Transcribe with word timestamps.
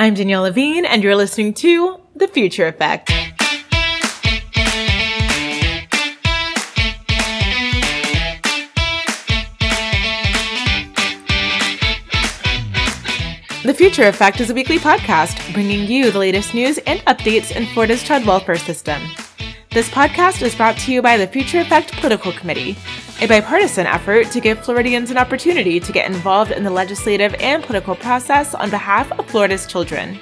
I'm 0.00 0.14
Danielle 0.14 0.44
Levine, 0.44 0.86
and 0.86 1.04
you're 1.04 1.14
listening 1.14 1.52
to 1.52 2.00
The 2.16 2.26
Future 2.26 2.66
Effect. 2.66 3.08
The 13.62 13.74
Future 13.74 14.08
Effect 14.08 14.40
is 14.40 14.48
a 14.48 14.54
weekly 14.54 14.78
podcast 14.78 15.52
bringing 15.52 15.86
you 15.86 16.10
the 16.10 16.18
latest 16.18 16.54
news 16.54 16.78
and 16.86 17.00
updates 17.00 17.54
in 17.54 17.66
Florida's 17.66 18.02
child 18.02 18.24
welfare 18.24 18.56
system. 18.56 19.02
This 19.70 19.90
podcast 19.90 20.40
is 20.40 20.54
brought 20.54 20.78
to 20.78 20.92
you 20.94 21.02
by 21.02 21.18
the 21.18 21.26
Future 21.26 21.60
Effect 21.60 21.92
Political 22.00 22.32
Committee, 22.32 22.74
a 23.20 23.26
bipartisan 23.26 23.86
effort 23.86 24.30
to 24.30 24.40
give 24.40 24.64
Floridians 24.64 25.10
an 25.10 25.18
opportunity 25.18 25.78
to 25.78 25.92
get 25.92 26.10
involved 26.10 26.52
in 26.52 26.64
the 26.64 26.70
legislative 26.70 27.34
and 27.34 27.62
political 27.62 27.94
process 27.94 28.54
on 28.54 28.70
behalf 28.70 29.12
of 29.12 29.26
Florida's 29.26 29.66
children. 29.66 30.18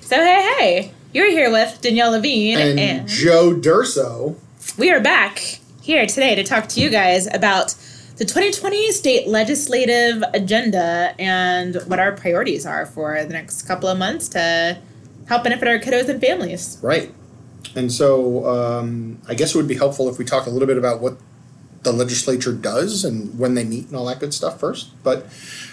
So, 0.00 0.16
hey, 0.16 0.54
hey, 0.58 0.92
you're 1.14 1.30
here 1.30 1.50
with 1.50 1.80
Danielle 1.80 2.10
Levine 2.10 2.58
and, 2.58 2.78
and 2.78 3.08
Joe 3.08 3.54
Durso. 3.54 4.36
we 4.76 4.90
are 4.90 5.00
back 5.00 5.60
here 5.80 6.06
today 6.06 6.34
to 6.34 6.44
talk 6.44 6.68
to 6.68 6.80
you 6.80 6.90
guys 6.90 7.26
about 7.32 7.74
the 8.18 8.26
2020 8.26 8.92
state 8.92 9.26
legislative 9.26 10.22
agenda 10.34 11.14
and 11.18 11.76
what 11.86 11.98
our 11.98 12.12
priorities 12.12 12.66
are 12.66 12.84
for 12.84 13.24
the 13.24 13.32
next 13.32 13.62
couple 13.62 13.88
of 13.88 13.96
months 13.96 14.28
to 14.28 14.78
help 15.26 15.44
benefit 15.44 15.66
our 15.66 15.78
kiddos 15.78 16.10
and 16.10 16.20
families. 16.20 16.78
Right. 16.82 17.14
And 17.74 17.90
so 17.92 18.46
um, 18.46 19.20
I 19.28 19.34
guess 19.34 19.54
it 19.54 19.58
would 19.58 19.68
be 19.68 19.76
helpful 19.76 20.08
if 20.08 20.18
we 20.18 20.24
talk 20.24 20.46
a 20.46 20.50
little 20.50 20.68
bit 20.68 20.78
about 20.78 21.00
what 21.00 21.18
the 21.82 21.92
legislature 21.92 22.52
does 22.52 23.04
and 23.04 23.38
when 23.38 23.54
they 23.54 23.64
meet 23.64 23.86
and 23.86 23.96
all 23.96 24.06
that 24.06 24.20
good 24.20 24.34
stuff 24.34 24.60
first. 24.60 24.90
But, 25.02 25.26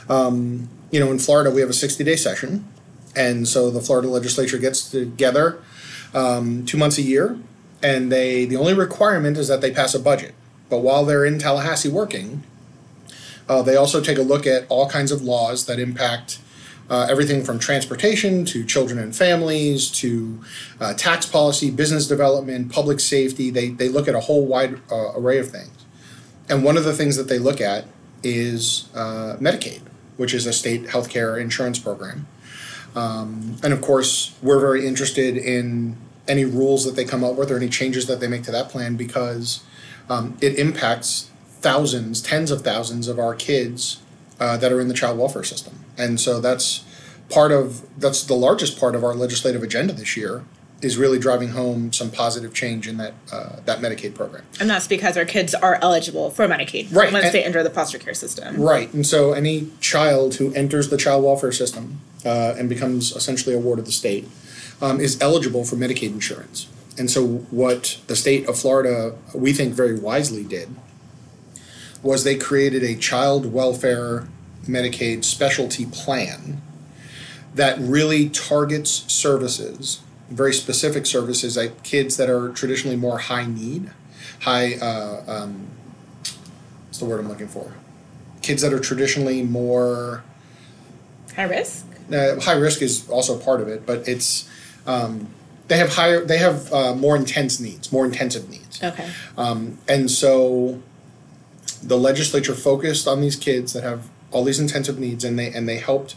um, 0.08 0.70
you 0.92 1.00
know, 1.00 1.12
in 1.12 1.20
Florida, 1.20 1.50
we 1.52 1.62
have 1.62 1.70
a 1.70 1.74
60 1.74 2.04
day 2.04 2.16
session. 2.16 2.68
And 3.16 3.48
so 3.48 3.70
the 3.70 3.82
Florida 3.82 4.08
legislature 4.08 4.58
gets 4.58 4.90
together 4.90 5.62
um, 6.14 6.66
two 6.66 6.78
months 6.78 6.98
a 6.98 7.02
year. 7.02 7.38
And 7.82 8.12
they 8.12 8.46
the 8.46 8.56
only 8.56 8.74
requirement 8.74 9.38
is 9.38 9.50
that 9.50 9.60
they 9.60 9.72
pass 9.72 9.94
a 9.94 10.00
budget. 10.00 10.34
But 10.70 10.80
while 10.80 11.04
they're 11.04 11.26
in 11.26 11.38
Tallahassee 11.38 11.90
working, 11.90 12.44
uh, 13.50 13.62
they 13.62 13.76
also 13.76 14.02
take 14.02 14.18
a 14.18 14.22
look 14.22 14.48
at 14.48 14.66
all 14.70 14.90
kinds 14.90 15.12
of 15.12 15.22
laws 15.22 15.66
that 15.66 15.80
impact 15.80 16.40
uh, 16.90 17.08
everything 17.10 17.44
from 17.44 17.60
transportation 17.60 18.46
to 18.46 18.64
children 18.66 19.00
and 19.00 19.16
families 19.16 19.90
to 19.90 20.42
uh, 20.80 20.94
tax 20.94 21.26
policy, 21.26 21.72
business 21.72 22.08
development, 22.08 22.72
public 22.72 23.00
safety. 23.00 23.50
They, 23.50 23.70
they 23.70 23.90
look 23.90 24.08
at 24.08 24.16
a 24.16 24.20
whole 24.20 24.46
wide 24.46 24.82
uh, 24.92 25.14
array 25.16 25.40
of 25.40 25.50
things. 25.50 25.86
And 26.50 26.64
one 26.64 26.78
of 26.78 26.84
the 26.84 26.94
things 26.94 27.16
that 27.16 27.30
they 27.30 27.40
look 27.40 27.62
at 27.62 27.86
is 28.22 28.90
uh, 28.94 29.38
Medicaid, 29.40 29.82
which 30.18 30.34
is 30.34 30.46
a 30.46 30.54
state 30.54 30.86
healthcare 30.86 31.40
insurance 31.40 31.80
program. 31.80 32.28
Um, 32.96 33.58
and 33.64 33.74
of 33.74 33.82
course, 33.82 34.36
we're 34.42 34.60
very 34.60 34.86
interested 34.86 35.38
in 35.38 35.98
any 36.28 36.46
rules 36.46 36.86
that 36.86 36.96
they 36.96 37.06
come 37.06 37.24
up 37.24 37.36
with 37.36 37.52
or 37.52 37.58
any 37.58 37.70
changes 37.70 38.08
that 38.08 38.20
they 38.20 38.28
make 38.28 38.44
to 38.44 38.52
that 38.52 38.70
plan 38.70 38.96
because 38.96 39.64
um, 40.10 40.38
it 40.42 40.58
impacts 40.60 41.30
thousands, 41.60 42.22
tens 42.22 42.52
of 42.52 42.62
thousands 42.62 43.08
of 43.08 43.20
our 43.20 43.34
kids 43.34 44.02
uh, 44.40 44.58
that 44.58 44.72
are 44.72 44.80
in 44.80 44.88
the 44.88 44.94
child 44.94 45.18
welfare 45.18 45.44
system. 45.44 45.83
And 45.98 46.20
so 46.20 46.40
that's 46.40 46.84
part 47.30 47.52
of 47.52 47.84
that's 48.00 48.24
the 48.24 48.36
largest 48.36 48.80
part 48.80 48.96
of 48.96 49.04
our 49.04 49.14
legislative 49.16 49.64
agenda 49.64 49.94
this 49.94 50.16
year 50.18 50.44
is 50.82 50.98
really 50.98 51.18
driving 51.18 51.50
home 51.50 51.94
some 51.94 52.12
positive 52.12 52.54
change 52.54 52.88
in 52.88 52.98
that 52.98 53.14
uh, 53.32 53.58
that 53.66 53.80
Medicaid 53.80 54.14
program. 54.16 54.44
And 54.60 54.70
that's 54.70 54.88
because 54.88 55.18
our 55.18 55.26
kids 55.26 55.56
are 55.56 55.80
eligible 55.82 56.30
for 56.30 56.48
Medicaid 56.48 56.94
Right, 56.94 57.12
once 57.12 57.26
and- 57.26 57.34
they 57.34 57.44
enter 57.44 57.64
the 57.64 57.70
foster 57.70 57.98
care 57.98 58.14
system. 58.14 58.62
Right, 58.62 58.94
and 58.94 59.06
so 59.06 59.34
any 59.34 59.72
child 59.80 60.36
who 60.36 60.54
enters 60.54 60.90
the 60.90 60.98
child 60.98 61.24
welfare 61.24 61.52
system 61.54 62.02
uh, 62.26 62.56
and 62.58 62.68
becomes 62.70 63.16
essentially 63.16 63.56
a 63.56 63.60
ward 63.60 63.80
of 63.80 63.86
the 63.86 63.92
state 63.92 64.28
um, 64.82 65.00
is 65.00 65.20
eligible 65.22 65.64
for 65.64 65.76
Medicaid 65.78 66.12
insurance. 66.12 66.68
And 66.98 67.10
so, 67.10 67.26
what 67.50 68.00
the 68.08 68.16
state 68.16 68.48
of 68.48 68.58
Florida, 68.60 69.16
we 69.34 69.54
think 69.54 69.74
very 69.74 69.98
wisely 69.98 70.44
did, 70.44 70.70
was 72.04 72.24
they 72.24 72.36
created 72.36 72.84
a 72.84 72.96
child 72.96 73.52
welfare 73.52 74.28
Medicaid 74.66 75.24
specialty 75.24 75.86
plan 75.86 76.62
that 77.56 77.78
really 77.80 78.30
targets 78.30 79.04
services, 79.12 80.00
very 80.30 80.54
specific 80.54 81.06
services, 81.06 81.56
like 81.58 81.84
kids 81.84 82.18
that 82.18 82.30
are 82.30 82.50
traditionally 82.50 82.96
more 82.96 83.20
high 83.20 83.46
need, 83.46 83.92
high, 84.42 84.76
uh, 84.76 85.24
um, 85.28 85.68
what's 86.88 86.98
the 87.00 87.06
word 87.06 87.20
I'm 87.20 87.28
looking 87.30 87.48
for? 87.48 87.74
Kids 88.42 88.62
that 88.62 88.74
are 88.74 88.80
traditionally 88.80 89.44
more 89.44 90.24
High 91.36 91.44
risk? 91.44 91.86
uh, 92.12 92.40
high 92.42 92.54
risk 92.54 92.82
is 92.82 93.08
also 93.10 93.38
part 93.38 93.62
of 93.62 93.68
it, 93.68 93.86
but 93.86 94.08
it's 94.08 94.50
um, 94.86 95.28
they 95.68 95.78
have 95.78 95.94
higher 95.96 96.24
they 96.26 96.38
have 96.40 96.72
uh, 96.74 96.94
more 96.96 97.16
intense 97.16 97.60
needs, 97.60 97.92
more 97.92 98.06
intensive 98.06 98.50
needs, 98.50 98.84
Okay. 98.84 99.10
um, 99.38 99.78
and 99.88 100.12
so 100.12 100.82
the 101.82 101.98
legislature 101.98 102.54
focused 102.54 103.08
on 103.08 103.22
these 103.22 103.36
kids 103.36 103.74
that 103.74 103.84
have 103.84 104.10
all 104.34 104.44
these 104.44 104.60
intensive 104.60 105.00
needs, 105.00 105.24
and 105.24 105.38
they 105.40 105.52
and 105.52 105.68
they 105.68 105.78
helped 105.78 106.16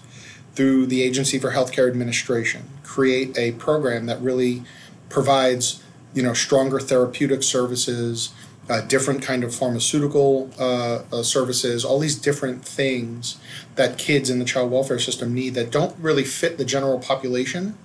through 0.55 0.87
the 0.87 1.03
Agency 1.03 1.39
for 1.39 1.53
Healthcare 1.53 1.89
Administration 1.89 2.63
create 2.83 3.37
a 3.37 3.53
program 3.53 4.07
that 4.07 4.21
really 4.21 4.63
provides 5.09 5.83
you 6.15 6.23
know 6.23 6.33
stronger 6.33 6.81
therapeutic 6.81 7.43
services. 7.43 8.33
Uh, 8.69 8.81
different 8.81 9.23
kind 9.23 9.45
of 9.45 9.55
pharmaceutical 9.55 10.51
uh, 10.59 10.99
uh, 11.13 11.23
services, 11.23 11.85
all 11.85 12.01
these 12.01 12.17
different 12.17 12.65
things 12.65 13.39
that 13.77 13.97
kids 13.97 14.29
in 14.29 14.41
the 14.41 14.45
child 14.45 14.73
welfare 14.73 14.99
system 14.99 15.33
need 15.33 15.55
that 15.55 15.71
don't 15.71 15.97
really 16.01 16.25
fit 16.25 16.59
the 16.59 16.65
general 16.65 16.99
population, 16.99 17.79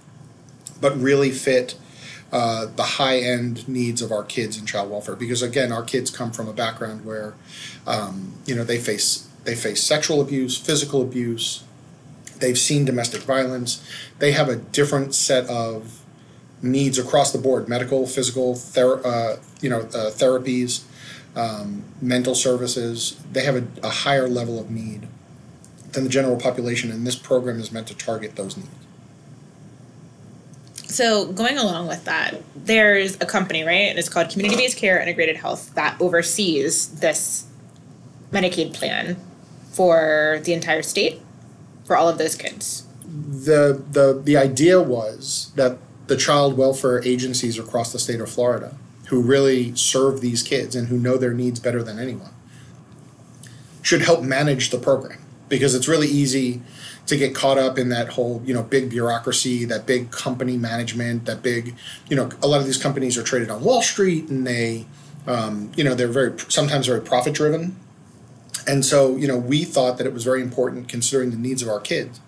but 0.82 1.00
really 1.00 1.30
fit 1.30 1.76
uh, 2.32 2.66
the 2.78 2.84
high 2.84 3.20
end 3.20 3.68
needs 3.68 4.02
of 4.02 4.12
our 4.12 4.24
kids 4.24 4.58
in 4.58 4.66
child 4.66 4.90
welfare. 4.90 5.16
Because 5.16 5.42
again, 5.42 5.72
our 5.72 5.84
kids 5.84 6.10
come 6.10 6.32
from 6.32 6.48
a 6.48 6.54
background 6.54 7.06
where, 7.06 7.34
um, 7.86 8.34
you 8.46 8.56
know, 8.56 8.64
they 8.64 8.80
face 8.80 9.28
they 9.44 9.56
face 9.56 9.84
sexual 9.84 10.22
abuse, 10.22 10.58
physical 10.58 11.02
abuse, 11.02 11.64
they've 12.40 12.58
seen 12.58 12.86
domestic 12.86 13.22
violence, 13.22 13.84
they 14.20 14.32
have 14.34 14.50
a 14.50 14.56
different 14.56 15.16
set 15.16 15.46
of 15.48 16.02
needs 16.62 17.00
across 17.00 17.32
the 17.32 17.40
board: 17.40 17.68
medical, 17.68 18.06
physical, 18.06 18.56
ther- 18.56 19.06
uh, 19.06 19.38
you 19.62 19.70
know, 19.70 19.82
uh, 19.82 20.12
therapies, 20.12 20.84
um, 21.36 21.84
mental 22.02 22.36
services. 22.36 23.20
They 23.32 23.44
have 23.44 23.56
a, 23.56 23.68
a 23.84 23.90
higher 23.90 24.28
level 24.28 24.60
of 24.60 24.70
need 24.70 25.08
than 25.92 26.04
the 26.04 26.10
general 26.10 26.38
population, 26.38 26.92
and 26.92 27.06
this 27.06 27.16
program 27.16 27.60
is 27.60 27.72
meant 27.72 27.88
to 27.88 27.96
target 27.96 28.36
those 28.36 28.58
needs. 28.58 28.70
So 30.92 31.32
going 31.32 31.58
along 31.58 31.88
with 31.88 32.04
that, 32.04 32.42
there's 32.54 33.16
a 33.16 33.26
company, 33.26 33.64
right? 33.64 33.90
And 33.90 33.98
it's 33.98 34.10
called 34.10 34.30
Community 34.30 34.58
Based 34.58 34.78
Care 34.78 35.00
Integrated 35.00 35.38
Health 35.38 35.74
that 35.76 35.96
oversees 36.02 37.00
this 37.00 37.46
Medicaid 38.32 38.74
plan 38.74 39.16
for 39.72 40.40
the 40.44 40.54
entire 40.54 40.84
state 40.84 41.22
for 41.86 41.96
all 41.96 42.08
of 42.10 42.18
those 42.18 42.36
kids. 42.36 42.84
the 43.06 43.84
the 43.92 44.22
the 44.24 44.38
idea 44.38 44.82
was 44.82 45.52
that 45.56 45.78
the 46.08 46.18
child 46.18 46.58
welfare 46.58 47.04
agencies 47.06 47.58
across 47.58 47.92
the 47.92 48.00
state 48.00 48.20
of 48.20 48.30
Florida, 48.30 48.76
who 49.08 49.22
really 49.22 49.74
serve 49.76 50.22
these 50.22 50.44
kids 50.44 50.76
and 50.76 50.88
who 50.90 50.98
know 50.98 51.18
their 51.18 51.34
needs 51.34 51.60
better 51.60 51.82
than 51.84 52.00
anyone, 52.00 52.34
should 53.82 54.02
help 54.02 54.22
manage 54.22 54.70
the 54.70 54.78
program 54.78 55.20
because 55.48 55.74
it's 55.76 55.88
really 55.88 56.08
easy 56.08 56.62
to 57.08 57.18
get 57.18 57.34
caught 57.36 57.58
up 57.58 57.78
in 57.78 57.90
that 57.90 58.10
whole 58.10 58.42
you 58.46 58.54
know 58.54 58.64
big 58.64 58.90
bureaucracy, 58.90 59.66
that 59.66 59.86
big 59.86 60.12
company 60.12 60.58
management, 60.58 61.26
that 61.26 61.42
big 61.42 61.76
you 62.10 62.16
know 62.16 62.30
a 62.42 62.48
lot 62.48 62.60
of 62.60 62.66
these 62.66 62.82
companies 62.82 63.18
are 63.18 63.24
traded 63.24 63.50
on 63.50 63.64
Wall 63.64 63.82
Street 63.82 64.30
and 64.30 64.46
they 64.46 64.86
um, 65.28 65.72
you 65.76 65.84
know 65.84 65.96
they're 65.96 66.08
very 66.08 66.38
sometimes 66.50 66.88
very 66.88 67.02
profit 67.02 67.34
driven. 67.34 67.76
And 68.68 68.86
so, 68.86 69.16
you 69.16 69.28
know, 69.28 69.38
we 69.38 69.64
thought 69.64 69.98
that 69.98 70.06
it 70.06 70.14
was 70.14 70.24
very 70.24 70.42
important, 70.42 70.88
considering 70.88 71.32
the 71.32 71.38
needs 71.38 71.62
of 71.62 71.70
our 71.70 71.80
kids, 71.80 72.20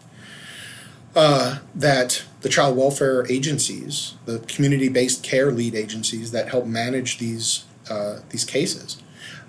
uh, 1.15 1.59
that 1.75 2.23
the 2.41 2.49
child 2.49 2.75
welfare 2.75 3.25
agencies, 3.31 4.15
the 4.25 4.39
community-based 4.39 5.23
care 5.23 5.51
lead 5.51 5.75
agencies 5.75 6.31
that 6.31 6.49
help 6.49 6.65
manage 6.65 7.19
these 7.19 7.65
uh, 7.89 8.19
these 8.29 8.45
cases, 8.45 9.01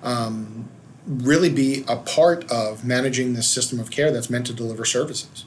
um, 0.02 0.68
really 1.06 1.50
be 1.50 1.84
a 1.86 1.96
part 1.96 2.50
of 2.50 2.84
managing 2.84 3.34
this 3.34 3.48
system 3.48 3.78
of 3.78 3.90
care 3.90 4.10
that's 4.10 4.28
meant 4.28 4.46
to 4.46 4.52
deliver 4.52 4.84
services. 4.84 5.44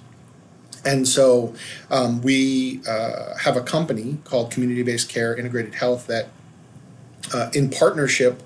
And 0.85 1.05
so, 1.07 1.53
um, 1.91 2.21
we 2.21 2.81
uh, 2.87 3.37
have 3.39 3.57
a 3.57 3.61
company 3.61 4.19
called 4.23 4.51
Community-Based 4.51 5.09
Care 5.09 5.35
Integrated 5.35 5.75
Health 5.75 6.07
that, 6.07 6.29
uh, 7.33 7.49
in 7.53 7.69
partnership 7.69 8.41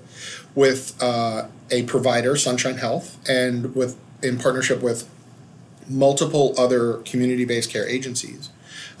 with 0.54 1.00
uh, 1.02 1.46
a 1.70 1.82
provider, 1.84 2.36
Sunshine 2.36 2.76
Health, 2.76 3.18
and 3.28 3.74
with 3.74 3.96
in 4.22 4.38
partnership 4.38 4.82
with 4.82 5.08
multiple 5.88 6.54
other 6.56 6.98
community-based 6.98 7.70
care 7.70 7.88
agencies, 7.88 8.50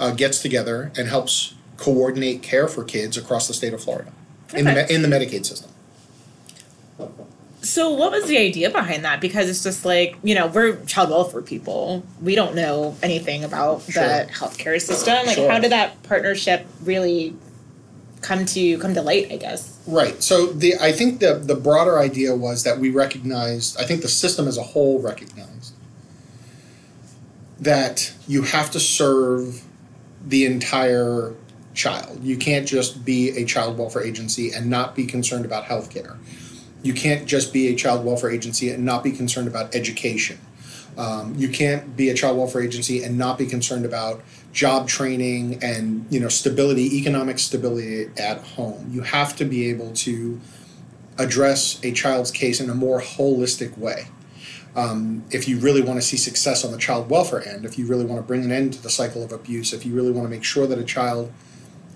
uh, 0.00 0.10
gets 0.12 0.40
together 0.42 0.90
and 0.96 1.08
helps 1.08 1.54
coordinate 1.76 2.42
care 2.42 2.68
for 2.68 2.84
kids 2.84 3.16
across 3.16 3.48
the 3.48 3.54
state 3.54 3.72
of 3.72 3.82
Florida 3.82 4.12
in 4.54 4.64
the 4.64 4.92
in 4.92 5.02
the 5.02 5.08
Medicaid 5.08 5.44
system. 5.46 5.70
So, 7.62 7.90
what 7.90 8.10
was 8.10 8.26
the 8.26 8.38
idea 8.38 8.70
behind 8.70 9.04
that? 9.04 9.20
Because 9.20 9.48
it's 9.48 9.62
just 9.62 9.84
like, 9.84 10.16
you 10.24 10.34
know, 10.34 10.48
we're 10.48 10.76
child 10.84 11.10
welfare 11.10 11.42
people. 11.42 12.04
We 12.20 12.34
don't 12.34 12.56
know 12.56 12.96
anything 13.04 13.44
about 13.44 13.82
Sure. 13.82 14.02
the 14.02 14.26
healthcare 14.32 14.80
system. 14.80 15.26
Like, 15.26 15.36
Sure. 15.36 15.48
how 15.48 15.60
did 15.60 15.70
that 15.70 16.02
partnership 16.02 16.66
really 16.82 17.36
come 18.22 18.46
to 18.46 18.78
come 18.78 18.94
to 18.94 19.02
light? 19.02 19.30
I 19.30 19.36
guess. 19.36 19.78
Right. 19.86 20.22
So 20.22 20.46
the 20.46 20.74
I 20.80 20.92
think 20.92 21.20
the 21.20 21.34
the 21.34 21.56
broader 21.56 21.98
idea 21.98 22.34
was 22.34 22.64
that 22.64 22.78
we 22.78 22.90
recognized. 22.90 23.78
I 23.78 23.84
think 23.84 24.02
the 24.02 24.08
system 24.08 24.48
as 24.48 24.56
a 24.56 24.62
whole 24.62 25.00
recognized 25.00 25.74
that 27.60 28.12
you 28.26 28.42
have 28.42 28.70
to 28.72 28.80
serve 28.80 29.62
the 30.26 30.44
entire 30.46 31.32
child. 31.74 32.22
You 32.22 32.36
can't 32.36 32.66
just 32.66 33.04
be 33.04 33.30
a 33.30 33.44
child 33.44 33.78
welfare 33.78 34.02
agency 34.02 34.52
and 34.52 34.68
not 34.68 34.94
be 34.94 35.06
concerned 35.06 35.44
about 35.44 35.64
health 35.64 35.90
care. 35.90 36.16
You 36.82 36.92
can't 36.92 37.26
just 37.26 37.52
be 37.52 37.68
a 37.68 37.76
child 37.76 38.04
welfare 38.04 38.30
agency 38.30 38.70
and 38.70 38.84
not 38.84 39.04
be 39.04 39.12
concerned 39.12 39.46
about 39.46 39.74
education. 39.74 40.38
Um, 40.98 41.34
you 41.36 41.48
can't 41.48 41.96
be 41.96 42.10
a 42.10 42.14
child 42.14 42.36
welfare 42.36 42.62
agency 42.62 43.02
and 43.02 43.16
not 43.16 43.38
be 43.38 43.46
concerned 43.46 43.84
about 43.84 44.22
job 44.52 44.86
training 44.86 45.62
and 45.62 46.06
you 46.10 46.20
know 46.20 46.28
stability, 46.28 46.98
economic 46.98 47.38
stability 47.38 48.10
at 48.18 48.38
home. 48.42 48.88
You 48.90 49.02
have 49.02 49.34
to 49.36 49.44
be 49.44 49.70
able 49.70 49.92
to 49.92 50.40
address 51.18 51.82
a 51.82 51.92
child's 51.92 52.30
case 52.30 52.60
in 52.60 52.70
a 52.70 52.74
more 52.74 53.00
holistic 53.00 53.76
way. 53.76 54.06
Um, 54.74 55.24
if 55.30 55.48
you 55.48 55.58
really 55.58 55.82
want 55.82 56.00
to 56.00 56.02
see 56.02 56.16
success 56.16 56.64
on 56.64 56.72
the 56.72 56.78
child 56.78 57.10
welfare 57.10 57.46
end, 57.46 57.66
if 57.66 57.78
you 57.78 57.86
really 57.86 58.06
want 58.06 58.20
to 58.20 58.26
bring 58.26 58.44
an 58.44 58.50
end 58.50 58.72
to 58.74 58.82
the 58.82 58.88
cycle 58.88 59.22
of 59.22 59.30
abuse, 59.30 59.74
if 59.74 59.84
you 59.84 59.94
really 59.94 60.10
want 60.10 60.26
to 60.26 60.30
make 60.30 60.44
sure 60.44 60.66
that 60.66 60.78
a 60.78 60.84
child 60.84 61.30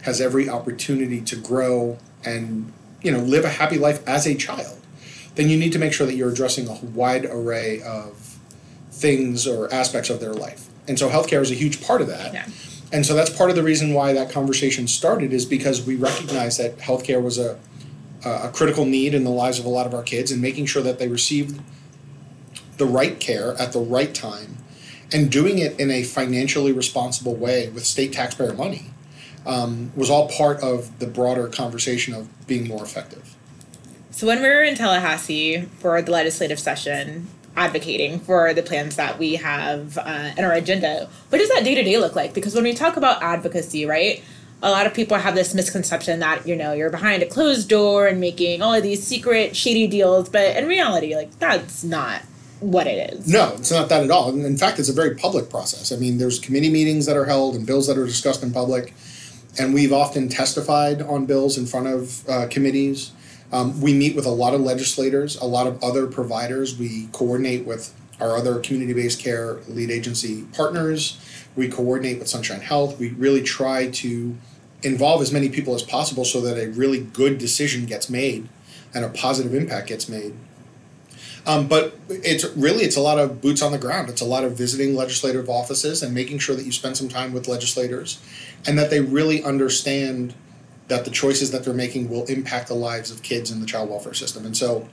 has 0.03 0.21
every 0.21 0.49
opportunity 0.49 1.21
to 1.21 1.37
grow 1.37 1.99
and 2.25 2.73
you 3.03 3.11
know 3.11 3.19
live 3.19 3.45
a 3.45 3.51
happy 3.51 3.79
life 3.79 4.07
as 4.09 4.27
a 4.27 4.35
child, 4.35 4.81
then 5.35 5.49
you 5.49 5.59
need 5.59 5.73
to 5.73 5.79
make 5.79 5.93
sure 5.93 6.07
that 6.07 6.15
you're 6.15 6.31
addressing 6.31 6.69
a 6.69 6.75
wide 6.75 7.27
array 7.27 7.83
of 7.83 8.39
things 8.91 9.47
or 9.47 9.73
aspects 9.73 10.09
of 10.09 10.21
their 10.21 10.33
life. 10.33 10.69
And 10.89 10.99
so 10.99 11.09
healthcare 11.09 11.43
is 11.43 11.51
a 11.51 11.55
huge 11.55 11.85
part 11.85 12.01
of 12.01 12.09
that. 12.09 12.33
Yeah. 12.33 12.47
And 12.93 13.05
so 13.05 13.15
that's 13.15 13.31
part 13.31 13.51
of 13.51 13.57
the 13.57 13.63
reason 13.63 13.93
why 13.93 14.13
that 14.13 14.31
conversation 14.31 14.87
started 14.87 15.33
is 15.33 15.45
because 15.45 15.85
we 15.85 15.97
recognize 15.97 16.57
that 16.59 16.79
healthcare 16.79 17.23
was 17.23 17.39
a 17.39 17.59
a 18.25 18.51
critical 18.53 18.85
need 18.85 19.15
in 19.15 19.25
the 19.25 19.31
lives 19.31 19.59
of 19.59 19.65
a 19.65 19.69
lot 19.69 19.87
of 19.87 19.95
our 19.95 20.03
kids 20.03 20.33
and 20.33 20.43
making 20.43 20.67
sure 20.67 20.83
that 20.83 20.99
they 20.99 21.09
received 21.09 21.61
the 22.77 22.87
right 22.87 23.21
care 23.21 23.55
at 23.61 23.73
the 23.73 23.79
right 23.79 24.15
time 24.15 24.59
and 25.13 25.31
doing 25.31 25.59
it 25.59 25.79
in 25.79 25.91
a 25.91 26.03
financially 26.03 26.73
responsible 26.73 27.35
way 27.35 27.69
with 27.69 27.85
state 27.85 28.13
taxpayer 28.13 28.53
money 28.53 28.91
um, 29.47 29.93
was 29.95 30.11
all 30.11 30.29
part 30.29 30.61
of 30.61 30.99
the 30.99 31.07
broader 31.07 31.47
conversation 31.49 32.13
of 32.15 32.29
being 32.47 32.67
more 32.67 32.83
effective. 32.83 33.37
So 34.11 34.27
when 34.27 34.43
we 34.43 34.49
were 34.49 34.63
in 34.63 34.75
Tallahassee 34.75 35.63
for 35.79 36.01
the 36.03 36.11
legislative 36.11 36.59
session, 36.59 37.29
advocating 37.57 38.21
for 38.21 38.53
the 38.53 38.63
plans 38.63 38.97
that 38.97 39.19
we 39.19 39.37
have 39.37 39.99
uh, 39.99 40.33
in 40.37 40.45
our 40.45 40.53
agenda, 40.53 41.09
what 41.31 41.39
does 41.39 41.49
that 41.49 41.65
day 41.65 41.75
to 41.75 41.83
day 41.83 41.99
look 41.99 42.15
like? 42.15 42.35
Because 42.35 42.55
when 42.55 42.65
we 42.65 42.75
talk 42.75 42.97
about 42.97 43.23
advocacy, 43.23 43.87
right, 43.87 44.23
a 44.63 44.71
lot 44.71 44.87
of 44.87 44.95
people 44.95 45.17
have 45.17 45.35
this 45.35 45.55
misconception 45.55 46.21
that 46.21 46.47
you 46.47 46.57
know 46.57 46.73
you're 46.73 46.91
behind 46.91 47.23
a 47.23 47.27
closed 47.27 47.69
door 47.69 48.07
and 48.07 48.21
making 48.21 48.63
all 48.63 48.75
of 48.75 48.83
these 48.83 49.07
secret 49.07 49.57
shady 49.57 49.87
deals, 49.87 50.29
but 50.29 50.57
in 50.57 50.67
reality, 50.67 51.15
like 51.15 51.39
that's 51.39 51.85
not 51.85 52.23
what 52.61 52.87
it 52.87 53.13
is. 53.13 53.29
No, 53.29 53.55
it's 53.55 53.71
not 53.71 53.89
that 53.91 54.03
at 54.03 54.11
all. 54.11 54.31
In 54.31 54.57
fact, 54.57 54.79
it's 54.79 54.89
a 54.89 54.95
very 54.95 55.15
public 55.15 55.51
process. 55.51 55.93
I 55.93 55.97
mean, 55.97 56.19
there's 56.19 56.39
committee 56.39 56.71
meetings 56.71 57.07
that 57.07 57.17
are 57.17 57.27
held 57.27 57.55
and 57.55 57.67
bills 57.67 57.87
that 57.87 57.99
are 57.99 58.07
discussed 58.07 58.43
in 58.43 58.53
public, 58.53 58.95
and 59.59 59.75
we've 59.75 59.93
often 59.93 60.29
testified 60.29 61.03
on 61.03 61.27
bills 61.27 61.59
in 61.59 61.67
front 61.67 61.87
of 61.87 62.29
uh, 62.29 62.47
committees. 62.49 63.13
Um, 63.53 63.81
we 63.81 63.95
meet 63.95 64.17
with 64.17 64.27
a 64.27 64.31
lot 64.31 64.55
of 64.55 64.61
legislators, 64.61 65.37
a 65.37 65.45
lot 65.45 65.67
of 65.67 65.83
other 65.83 66.07
providers. 66.07 66.77
We 66.77 67.09
coordinate 67.13 67.65
with 67.65 67.95
our 68.21 68.37
other 68.37 68.59
community 68.61 68.93
based 68.93 69.21
care 69.21 69.59
lead 69.69 69.91
agency 69.91 70.43
partners. 70.53 71.21
We 71.55 71.69
coordinate 71.69 72.19
with 72.19 72.29
Sunshine 72.29 72.61
Health. 72.61 72.99
We 72.99 73.11
really 73.11 73.43
try 73.43 73.89
to 73.91 74.37
involve 74.83 75.23
as 75.23 75.33
many 75.33 75.49
people 75.49 75.75
as 75.75 75.83
possible 75.83 76.25
so 76.25 76.41
that 76.43 76.59
a 76.59 76.69
really 76.71 77.01
good 77.01 77.39
decision 77.39 77.87
gets 77.87 78.11
made 78.11 78.49
and 78.95 79.05
a 79.05 79.09
positive 79.09 79.55
impact 79.55 79.89
gets 79.89 80.09
made. 80.09 80.35
Um, 81.47 81.69
but 81.69 81.97
it's 82.09 82.45
really 82.57 82.83
it's 82.85 82.97
a 82.97 83.01
lot 83.01 83.19
of 83.19 83.41
boots 83.41 83.63
on 83.63 83.71
the 83.71 83.79
ground. 83.79 84.09
It's 84.09 84.21
a 84.21 84.27
lot 84.27 84.43
of 84.43 84.59
visiting 84.59 84.97
legislative 84.97 85.49
offices 85.49 86.03
and 86.03 86.13
making 86.13 86.41
sure 86.41 86.57
that 86.57 86.65
you 86.65 86.73
spend 86.73 86.97
some 86.97 87.09
time 87.09 87.33
with 87.33 87.47
legislators, 87.47 88.21
and 88.67 88.77
that 88.79 88.91
they 88.91 89.01
really 89.01 89.45
understand 89.45 90.35
that 90.89 91.05
the 91.05 91.11
choices 91.11 91.51
that 91.51 91.65
they're 91.65 91.75
making 91.75 92.09
will 92.09 92.25
impact 92.27 92.69
the 92.69 92.75
lives 92.75 93.11
of 93.11 93.23
kids 93.23 93.51
in 93.51 93.61
the 93.61 93.67
child 93.67 93.91
welfare 93.91 94.15
system. 94.15 94.47
And 94.47 94.57
so, 94.57 94.89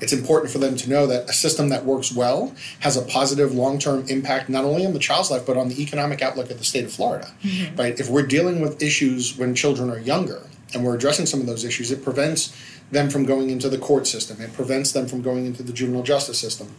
it's 0.00 0.12
important 0.12 0.50
for 0.50 0.58
them 0.58 0.76
to 0.76 0.88
know 0.88 1.06
that 1.06 1.28
a 1.28 1.32
system 1.32 1.68
that 1.68 1.84
works 1.84 2.10
well 2.12 2.54
has 2.80 2.96
a 2.96 3.02
positive 3.02 3.54
long-term 3.54 4.06
impact 4.08 4.48
not 4.48 4.64
only 4.64 4.86
on 4.86 4.94
the 4.94 4.98
child's 4.98 5.30
life 5.30 5.46
but 5.46 5.56
on 5.56 5.68
the 5.68 5.82
economic 5.82 6.22
outlook 6.22 6.50
of 6.50 6.58
the 6.58 6.64
state 6.64 6.84
of 6.84 6.92
Florida. 6.92 7.30
Mm-hmm. 7.42 7.76
Right? 7.76 8.00
If 8.00 8.08
we're 8.08 8.26
dealing 8.26 8.60
with 8.60 8.82
issues 8.82 9.36
when 9.36 9.54
children 9.54 9.90
are 9.90 9.98
younger 9.98 10.46
and 10.72 10.84
we're 10.84 10.94
addressing 10.94 11.26
some 11.26 11.40
of 11.40 11.46
those 11.46 11.64
issues, 11.64 11.90
it 11.90 12.02
prevents 12.02 12.56
them 12.90 13.10
from 13.10 13.24
going 13.24 13.50
into 13.50 13.68
the 13.68 13.78
court 13.78 14.06
system. 14.06 14.40
It 14.40 14.52
prevents 14.52 14.92
them 14.92 15.06
from 15.06 15.22
going 15.22 15.46
into 15.46 15.62
the 15.62 15.72
juvenile 15.72 16.02
justice 16.02 16.38
system. 16.38 16.74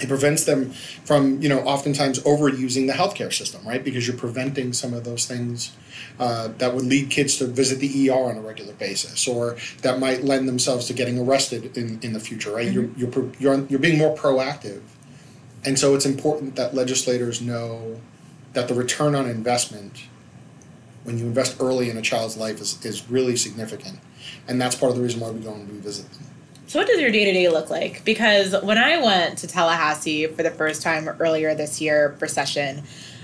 It 0.00 0.08
prevents 0.08 0.44
them 0.44 0.72
from, 1.04 1.40
you 1.40 1.48
know, 1.48 1.60
oftentimes 1.60 2.18
overusing 2.20 2.86
the 2.86 2.92
healthcare 2.92 3.32
system, 3.32 3.66
right? 3.66 3.82
Because 3.82 4.06
you're 4.06 4.16
preventing 4.16 4.74
some 4.74 4.92
of 4.92 5.04
those 5.04 5.24
things 5.24 5.74
uh, 6.18 6.48
that 6.58 6.74
would 6.74 6.84
lead 6.84 7.08
kids 7.08 7.38
to 7.38 7.46
visit 7.46 7.78
the 7.78 8.10
ER 8.10 8.14
on 8.14 8.36
a 8.36 8.40
regular 8.40 8.74
basis, 8.74 9.26
or 9.26 9.56
that 9.80 9.98
might 9.98 10.22
lend 10.22 10.48
themselves 10.48 10.86
to 10.88 10.92
getting 10.92 11.18
arrested 11.18 11.76
in, 11.78 11.98
in 12.02 12.12
the 12.12 12.20
future, 12.20 12.52
right? 12.52 12.70
You're, 12.70 12.90
you're, 12.96 13.32
you're, 13.38 13.64
you're 13.66 13.80
being 13.80 13.98
more 13.98 14.14
proactive. 14.14 14.82
And 15.64 15.78
so 15.78 15.94
it's 15.94 16.06
important 16.06 16.56
that 16.56 16.74
legislators 16.74 17.40
know 17.40 18.00
that 18.52 18.68
the 18.68 18.74
return 18.74 19.14
on 19.14 19.26
investment 19.26 20.06
when 21.06 21.18
you 21.18 21.26
invest 21.26 21.56
early 21.60 21.88
in 21.88 21.96
a 21.96 22.02
child's 22.02 22.36
life 22.36 22.60
is, 22.60 22.84
is 22.84 23.08
really 23.08 23.36
significant. 23.36 24.00
And 24.48 24.60
that's 24.60 24.74
part 24.74 24.90
of 24.90 24.96
the 24.96 25.02
reason 25.02 25.20
why 25.20 25.30
we 25.30 25.40
go 25.40 25.54
and 25.54 25.70
we 25.70 25.78
visit 25.78 26.10
them. 26.12 26.24
So 26.66 26.80
what 26.80 26.88
does 26.88 27.00
your 27.00 27.10
day 27.10 27.24
to 27.24 27.32
day 27.32 27.48
look 27.48 27.70
like? 27.70 28.04
Because 28.04 28.54
when 28.62 28.76
I 28.78 28.98
went 29.02 29.38
to 29.38 29.46
Tallahassee 29.46 30.26
for 30.26 30.42
the 30.42 30.50
first 30.50 30.82
time 30.82 31.08
earlier 31.20 31.54
this 31.54 31.80
year 31.80 32.16
for 32.18 32.26
session, 32.26 32.82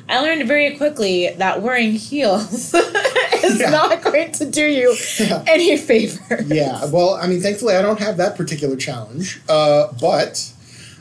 I 0.08 0.20
learned 0.20 0.46
very 0.46 0.76
quickly 0.76 1.30
that 1.38 1.60
wearing 1.62 1.92
heels 1.92 2.72
is 2.74 3.60
Yeah. 3.60 3.70
not 3.70 4.02
going 4.02 4.32
to 4.32 4.44
do 4.44 4.64
you 4.64 4.96
Yeah. 5.18 5.44
any 5.48 5.76
favor. 5.76 6.42
Yeah, 6.46 6.84
well, 6.86 7.14
I 7.14 7.26
mean, 7.26 7.40
thankfully, 7.40 7.74
I 7.74 7.82
don't 7.82 7.98
have 8.00 8.16
that 8.18 8.36
particular 8.36 8.76
challenge, 8.76 9.40
uh, 9.48 9.88
but 10.00 10.52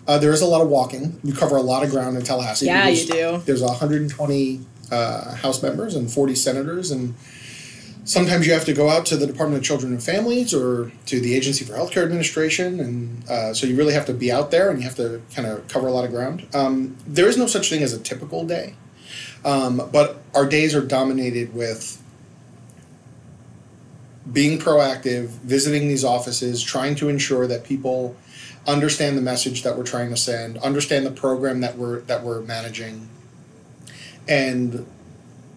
uh, 0.07 0.17
there 0.17 0.31
is 0.31 0.41
a 0.41 0.45
lot 0.47 0.61
of 0.61 0.67
walking. 0.69 1.19
You 1.23 1.33
cover 1.33 1.57
a 1.57 1.61
lot 1.61 1.83
of 1.83 1.91
ground 1.91 2.17
in 2.17 2.23
Tallahassee. 2.23 2.65
Yeah, 2.65 2.87
you 2.87 3.05
do. 3.05 3.41
There's 3.45 3.61
120 3.61 4.61
uh, 4.91 5.35
House 5.35 5.61
members 5.61 5.93
and 5.95 6.11
40 6.11 6.35
senators, 6.35 6.89
and 6.91 7.13
sometimes 8.11 8.45
you 8.45 8.51
have 8.51 8.65
to 8.65 8.73
go 8.73 8.89
out 8.89 9.05
to 9.05 9.15
the 9.15 9.25
Department 9.25 9.59
of 9.59 9.65
Children 9.65 9.93
and 9.93 10.03
Families 10.03 10.53
or 10.53 10.91
to 11.05 11.21
the 11.21 11.33
Agency 11.33 11.63
for 11.63 11.73
Healthcare 11.73 12.03
Administration, 12.03 12.81
and 12.81 13.29
uh, 13.29 13.53
so 13.53 13.65
you 13.65 13.77
really 13.77 13.93
have 13.93 14.05
to 14.07 14.13
be 14.13 14.29
out 14.29 14.51
there 14.51 14.69
and 14.69 14.79
you 14.79 14.85
have 14.85 14.97
to 14.97 15.21
kind 15.33 15.47
of 15.47 15.65
cover 15.69 15.87
a 15.87 15.91
lot 15.91 16.03
of 16.03 16.11
ground. 16.11 16.45
Um, 16.53 16.97
there 17.07 17.27
is 17.27 17.37
no 17.37 17.47
such 17.47 17.69
thing 17.69 17.81
as 17.81 17.93
a 17.93 17.99
typical 17.99 18.45
day, 18.45 18.75
um, 19.45 19.89
but 19.93 20.21
our 20.35 20.45
days 20.45 20.75
are 20.75 20.85
dominated 20.85 21.53
with 21.53 22.03
being 24.31 24.59
proactive, 24.59 25.27
visiting 25.27 25.87
these 25.87 26.03
offices, 26.03 26.61
trying 26.61 26.95
to 26.95 27.07
ensure 27.07 27.47
that 27.47 27.63
people 27.63 28.17
understand 28.67 29.17
the 29.17 29.21
message 29.21 29.63
that 29.63 29.77
we're 29.77 29.83
trying 29.83 30.09
to 30.09 30.17
send, 30.17 30.57
understand 30.57 31.05
the 31.05 31.11
program 31.11 31.61
that 31.61 31.77
we're 31.77 32.01
that 32.01 32.23
we're 32.23 32.41
managing. 32.41 33.07
And 34.27 34.85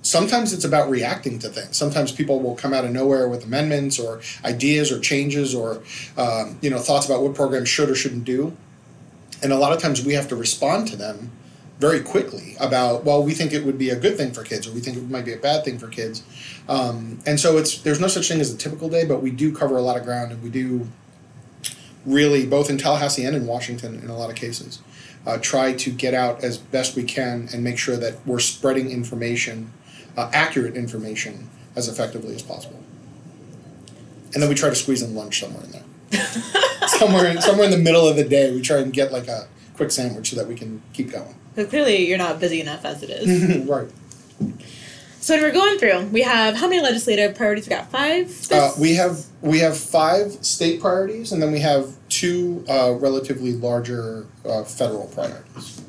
sometimes 0.05 0.53
it's 0.53 0.65
about 0.65 0.89
reacting 0.89 1.39
to 1.41 1.49
things. 1.49 1.77
Sometimes 1.77 2.13
people 2.13 2.39
will 2.41 2.55
come 2.55 2.73
out 2.73 2.85
of 2.85 2.93
nowhere 2.93 3.29
with 3.29 3.45
amendments 3.45 3.99
or 3.99 4.21
ideas 4.45 4.93
or 4.93 5.01
changes 5.01 5.55
or 5.55 5.83
um, 6.17 6.59
you 6.61 6.71
know 6.71 6.79
thoughts 6.79 7.07
about 7.07 7.23
what 7.23 7.35
programs 7.35 7.69
should 7.69 7.91
or 7.91 7.97
shouldn't 7.97 8.25
do. 8.25 8.57
And 9.43 9.53
a 9.53 9.57
lot 9.57 9.73
of 9.73 9.81
times 9.81 10.05
we 10.05 10.15
have 10.15 10.29
to 10.29 10.37
respond 10.37 10.87
to 10.89 10.97
them 10.97 11.33
very 11.81 12.01
quickly 12.01 12.57
about 12.61 13.05
well 13.05 13.23
we 13.23 13.35
think 13.35 13.53
it 13.53 13.65
would 13.65 13.77
be 13.77 13.91
a 13.91 13.97
good 13.97 14.17
thing 14.17 14.33
for 14.33 14.45
kids 14.45 14.69
or 14.69 14.73
we 14.73 14.81
think 14.81 14.97
it 14.97 15.11
might 15.11 15.25
be 15.25 15.33
a 15.33 15.37
bad 15.37 15.65
thing 15.65 15.77
for 15.77 15.89
kids 15.89 16.23
um, 16.69 17.19
and 17.27 17.41
so 17.41 17.59
it's 17.59 17.79
there's 17.79 17.99
no 17.99 18.07
such 18.07 18.29
thing 18.29 18.41
as 18.41 18.55
a 18.55 18.57
typical 18.57 18.89
day 18.89 19.05
but 19.05 19.21
we 19.21 19.31
do 19.31 19.53
cover 19.53 19.77
a 19.77 19.83
lot 19.83 19.97
of 19.97 20.05
ground 20.05 20.31
and 20.31 20.41
we 20.41 20.49
do 20.51 20.87
really 22.07 22.47
both 22.47 22.71
in 22.71 22.79
tallahassee 22.79 23.25
and 23.25 23.35
in 23.35 23.45
washington 23.45 23.99
in 23.99 24.09
a 24.09 24.17
lot 24.17 24.31
of 24.31 24.37
cases 24.37 24.81
uh, 25.27 25.37
try 25.39 25.73
to 25.73 25.91
get 25.91 26.15
out 26.15 26.45
as 26.45 26.59
best 26.59 26.95
we 26.95 27.03
can 27.03 27.49
and 27.53 27.65
make 27.65 27.77
sure 27.77 27.97
that 27.97 28.25
we're 28.25 28.39
spreading 28.39 28.89
information 28.91 29.73
uh, 30.17 30.31
accurate 30.33 30.77
information 30.77 31.49
as 31.77 31.89
effectively 31.89 32.35
as 32.35 32.43
possible 32.43 32.81
and 34.33 34.43
then 34.43 34.49
we 34.49 34.55
try 34.55 34.69
to 34.69 34.75
squeeze 34.77 35.03
in 35.03 35.15
lunch 35.15 35.41
somewhere 35.41 35.63
in 35.65 35.71
there 35.71 35.83
somewhere 36.89 37.27
in, 37.27 37.41
somewhere 37.41 37.65
in 37.65 37.71
the 37.71 37.79
middle 37.79 38.07
of 38.07 38.17
the 38.17 38.25
day 38.25 38.53
we 38.55 38.61
try 38.61 38.79
and 38.79 38.93
get 38.93 39.13
like 39.13 39.29
a 39.29 39.47
quick 39.75 39.91
sandwich 39.91 40.31
so 40.31 40.37
that 40.37 40.47
we 40.47 40.55
can 40.55 40.81
keep 40.93 41.11
going 41.11 41.35
But 41.55 41.69
clearly, 41.71 42.07
you're 42.09 42.19
not 42.19 42.39
busy 42.41 42.61
enough 42.61 42.85
as 42.85 43.03
it 43.03 43.11
is. 43.11 43.67
right 43.69 43.89
So 45.21 45.35
when 45.35 45.43
we're 45.43 45.53
going 45.53 45.79
through, 45.79 46.07
we 46.13 46.23
have 46.23 46.57
how 46.57 46.69
many 46.69 46.83
legislative 46.83 47.35
priorities? 47.35 47.67
We 47.67 47.71
got 47.71 47.91
five. 47.91 48.31
Uh, 48.53 48.73
we 48.79 48.95
have 48.97 49.25
we 49.41 49.59
have 49.61 49.77
five 49.77 50.33
state 50.45 50.81
priorities, 50.81 51.33
and 51.33 51.43
then 51.43 51.51
we 51.51 51.61
have 51.61 51.97
two 52.11 52.65
uh, 52.69 52.93
relatively 52.93 53.53
larger 53.53 54.27
uh, 54.45 54.65
federal 54.65 55.07
priorities. 55.09 55.81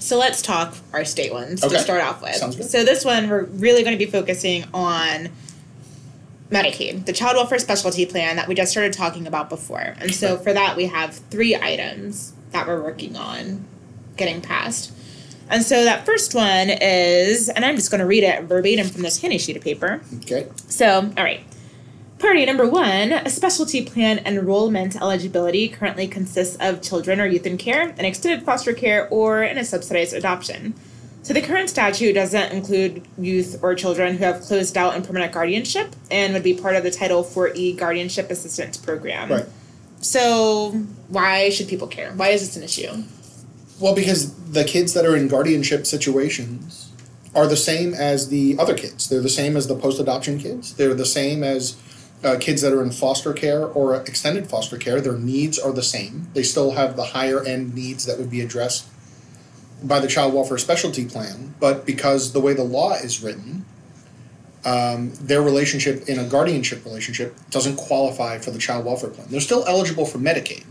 So 0.00 0.18
let's 0.18 0.42
talk 0.42 0.74
our 0.92 1.04
state 1.04 1.32
ones 1.32 1.62
Okay. 1.62 1.76
to 1.76 1.80
start 1.80 2.00
off 2.02 2.22
with. 2.22 2.34
Sounds 2.34 2.56
good. 2.56 2.66
So 2.66 2.84
this 2.84 3.04
one 3.04 3.28
we're 3.28 3.44
really 3.44 3.82
going 3.82 3.96
to 3.96 4.04
be 4.04 4.10
focusing 4.10 4.64
on 4.74 5.28
Medicaid, 6.50 7.06
the 7.06 7.12
child 7.12 7.36
welfare 7.36 7.58
specialty 7.60 8.04
plan 8.06 8.34
that 8.36 8.48
we 8.48 8.54
just 8.56 8.72
started 8.72 8.92
talking 8.92 9.26
about 9.26 9.48
before. 9.48 9.94
And 10.00 10.12
so 10.12 10.36
for 10.36 10.52
that 10.52 10.76
we 10.76 10.86
have 10.86 11.14
three 11.30 11.54
items 11.54 12.32
that 12.50 12.66
we're 12.66 12.82
working 12.82 13.14
on 13.16 13.64
getting 14.16 14.40
passed. 14.40 14.92
And 15.48 15.62
so 15.62 15.84
that 15.84 16.06
first 16.06 16.34
one 16.34 16.70
is, 16.70 17.48
and 17.48 17.64
I'm 17.64 17.76
just 17.76 17.90
going 17.90 18.00
to 18.00 18.06
read 18.06 18.22
it 18.24 18.44
verbatim 18.44 18.88
from 18.88 19.02
this 19.02 19.20
handy 19.20 19.38
sheet 19.38 19.56
of 19.56 19.62
paper. 19.62 20.00
Okay. 20.22 20.48
So, 20.68 21.12
all 21.16 21.24
right. 21.24 21.40
Priority 22.20 22.44
number 22.44 22.68
one 22.68 23.12
a 23.12 23.30
specialty 23.30 23.82
plan 23.82 24.18
enrollment 24.26 24.94
eligibility 24.94 25.70
currently 25.70 26.06
consists 26.06 26.54
of 26.60 26.82
children 26.82 27.18
or 27.18 27.24
youth 27.24 27.46
in 27.46 27.56
care, 27.56 27.94
an 27.96 28.04
extended 28.04 28.44
foster 28.44 28.74
care, 28.74 29.08
or 29.08 29.42
in 29.42 29.56
a 29.56 29.64
subsidized 29.64 30.12
adoption. 30.12 30.74
So, 31.22 31.32
the 31.32 31.40
current 31.40 31.70
statute 31.70 32.12
doesn't 32.12 32.52
include 32.52 33.06
youth 33.16 33.58
or 33.62 33.74
children 33.74 34.18
who 34.18 34.24
have 34.24 34.42
closed 34.42 34.76
out 34.76 34.94
in 34.96 35.02
permanent 35.02 35.32
guardianship 35.32 35.96
and 36.10 36.34
would 36.34 36.42
be 36.42 36.52
part 36.52 36.76
of 36.76 36.82
the 36.82 36.90
Title 36.90 37.24
4E 37.24 37.78
Guardianship 37.78 38.30
Assistance 38.30 38.76
Program. 38.76 39.30
Right. 39.30 39.46
So, 40.02 40.72
why 41.08 41.48
should 41.48 41.68
people 41.68 41.88
care? 41.88 42.12
Why 42.12 42.28
is 42.28 42.42
this 42.42 42.54
an 42.54 42.62
issue? 42.62 43.02
Well, 43.80 43.94
because 43.94 44.34
the 44.52 44.64
kids 44.64 44.92
that 44.92 45.06
are 45.06 45.16
in 45.16 45.28
guardianship 45.28 45.86
situations 45.86 46.92
are 47.34 47.46
the 47.46 47.56
same 47.56 47.94
as 47.94 48.28
the 48.28 48.56
other 48.58 48.74
kids. 48.74 49.08
They're 49.08 49.22
the 49.22 49.30
same 49.30 49.56
as 49.56 49.68
the 49.68 49.74
post 49.74 49.98
adoption 49.98 50.38
kids. 50.38 50.74
They're 50.74 50.92
the 50.92 51.06
same 51.06 51.42
as 51.42 51.76
uh, 52.22 52.36
kids 52.38 52.62
that 52.62 52.72
are 52.72 52.82
in 52.82 52.90
foster 52.90 53.32
care 53.32 53.64
or 53.64 53.94
extended 53.96 54.48
foster 54.48 54.76
care. 54.76 55.00
Their 55.00 55.18
needs 55.18 55.58
are 55.58 55.72
the 55.72 55.82
same. 55.82 56.28
They 56.34 56.42
still 56.42 56.72
have 56.72 56.96
the 56.96 57.04
higher 57.04 57.42
end 57.42 57.74
needs 57.74 58.06
that 58.06 58.18
would 58.18 58.30
be 58.30 58.40
addressed 58.40 58.86
by 59.82 60.00
the 60.00 60.08
child 60.08 60.34
welfare 60.34 60.58
specialty 60.58 61.06
plan. 61.06 61.54
But 61.58 61.86
because 61.86 62.32
the 62.32 62.40
way 62.40 62.52
the 62.52 62.62
law 62.64 62.92
is 62.94 63.22
written, 63.22 63.64
um, 64.64 65.12
their 65.14 65.40
relationship 65.40 66.08
in 66.08 66.18
a 66.18 66.24
guardianship 66.24 66.84
relationship 66.84 67.34
doesn't 67.50 67.76
qualify 67.76 68.38
for 68.38 68.50
the 68.50 68.58
child 68.58 68.84
welfare 68.84 69.10
plan. 69.10 69.26
They're 69.30 69.40
still 69.40 69.64
eligible 69.66 70.04
for 70.04 70.18
Medicaid. 70.18 70.64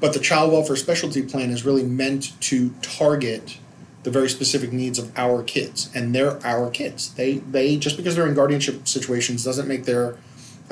But 0.00 0.12
the 0.12 0.20
child 0.20 0.52
welfare 0.52 0.76
specialty 0.76 1.22
plan 1.22 1.50
is 1.50 1.64
really 1.64 1.84
meant 1.84 2.38
to 2.42 2.74
target 2.82 3.58
the 4.02 4.10
very 4.10 4.28
specific 4.28 4.70
needs 4.70 4.98
of 4.98 5.10
our 5.18 5.42
kids, 5.42 5.88
and 5.94 6.14
they're 6.14 6.44
our 6.46 6.68
kids. 6.70 7.14
They 7.14 7.38
they 7.38 7.78
just 7.78 7.96
because 7.96 8.14
they're 8.14 8.28
in 8.28 8.34
guardianship 8.34 8.86
situations 8.86 9.42
doesn't 9.44 9.66
make 9.66 9.84
their 9.86 10.16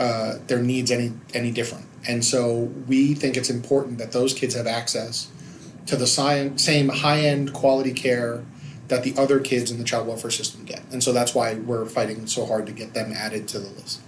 uh, 0.02 0.38
their 0.48 0.60
needs 0.60 0.90
any 0.90 1.12
any 1.32 1.52
different. 1.52 1.86
And 2.08 2.24
so 2.24 2.72
we 2.88 3.14
think 3.14 3.36
it's 3.36 3.50
important 3.50 3.98
that 3.98 4.10
those 4.10 4.34
kids 4.34 4.56
have 4.56 4.66
access 4.66 5.30
to 5.86 5.96
the 5.96 6.08
same 6.08 6.58
same 6.58 6.88
high 6.88 7.20
end 7.20 7.52
quality 7.52 7.92
care 7.92 8.44
that 8.88 9.04
the 9.04 9.14
other 9.16 9.38
kids 9.38 9.70
in 9.70 9.78
the 9.78 9.84
child 9.84 10.08
welfare 10.08 10.30
system 10.30 10.64
get. 10.64 10.82
And 10.90 11.02
so 11.02 11.12
that's 11.12 11.34
why 11.34 11.54
we're 11.54 11.86
fighting 11.86 12.26
so 12.26 12.44
hard 12.44 12.66
to 12.66 12.72
get 12.72 12.94
them 12.94 13.12
added 13.12 13.46
to 13.48 13.60
the 13.60 13.68
list. 13.68 14.00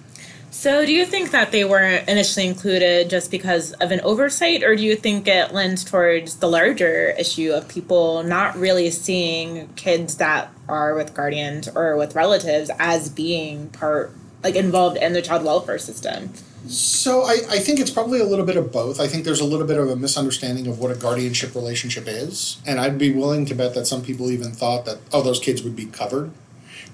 So, 0.50 0.86
do 0.86 0.92
you 0.92 1.04
think 1.04 1.30
that 1.32 1.52
they 1.52 1.64
weren't 1.64 2.08
initially 2.08 2.46
included 2.46 3.10
just 3.10 3.30
because 3.30 3.72
of 3.74 3.90
an 3.90 4.00
oversight, 4.00 4.62
or 4.62 4.76
do 4.76 4.82
you 4.82 4.94
think 4.96 5.26
it 5.28 5.52
lends 5.52 5.84
towards 5.84 6.36
the 6.36 6.48
larger 6.48 7.10
issue 7.18 7.52
of 7.52 7.68
people 7.68 8.22
not 8.22 8.56
really 8.56 8.90
seeing 8.90 9.68
kids 9.74 10.16
that 10.18 10.52
are 10.68 10.94
with 10.94 11.12
guardians 11.12 11.68
or 11.68 11.96
with 11.96 12.14
relatives 12.14 12.70
as 12.78 13.08
being 13.10 13.68
part, 13.70 14.12
like 14.44 14.54
involved 14.54 14.98
in 14.98 15.14
the 15.14 15.22
child 15.22 15.42
welfare 15.42 15.78
system? 15.78 16.32
So 16.68 17.22
I, 17.22 17.40
I 17.50 17.58
think 17.58 17.80
it's 17.80 17.90
probably 17.90 18.20
a 18.20 18.24
little 18.24 18.44
bit 18.44 18.56
of 18.56 18.70
both. 18.70 19.00
I 19.00 19.06
think 19.06 19.24
there's 19.24 19.40
a 19.40 19.44
little 19.44 19.66
bit 19.66 19.78
of 19.78 19.88
a 19.88 19.96
misunderstanding 19.96 20.66
of 20.66 20.78
what 20.78 20.90
a 20.90 20.94
guardianship 20.94 21.54
relationship 21.54 22.04
is. 22.06 22.58
And 22.66 22.78
I'd 22.78 22.98
be 22.98 23.10
willing 23.10 23.44
to 23.46 23.54
bet 23.54 23.74
that 23.74 23.86
some 23.86 24.02
people 24.02 24.30
even 24.30 24.52
thought 24.52 24.84
that, 24.84 24.98
oh, 25.12 25.22
those 25.22 25.40
kids 25.40 25.62
would 25.62 25.76
be 25.76 25.86
covered, 25.86 26.30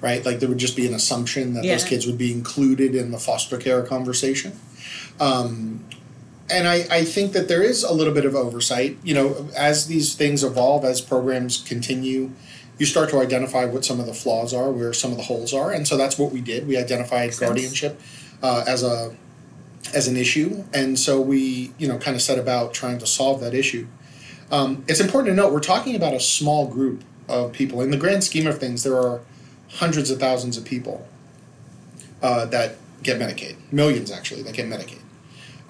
right? 0.00 0.24
Like 0.24 0.40
there 0.40 0.48
would 0.48 0.58
just 0.58 0.76
be 0.76 0.86
an 0.86 0.94
assumption 0.94 1.54
that 1.54 1.62
those 1.62 1.84
kids 1.84 2.06
would 2.06 2.18
be 2.18 2.32
included 2.32 2.94
in 2.94 3.10
the 3.10 3.18
foster 3.18 3.58
care 3.58 3.82
conversation. 3.82 4.58
Um, 5.20 5.84
and 6.50 6.66
I, 6.66 6.86
I 6.90 7.04
think 7.04 7.32
that 7.32 7.46
there 7.46 7.62
is 7.62 7.84
a 7.84 7.92
little 7.92 8.12
bit 8.12 8.24
of 8.24 8.34
oversight. 8.34 8.96
You 9.04 9.14
know, 9.14 9.48
as 9.56 9.86
these 9.86 10.14
things 10.14 10.42
evolve, 10.42 10.84
as 10.84 11.00
programs 11.00 11.58
continue, 11.58 12.32
you 12.80 12.86
start 12.86 13.10
to 13.10 13.20
identify 13.20 13.66
what 13.66 13.84
some 13.84 14.00
of 14.00 14.06
the 14.06 14.14
flaws 14.14 14.54
are, 14.54 14.72
where 14.72 14.94
some 14.94 15.10
of 15.10 15.18
the 15.18 15.22
holes 15.22 15.52
are. 15.52 15.70
And 15.70 15.86
so 15.86 15.98
that's 15.98 16.18
what 16.18 16.32
we 16.32 16.40
did. 16.40 16.66
We 16.66 16.78
identified 16.78 17.36
guardianship 17.38 18.00
uh, 18.42 18.64
as 18.66 18.82
a 18.82 19.14
as 19.94 20.08
an 20.08 20.16
issue, 20.16 20.64
and 20.72 20.98
so 20.98 21.20
we, 21.20 21.72
you 21.78 21.88
know, 21.88 21.98
kind 21.98 22.14
of 22.14 22.22
set 22.22 22.38
about 22.38 22.72
trying 22.74 22.98
to 22.98 23.06
solve 23.06 23.40
that 23.40 23.54
issue. 23.54 23.86
Um, 24.50 24.84
it's 24.88 25.00
important 25.00 25.32
to 25.32 25.34
note 25.34 25.52
we're 25.52 25.60
talking 25.60 25.94
about 25.94 26.14
a 26.14 26.20
small 26.20 26.66
group 26.66 27.02
of 27.28 27.52
people. 27.52 27.82
In 27.82 27.90
the 27.90 27.96
grand 27.96 28.24
scheme 28.24 28.46
of 28.46 28.58
things, 28.58 28.82
there 28.82 28.96
are 28.96 29.20
hundreds 29.68 30.10
of 30.10 30.18
thousands 30.18 30.56
of 30.56 30.64
people 30.64 31.06
uh, 32.22 32.46
that 32.46 32.76
get 33.02 33.18
Medicaid, 33.18 33.56
millions 33.70 34.10
actually 34.10 34.42
that 34.42 34.54
get 34.54 34.66
Medicaid. 34.66 35.02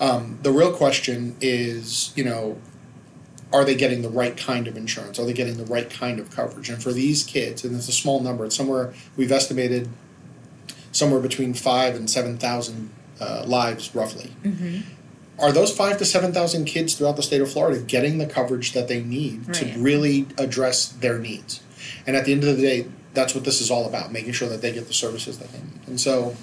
Um, 0.01 0.39
the 0.43 0.51
real 0.53 0.73
question 0.73 1.37
is, 1.41 2.13
you 2.17 2.25
know, 2.25 2.57
are 3.53 3.65
they 3.65 3.75
getting 3.75 4.03
the 4.03 4.09
right 4.09 4.37
kind 4.37 4.69
of 4.69 4.77
insurance? 4.77 5.19
Are 5.19 5.25
they 5.27 5.33
getting 5.33 5.57
the 5.57 5.65
right 5.65 5.91
kind 5.91 6.21
of 6.21 6.31
coverage? 6.31 6.69
And 6.71 6.83
for 6.83 6.93
these 6.93 7.25
kids, 7.25 7.65
and 7.65 7.75
it's 7.75 7.89
a 7.89 7.93
small 7.93 8.21
number, 8.21 8.45
it's 8.45 8.55
somewhere 8.57 8.93
we've 9.17 9.33
estimated 9.33 9.89
somewhere 10.93 11.21
between 11.21 11.55
five 11.55 11.95
and 11.95 12.09
seven 12.09 12.37
thousand 12.39 12.91
uh, 13.21 13.45
lives 13.47 13.95
roughly. 13.95 14.33
Are 15.39 15.53
those 15.53 15.75
five 15.75 15.99
to 15.99 16.05
seven 16.05 16.33
thousand 16.33 16.67
kids 16.67 16.95
throughout 16.95 17.17
the 17.17 17.23
state 17.23 17.41
of 17.41 17.51
Florida 17.51 17.81
getting 17.81 18.19
the 18.19 18.27
coverage 18.27 18.73
that 18.73 18.89
they 18.89 19.03
need 19.03 19.47
Right. 19.49 19.57
to 19.57 19.79
really 19.79 20.27
address 20.39 20.87
their 20.89 21.19
needs? 21.19 21.63
And 22.07 22.15
at 22.17 22.25
the 22.27 22.33
end 22.33 22.45
of 22.45 22.57
the 22.57 22.63
day, 22.63 22.87
that's 23.15 23.35
what 23.35 23.45
this 23.45 23.61
is 23.61 23.71
all 23.71 23.87
about: 23.87 24.13
making 24.13 24.33
sure 24.33 24.49
that 24.49 24.61
they 24.63 24.73
get 24.73 24.87
the 24.87 24.93
services 24.95 25.39
that 25.39 25.51
they 25.53 25.59
need. 25.59 25.81
And 25.89 26.01
so, 26.01 26.37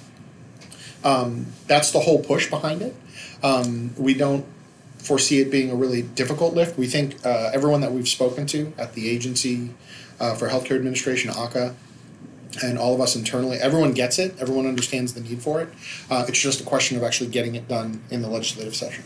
um, 1.03 1.47
that's 1.67 1.91
the 1.91 1.99
whole 1.99 2.19
push 2.23 2.49
behind 2.49 2.81
it. 2.81 2.95
Um, 3.43 3.93
we 3.97 4.13
don't 4.13 4.45
foresee 4.97 5.39
it 5.39 5.51
being 5.51 5.71
a 5.71 5.75
really 5.75 6.01
difficult 6.01 6.53
lift. 6.53 6.77
We 6.77 6.87
think 6.87 7.25
uh, 7.25 7.51
everyone 7.53 7.81
that 7.81 7.91
we've 7.91 8.07
spoken 8.07 8.45
to 8.47 8.73
at 8.77 8.93
the 8.93 9.09
agency 9.09 9.71
uh, 10.19 10.35
for 10.35 10.49
healthcare 10.49 10.75
administration, 10.75 11.29
ACA, 11.29 11.75
and 12.63 12.77
all 12.77 12.93
of 12.93 13.01
us 13.01 13.15
internally, 13.15 13.57
everyone 13.57 13.93
gets 13.93 14.19
it. 14.19 14.35
Everyone 14.39 14.65
understands 14.65 15.13
the 15.13 15.21
need 15.21 15.41
for 15.41 15.61
it. 15.61 15.69
Uh, 16.09 16.25
it's 16.27 16.39
just 16.39 16.61
a 16.61 16.63
question 16.63 16.97
of 16.97 17.03
actually 17.03 17.29
getting 17.29 17.55
it 17.55 17.67
done 17.67 18.01
in 18.09 18.21
the 18.21 18.29
legislative 18.29 18.75
session. 18.75 19.03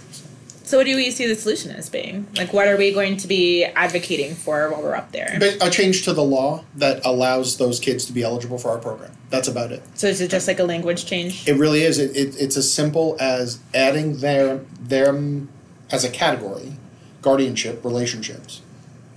So, 0.64 0.78
what 0.78 0.86
do 0.86 0.96
we 0.96 1.12
see 1.12 1.28
the 1.28 1.36
solution 1.36 1.72
as 1.72 1.90
being? 1.90 2.28
Like, 2.38 2.54
what 2.54 2.68
are 2.68 2.78
we 2.78 2.94
going 2.94 3.18
to 3.18 3.28
be 3.28 3.66
advocating 3.66 4.36
for 4.36 4.72
while 4.72 4.82
we're 4.82 4.96
up 4.96 5.12
there? 5.12 5.38
a 5.60 5.70
change 5.70 6.06
to 6.06 6.14
the 6.14 6.24
law 6.24 6.64
that 6.76 7.06
allows 7.06 7.58
those 7.58 7.80
kids 7.80 8.06
to 8.06 8.14
be 8.14 8.24
eligible 8.24 8.58
for 8.58 8.70
our 8.70 8.78
program. 8.78 9.12
That's 9.30 9.50
about 9.50 9.74
it. 9.74 9.84
So, 9.96 10.08
is 10.08 10.22
it 10.22 10.30
just 10.30 10.48
like 10.48 10.60
a 10.60 10.64
language 10.64 11.06
change? 11.06 11.46
It 11.46 11.58
really 11.58 11.82
is. 11.82 12.00
It, 12.00 12.16
it, 12.16 12.40
it's 12.40 12.56
as 12.56 12.72
simple 12.72 13.18
as 13.20 13.60
adding 13.74 14.20
their 14.20 14.60
them 14.80 15.50
as 15.92 16.04
a 16.04 16.10
category, 16.10 16.74
guardianship 17.22 17.84
relationships, 17.84 18.62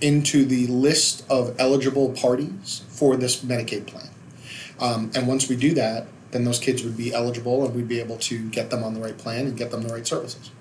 into 0.01 0.45
the 0.45 0.67
list 0.67 1.25
of 1.29 1.55
eligible 1.59 2.09
parties 2.11 2.83
for 2.89 3.15
this 3.15 3.37
Medicaid 3.43 3.87
plan. 3.87 4.09
Um, 4.79 5.11
and 5.15 5.27
once 5.27 5.47
we 5.47 5.55
do 5.55 5.73
that, 5.75 6.07
then 6.31 6.43
those 6.43 6.59
kids 6.59 6.83
would 6.83 6.97
be 6.97 7.13
eligible, 7.13 7.65
and 7.65 7.73
we'd 7.73 7.87
be 7.87 7.99
able 8.01 8.17
to 8.17 8.49
get 8.49 8.69
them 8.69 8.83
on 8.83 8.93
the 8.93 8.99
right 8.99 9.17
plan 9.17 9.47
and 9.47 9.57
get 9.57 9.71
them 9.71 9.83
the 9.83 9.93
right 9.93 10.05
services. 10.05 10.51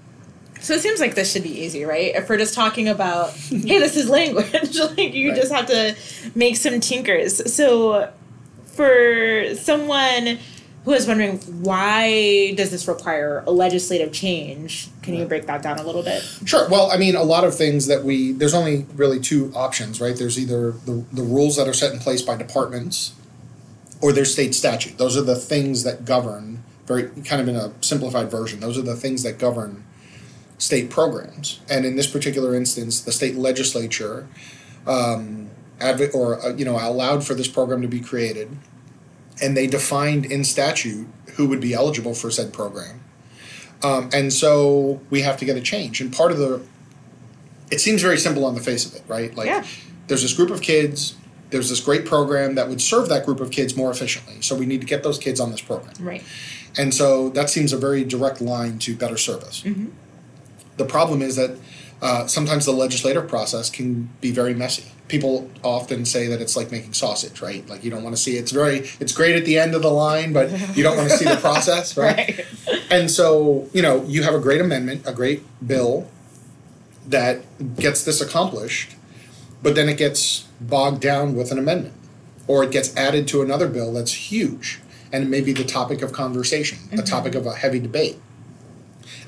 So 0.60 0.74
it 0.74 0.80
seems 0.80 1.00
like 1.00 1.14
this 1.16 1.32
should 1.32 1.42
be 1.42 1.60
easy, 1.62 1.84
right? 1.84 2.14
If 2.14 2.28
we're 2.28 2.38
just 2.38 2.54
talking 2.54 2.88
about, 2.88 3.30
hey, 3.32 3.80
this 3.80 3.96
is 3.96 4.08
language, 4.08 4.78
like 4.96 5.12
you 5.14 5.30
Right. 5.30 5.40
just 5.40 5.52
have 5.52 5.66
to 5.66 5.96
make 6.34 6.56
some 6.56 6.78
tinkers. 6.80 7.52
So 7.52 8.10
for 8.66 9.54
someone 9.56 10.38
who 10.84 10.92
is 10.92 11.06
wondering 11.06 11.38
why 11.62 12.52
does 12.54 12.70
this 12.70 12.86
require 12.86 13.42
a 13.46 13.50
legislative 13.50 14.12
change, 14.12 14.88
can 15.02 15.14
you 15.14 15.24
break 15.24 15.46
that 15.46 15.62
down 15.62 15.78
a 15.78 15.82
little 15.82 16.02
bit? 16.02 16.22
Sure. 16.44 16.68
Well, 16.68 16.90
I 16.90 16.96
mean, 16.96 17.16
a 17.16 17.22
lot 17.22 17.44
of 17.44 17.54
things 17.54 17.86
that 17.86 18.04
we 18.04 18.32
there's 18.32 18.54
only 18.54 18.86
really 18.94 19.20
two 19.20 19.52
options, 19.54 20.00
right? 20.00 20.16
There's 20.16 20.38
either 20.38 20.72
the 20.72 21.04
the 21.12 21.22
rules 21.22 21.56
that 21.56 21.66
are 21.68 21.74
set 21.74 21.92
in 21.92 21.98
place 21.98 22.22
by 22.22 22.36
departments, 22.36 23.14
or 24.00 24.12
there's 24.12 24.32
state 24.32 24.54
statute. 24.54 24.98
Those 24.98 25.16
are 25.16 25.22
the 25.22 25.36
things 25.36 25.84
that 25.84 26.04
govern 26.04 26.62
very 26.86 27.08
kind 27.22 27.40
of 27.40 27.48
in 27.48 27.56
a 27.56 27.72
simplified 27.80 28.30
version. 28.30 28.60
Those 28.60 28.78
are 28.78 28.82
the 28.82 28.96
things 28.96 29.22
that 29.22 29.38
govern 29.38 29.84
state 30.58 30.90
programs. 30.90 31.60
And 31.68 31.84
in 31.84 31.96
this 31.96 32.06
particular 32.06 32.54
instance, 32.54 33.00
the 33.00 33.12
state 33.12 33.36
legislature 33.36 34.28
um, 34.86 35.50
advo- 35.78 36.14
or 36.14 36.44
uh, 36.44 36.54
you 36.54 36.64
know 36.64 36.76
allowed 36.76 37.24
for 37.24 37.34
this 37.34 37.48
program 37.48 37.82
to 37.82 37.88
be 37.88 38.00
created, 38.00 38.56
and 39.42 39.56
they 39.56 39.66
defined 39.66 40.26
in 40.26 40.44
statute 40.44 41.06
who 41.34 41.48
would 41.48 41.60
be 41.60 41.74
eligible 41.74 42.14
for 42.14 42.30
said 42.30 42.52
program. 42.52 43.00
Um, 43.82 44.08
and 44.12 44.32
so 44.32 45.00
we 45.10 45.22
have 45.22 45.36
to 45.38 45.44
get 45.44 45.56
a 45.56 45.60
change. 45.60 46.00
And 46.00 46.12
part 46.12 46.30
of 46.32 46.38
the, 46.38 46.62
it 47.70 47.80
seems 47.80 48.00
very 48.02 48.16
simple 48.18 48.44
on 48.44 48.54
the 48.54 48.60
face 48.60 48.86
of 48.86 48.94
it, 48.94 49.02
right? 49.08 49.34
Like, 49.34 49.46
Yeah. 49.46 49.64
there's 50.06 50.22
this 50.22 50.32
group 50.32 50.50
of 50.50 50.62
kids, 50.62 51.14
there's 51.50 51.68
this 51.68 51.80
great 51.80 52.04
program 52.06 52.54
that 52.54 52.68
would 52.68 52.80
serve 52.80 53.08
that 53.08 53.26
group 53.26 53.40
of 53.40 53.50
kids 53.50 53.76
more 53.76 53.90
efficiently. 53.90 54.36
So 54.40 54.54
we 54.56 54.66
need 54.66 54.80
to 54.80 54.86
get 54.86 55.02
those 55.02 55.18
kids 55.18 55.38
on 55.40 55.50
this 55.50 55.60
program. 55.60 55.94
Right. 56.00 56.22
And 56.78 56.94
so 56.94 57.28
that 57.30 57.50
seems 57.50 57.72
a 57.72 57.76
very 57.76 58.04
direct 58.04 58.40
line 58.40 58.78
to 58.80 58.96
better 58.96 59.16
service. 59.16 59.62
The 60.76 60.84
problem 60.84 61.22
is 61.22 61.36
that 61.36 61.56
uh, 62.02 62.26
sometimes 62.26 62.64
the 62.64 62.72
legislative 62.72 63.28
process 63.28 63.70
can 63.70 64.10
be 64.20 64.30
very 64.30 64.54
messy. 64.54 64.84
People 65.08 65.50
often 65.62 66.04
say 66.04 66.28
that 66.28 66.40
it's 66.40 66.56
like 66.56 66.72
making 66.72 66.94
sausage, 66.94 67.42
right? 67.42 67.66
Like 67.68 67.84
you 67.84 67.90
don't 67.90 68.02
want 68.02 68.16
to 68.16 68.22
see 68.22 68.36
it's 68.36 68.52
very 68.52 68.88
it's 69.00 69.12
great 69.12 69.36
at 69.36 69.44
the 69.44 69.58
end 69.58 69.74
of 69.74 69.82
the 69.82 69.90
line, 69.90 70.32
but 70.32 70.50
you 70.76 70.82
don't 70.82 70.96
want 70.96 71.10
to 71.10 71.16
see 71.16 71.26
the 71.26 71.36
process, 71.40 71.96
right? 71.96 72.16
Right. 72.16 72.46
And 72.90 73.10
so, 73.10 73.68
you 73.72 73.82
know, 73.82 74.04
you 74.04 74.22
have 74.22 74.34
a 74.34 74.40
great 74.40 74.60
amendment, 74.60 75.02
a 75.06 75.12
great 75.12 75.42
bill 75.66 76.08
that 77.06 77.42
gets 77.76 78.04
this 78.04 78.20
accomplished, 78.20 78.96
but 79.62 79.74
then 79.74 79.88
it 79.88 79.98
gets 79.98 80.48
bogged 80.60 81.00
down 81.00 81.34
with 81.34 81.52
an 81.52 81.58
amendment. 81.58 81.94
Or 82.46 82.62
it 82.62 82.70
gets 82.70 82.94
added 82.96 83.26
to 83.28 83.42
another 83.42 83.68
bill 83.68 83.92
that's 83.92 84.30
huge 84.30 84.80
and 85.14 85.22
it 85.22 85.28
may 85.28 85.40
be 85.40 85.52
the 85.52 85.64
topic 85.64 86.02
of 86.02 86.12
conversation, 86.12 86.76
a 86.90 86.96
mm-hmm. 86.96 87.04
topic 87.04 87.36
of 87.36 87.46
a 87.46 87.54
heavy 87.54 87.78
debate. 87.78 88.18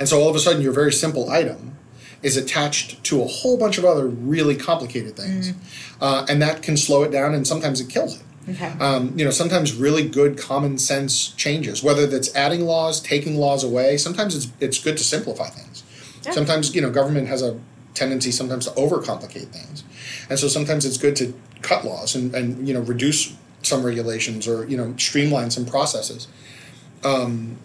And 0.00 0.09
so 0.09 0.21
all 0.21 0.28
of 0.28 0.35
a 0.35 0.40
sudden 0.40 0.61
your 0.61 0.73
very 0.73 0.92
simple 0.92 1.30
item 1.30 1.76
is 2.23 2.37
attached 2.37 3.02
to 3.04 3.23
a 3.23 3.26
whole 3.26 3.58
bunch 3.58 3.78
of 3.78 3.85
other 3.85 4.06
really 4.06 4.56
complicated 4.56 5.16
things. 5.16 5.52
Uh, 6.00 6.26
and 6.28 6.40
that 6.42 6.62
can 6.62 6.76
slow 6.76 7.02
it 7.02 7.11
down 7.11 7.35
and 7.35 7.46
sometimes 7.46 7.80
it 7.80 7.88
kills 7.88 8.16
it. 8.16 8.23
Okay. 8.49 8.73
Um, 8.78 9.18
you 9.18 9.25
know, 9.25 9.30
sometimes 9.30 9.75
really 9.75 10.08
good 10.08 10.38
common 10.38 10.78
sense 10.78 11.28
changes, 11.30 11.82
whether 11.82 12.06
that's 12.06 12.35
adding 12.37 12.64
laws, 12.64 13.00
taking 13.00 13.37
laws 13.37 13.64
away. 13.64 13.96
Sometimes 13.96 14.37
it's 14.37 14.52
it's 14.61 14.78
good 14.82 14.96
to 14.96 15.04
simplify 15.04 15.49
things. 15.49 15.82
Yeah. 16.25 16.30
Sometimes 16.30 16.75
you 16.75 16.80
know 16.80 16.90
government 16.90 17.26
has 17.28 17.42
a 17.42 17.58
tendency 17.94 18.30
sometimes 18.30 18.66
to 18.66 18.73
overcomplicate 18.73 19.49
things, 19.49 19.82
and 20.30 20.38
so 20.38 20.46
sometimes 20.46 20.85
it's 20.85 20.96
good 20.96 21.16
to 21.16 21.35
cut 21.62 21.85
laws 21.85 22.14
and, 22.14 22.35
and 22.35 22.68
you 22.68 22.73
know 22.73 22.80
reduce 22.80 23.37
some 23.62 23.85
regulations 23.85 24.46
or 24.46 24.64
you 24.66 24.76
know 24.76 24.94
streamline 24.96 25.50
some 25.50 25.66
processes. 25.66 26.28
Um, 27.02 27.58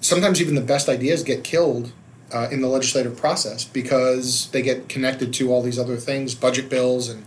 sometimes 0.00 0.40
even 0.40 0.54
the 0.54 0.60
best 0.60 0.88
ideas 0.88 1.24
get 1.24 1.42
killed 1.42 1.92
uh, 2.32 2.48
in 2.50 2.60
the 2.60 2.68
legislative 2.68 3.16
process 3.16 3.64
because 3.64 4.50
they 4.50 4.62
get 4.62 4.88
connected 4.88 5.32
to 5.34 5.52
all 5.52 5.62
these 5.62 5.78
other 5.78 5.96
things, 5.96 6.34
budget 6.34 6.68
bills 6.68 7.08
and 7.08 7.24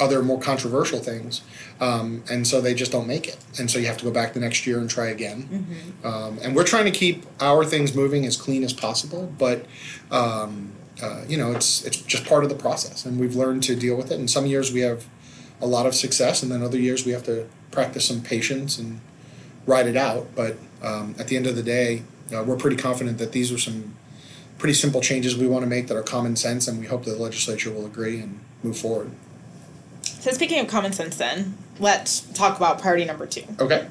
other 0.00 0.22
more 0.22 0.40
controversial 0.40 0.98
things, 0.98 1.42
um, 1.80 2.24
and 2.30 2.46
so 2.46 2.60
they 2.60 2.74
just 2.74 2.92
don't 2.92 3.06
make 3.06 3.28
it. 3.28 3.38
And 3.58 3.70
so 3.70 3.78
you 3.78 3.86
have 3.86 3.98
to 3.98 4.04
go 4.04 4.10
back 4.10 4.32
the 4.32 4.40
next 4.40 4.66
year 4.66 4.78
and 4.78 4.88
try 4.88 5.06
again. 5.08 5.48
Um, 6.04 6.38
and 6.42 6.56
we're 6.56 6.64
trying 6.64 6.86
to 6.86 6.90
keep 6.90 7.24
our 7.40 7.64
things 7.64 7.94
moving 7.94 8.24
as 8.26 8.36
clean 8.36 8.64
as 8.64 8.72
possible, 8.72 9.32
but 9.38 9.66
um, 10.10 10.72
uh, 11.02 11.24
you 11.28 11.36
know 11.36 11.52
it's 11.52 11.84
it's 11.84 11.98
just 12.02 12.24
part 12.26 12.42
of 12.44 12.50
the 12.50 12.56
process, 12.56 13.06
and 13.06 13.18
we've 13.20 13.36
learned 13.36 13.62
to 13.64 13.76
deal 13.76 13.96
with 13.96 14.10
it. 14.10 14.18
And 14.18 14.30
some 14.30 14.46
years 14.46 14.72
we 14.72 14.80
have 14.80 15.06
a 15.60 15.66
lot 15.66 15.86
of 15.86 15.94
success, 15.94 16.42
and 16.42 16.50
then 16.50 16.62
other 16.62 16.78
years 16.78 17.04
we 17.06 17.12
have 17.12 17.24
to 17.24 17.48
practice 17.70 18.06
some 18.06 18.22
patience 18.22 18.78
and 18.78 19.00
ride 19.66 19.86
it 19.86 19.96
out. 19.96 20.34
But 20.34 20.56
um, 20.82 21.14
at 21.18 21.28
the 21.28 21.36
end 21.36 21.46
of 21.46 21.54
the 21.54 21.62
day, 21.62 22.02
uh, 22.34 22.42
we're 22.42 22.56
pretty 22.56 22.76
confident 22.76 23.18
that 23.18 23.32
these 23.32 23.52
are 23.52 23.58
some 23.58 23.94
pretty 24.62 24.74
simple 24.74 25.00
changes 25.00 25.36
we 25.36 25.48
want 25.48 25.64
to 25.64 25.68
make 25.68 25.88
that 25.88 25.96
are 25.96 26.04
common 26.04 26.36
sense, 26.36 26.68
and 26.68 26.78
we 26.78 26.86
hope 26.86 27.04
the 27.04 27.16
legislature 27.16 27.68
will 27.68 27.84
agree 27.84 28.20
and 28.20 28.38
move 28.62 28.78
forward. 28.78 29.10
So 30.02 30.30
speaking 30.30 30.60
of 30.60 30.68
common 30.68 30.92
sense, 30.92 31.16
then 31.16 31.58
let's 31.80 32.20
talk 32.20 32.58
about 32.58 32.80
priority 32.80 33.04
number 33.04 33.26
two. 33.26 33.42
Okay. 33.58 33.88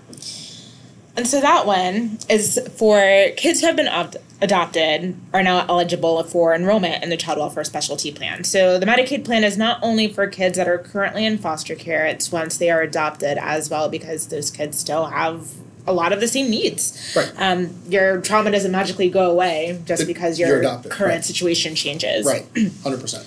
And 1.17 1.27
so 1.27 1.41
that 1.41 1.65
one 1.65 2.19
is 2.29 2.57
for 2.77 3.01
kids 3.35 3.59
who 3.59 3.67
have 3.67 3.75
been 3.75 3.89
opt- 3.89 4.15
adopted 4.41 5.17
are 5.33 5.43
now 5.43 5.65
eligible 5.67 6.23
for 6.23 6.55
enrollment 6.55 7.03
in 7.03 7.09
the 7.09 7.17
child 7.17 7.39
welfare 7.39 7.65
specialty 7.65 8.13
plan. 8.13 8.45
So 8.45 8.79
the 8.79 8.85
Medicaid 8.85 9.25
plan 9.25 9.43
is 9.43 9.57
not 9.57 9.77
only 9.81 10.07
for 10.07 10.25
kids 10.25 10.57
that 10.57 10.69
are 10.69 10.77
currently 10.77 11.25
in 11.25 11.37
foster 11.37 11.75
care, 11.75 12.05
it's 12.05 12.31
once 12.31 12.57
they 12.57 12.69
are 12.69 12.81
adopted 12.81 13.37
as 13.37 13.69
well 13.69 13.89
because 13.89 14.27
those 14.27 14.49
kids 14.49 14.79
still 14.79 15.07
have 15.07 15.49
a 15.87 15.93
lot 15.93 16.13
of 16.13 16.19
the 16.19 16.27
same 16.27 16.49
needs. 16.49 17.13
Right. 17.15 17.31
Um, 17.37 17.69
your 17.87 18.21
trauma 18.21 18.51
doesn't 18.51 18.71
magically 18.71 19.09
go 19.09 19.29
away 19.31 19.79
just 19.85 20.03
It- 20.03 20.05
because 20.07 20.39
your 20.39 20.59
adopted, 20.59 20.91
current 20.91 21.15
right. 21.15 21.25
situation 21.25 21.75
changes. 21.75 22.25
Right. 22.25 22.45
Hundred 22.83 23.01
percent. 23.01 23.25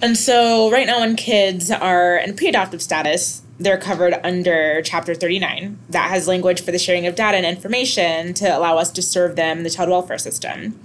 And 0.00 0.16
so, 0.16 0.70
right 0.70 0.86
now, 0.86 1.00
when 1.00 1.16
kids 1.16 1.70
are 1.70 2.16
in 2.18 2.36
pre 2.36 2.48
adoptive 2.48 2.80
status, 2.82 3.42
they're 3.58 3.78
covered 3.78 4.14
under 4.22 4.80
Chapter 4.82 5.14
39 5.14 5.76
that 5.90 6.10
has 6.10 6.28
language 6.28 6.60
for 6.60 6.70
the 6.70 6.78
sharing 6.78 7.06
of 7.06 7.16
data 7.16 7.36
and 7.36 7.44
information 7.44 8.32
to 8.34 8.46
allow 8.56 8.78
us 8.78 8.92
to 8.92 9.02
serve 9.02 9.34
them 9.34 9.58
in 9.58 9.64
the 9.64 9.70
child 9.70 9.90
welfare 9.90 10.18
system. 10.18 10.78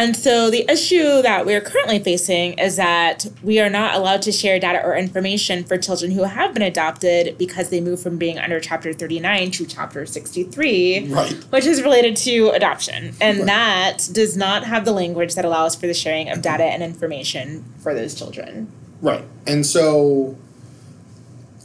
And 0.00 0.16
so, 0.16 0.48
the 0.48 0.64
issue 0.66 1.20
that 1.20 1.44
we're 1.44 1.60
currently 1.60 1.98
facing 1.98 2.54
is 2.54 2.76
that 2.76 3.26
we 3.42 3.60
are 3.60 3.68
not 3.68 3.94
allowed 3.94 4.22
to 4.22 4.32
share 4.32 4.58
data 4.58 4.82
or 4.82 4.96
information 4.96 5.62
for 5.62 5.76
children 5.76 6.12
who 6.12 6.22
have 6.22 6.54
been 6.54 6.62
adopted 6.62 7.36
because 7.36 7.68
they 7.68 7.82
move 7.82 8.00
from 8.00 8.16
being 8.16 8.38
under 8.38 8.60
Chapter 8.60 8.94
39 8.94 9.50
to 9.50 9.66
Chapter 9.66 10.06
63 10.06 11.08
Right. 11.10 11.32
which 11.50 11.66
is 11.66 11.82
related 11.82 12.16
to 12.16 12.48
adoption. 12.48 13.12
And 13.20 13.40
Right. 13.40 13.46
that 13.48 14.08
does 14.10 14.38
not 14.38 14.64
have 14.64 14.86
the 14.86 14.92
language 14.92 15.34
that 15.34 15.44
allows 15.44 15.74
for 15.76 15.86
the 15.86 15.92
sharing 15.92 16.30
of 16.30 16.40
data 16.40 16.64
and 16.64 16.82
information 16.82 17.66
for 17.82 17.94
those 17.94 18.14
children. 18.14 18.68
Right. 19.02 19.24
And 19.46 19.66
so 19.66 20.34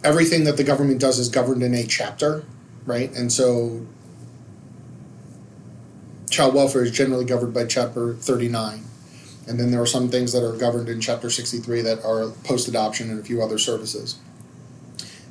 everything 0.03 0.43
that 0.43 0.57
the 0.57 0.65
government 0.65 0.99
does 0.99 1.19
is 1.19 1.29
governed 1.29 1.63
in 1.63 1.73
a 1.73 1.85
chapter, 1.85 2.43
right? 2.85 3.15
And 3.15 3.31
so 3.31 3.85
child 6.35 6.53
welfare 6.53 6.83
is 6.83 6.91
generally 6.91 7.25
governed 7.25 7.53
by 7.53 7.65
chapter 7.65 8.13
39. 8.13 8.83
And 9.47 9.59
then 9.59 9.71
there 9.71 9.81
are 9.81 9.87
some 9.87 10.09
things 10.09 10.33
that 10.33 10.43
are 10.43 10.55
governed 10.57 10.89
in 10.89 10.99
chapter 10.99 11.29
63 11.29 11.81
that 11.81 12.03
are 12.03 12.29
post 12.43 12.67
adoption 12.67 13.09
and 13.09 13.19
a 13.19 13.23
few 13.23 13.41
other 13.41 13.57
services. 13.57 14.17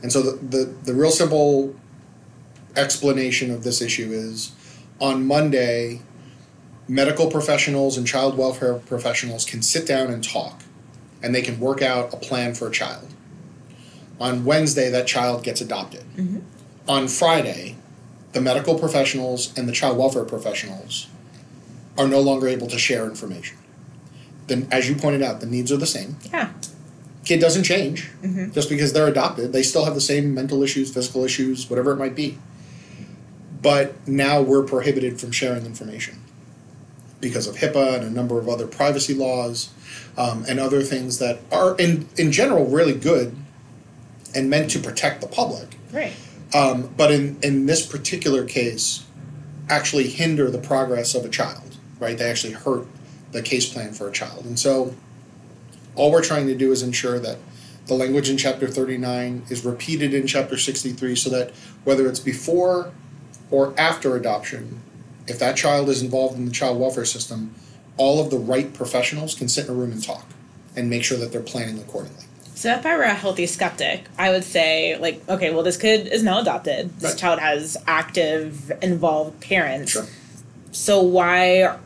And 0.03 0.13
so 0.13 0.23
the, 0.23 0.37
the, 0.37 0.65
the 0.85 0.95
real 0.95 1.11
simple 1.11 1.75
explanation 2.77 3.51
of 3.51 3.65
this 3.65 3.83
issue 3.83 4.11
is 4.13 4.53
on 5.01 5.27
Monday, 5.27 6.01
medical 6.89 7.31
professionals 7.31 7.97
and 7.99 8.07
child 8.07 8.39
welfare 8.39 8.75
professionals 8.75 9.45
can 9.45 9.63
sit 9.63 9.87
down 9.87 10.11
and 10.11 10.23
talk 10.23 10.63
and 11.23 11.35
they 11.35 11.43
can 11.43 11.59
work 11.59 11.83
out 11.83 12.13
a 12.15 12.17
plan 12.17 12.55
for 12.55 12.69
a 12.69 12.71
child. 12.71 13.13
On 14.21 14.45
Wednesday, 14.45 14.91
that 14.91 15.07
child 15.07 15.43
gets 15.43 15.61
adopted. 15.61 16.05
Mm-hmm. 16.17 16.39
On 16.89 17.09
Friday, 17.09 17.77
the 18.35 18.41
medical 18.41 18.79
professionals 18.79 19.57
and 19.57 19.69
the 19.69 19.73
child 19.73 19.97
welfare 19.97 20.25
professionals 20.25 21.07
are 21.97 22.09
no 22.09 22.21
longer 22.21 22.49
able 22.49 22.67
to 22.67 22.79
share 22.79 23.07
information. 23.07 23.57
Then, 24.49 24.69
as 24.71 24.89
you 24.89 24.97
pointed 24.97 25.23
out, 25.23 25.41
the 25.41 25.47
needs 25.47 25.73
are 25.73 25.77
the 25.77 25.87
same. 25.87 26.17
Yeah. 26.33 26.51
Kid 27.25 27.41
doesn't 27.41 27.63
change 27.63 28.11
just 28.53 28.69
because 28.69 28.93
they're 28.93 29.09
adopted. 29.09 29.53
They 29.53 29.63
still 29.63 29.87
have 29.87 29.95
the 29.95 30.01
same 30.01 30.35
mental 30.35 30.63
issues, 30.63 30.93
physical 30.93 31.25
issues, 31.25 31.71
whatever 31.71 31.93
it 31.93 31.97
might 31.97 32.15
be. 32.15 32.37
But 33.63 34.07
now 34.07 34.43
we're 34.43 34.65
prohibited 34.65 35.19
from 35.19 35.33
sharing 35.33 35.65
information 35.65 36.21
because 37.21 37.47
of 37.47 37.57
HIPAA 37.57 37.95
and 37.95 38.05
a 38.05 38.11
number 38.11 38.39
of 38.39 38.49
other 38.49 38.67
privacy 38.67 39.15
laws 39.15 39.71
um, 40.19 40.45
and 40.47 40.61
other 40.61 40.83
things 40.83 41.19
that 41.19 41.39
are, 41.51 41.75
in, 41.77 42.07
in 42.19 42.31
general, 42.31 42.67
really 42.67 42.95
good 42.95 43.35
and 44.35 44.51
meant 44.51 44.71
to 44.73 44.79
protect 44.79 45.23
the 45.23 45.27
public. 45.27 45.79
Right. 45.93 46.13
Um, 46.53 46.93
but 46.97 47.11
in, 47.11 47.39
in 47.43 47.67
this 47.67 47.87
particular 47.87 48.45
case, 48.45 49.05
actually 49.69 50.09
hinder 50.09 50.51
the 50.51 50.59
progress 50.59 51.15
of 51.15 51.25
a 51.25 51.29
child, 51.29 51.77
right? 51.99 52.17
They 52.17 52.31
actually 52.31 52.53
hurt 52.53 52.87
the 53.33 53.43
case 53.43 53.73
plan 53.73 53.93
for 53.93 54.09
a 54.09 54.13
child. 54.13 54.45
And 54.45 54.59
so 54.59 54.95
all 55.95 56.11
we're 56.11 56.23
trying 56.23 56.47
to 56.49 56.55
do 56.55 56.73
is 56.73 56.83
ensure 56.83 57.19
that 57.19 57.39
the 57.87 57.95
language 57.95 58.31
in 58.31 58.37
chapter 58.37 58.67
39 58.67 59.45
is 59.51 59.65
repeated 59.65 60.15
in 60.15 60.27
chapter 60.27 60.57
63 60.57 61.17
so 61.17 61.31
that 61.31 61.51
whether 61.85 62.09
it's 62.09 62.21
before 62.21 62.93
or 63.51 63.79
after 63.79 64.17
adoption, 64.17 64.81
if 65.27 65.39
that 65.39 65.57
child 65.57 65.89
is 65.89 66.03
involved 66.03 66.37
in 66.37 66.45
the 66.45 66.51
child 66.51 66.79
welfare 66.79 67.05
system, 67.05 67.55
all 67.97 68.21
of 68.21 68.31
the 68.31 68.39
right 68.39 68.73
professionals 68.73 69.35
can 69.35 69.49
sit 69.49 69.67
in 69.67 69.71
a 69.71 69.75
room 69.75 69.93
and 69.93 70.03
talk 70.03 70.27
and 70.77 70.91
make 70.91 71.05
sure 71.05 71.19
that 71.19 71.31
they're 71.31 71.41
planning 71.41 71.79
accordingly. 71.79 72.25
So 72.65 72.71
if 72.71 72.87
I 72.87 72.97
were 72.97 73.03
a 73.03 73.13
healthy 73.13 73.45
skeptic, 73.45 74.05
I 74.17 74.31
would 74.31 74.43
say 74.43 74.97
like, 74.97 75.21
okay, 75.29 75.53
well 75.53 75.63
this 75.63 75.77
kid 75.77 76.07
is 76.07 76.23
now 76.23 76.41
adopted. 76.41 76.99
This 76.99 77.11
Right. 77.11 77.19
child 77.19 77.39
has 77.39 77.77
active, 77.87 78.73
involved 78.81 79.39
parents. 79.43 79.93
Sure. 79.93 80.07
So 80.73 81.03
why 81.03 81.77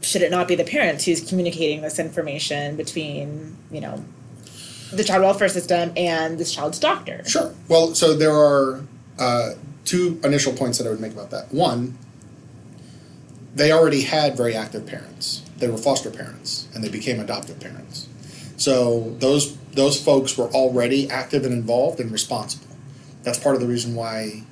should 0.00 0.22
it 0.22 0.32
not 0.32 0.48
be 0.48 0.56
the 0.56 0.64
parents 0.64 1.04
who's 1.04 1.20
communicating 1.20 1.82
this 1.82 2.00
information 2.00 2.74
between, 2.74 3.56
you 3.70 3.80
know, 3.80 4.04
the 4.92 5.04
child 5.04 5.22
welfare 5.22 5.48
system 5.48 5.92
and 5.96 6.36
this 6.36 6.52
child's 6.52 6.80
doctor? 6.80 7.22
Sure. 7.28 7.54
Well, 7.68 7.94
so 7.94 8.12
there 8.12 8.34
are 8.34 8.82
uh, 9.20 9.50
two 9.84 10.18
initial 10.24 10.52
points 10.52 10.78
that 10.78 10.88
I 10.88 10.90
would 10.90 10.98
make 10.98 11.12
about 11.12 11.30
that. 11.30 11.54
One, 11.54 11.96
they 13.54 13.70
already 13.70 14.02
had 14.02 14.36
very 14.36 14.56
active 14.56 14.84
parents. 14.84 15.42
They 15.58 15.68
were 15.68 15.78
foster 15.78 16.10
parents, 16.10 16.66
and 16.74 16.82
they 16.82 16.88
became 16.88 17.20
adoptive 17.20 17.60
parents. 17.60 18.08
So 18.56 19.14
those 19.18 19.56
those 19.72 20.00
folks 20.02 20.36
were 20.38 20.48
already 20.50 21.10
active 21.10 21.44
and 21.44 21.52
involved 21.52 22.00
and 22.00 22.10
responsible. 22.12 22.66
That's 23.22 23.38
part 23.38 23.54
of 23.56 23.60
the 23.60 23.66
reason 23.66 23.94
why 23.94 24.44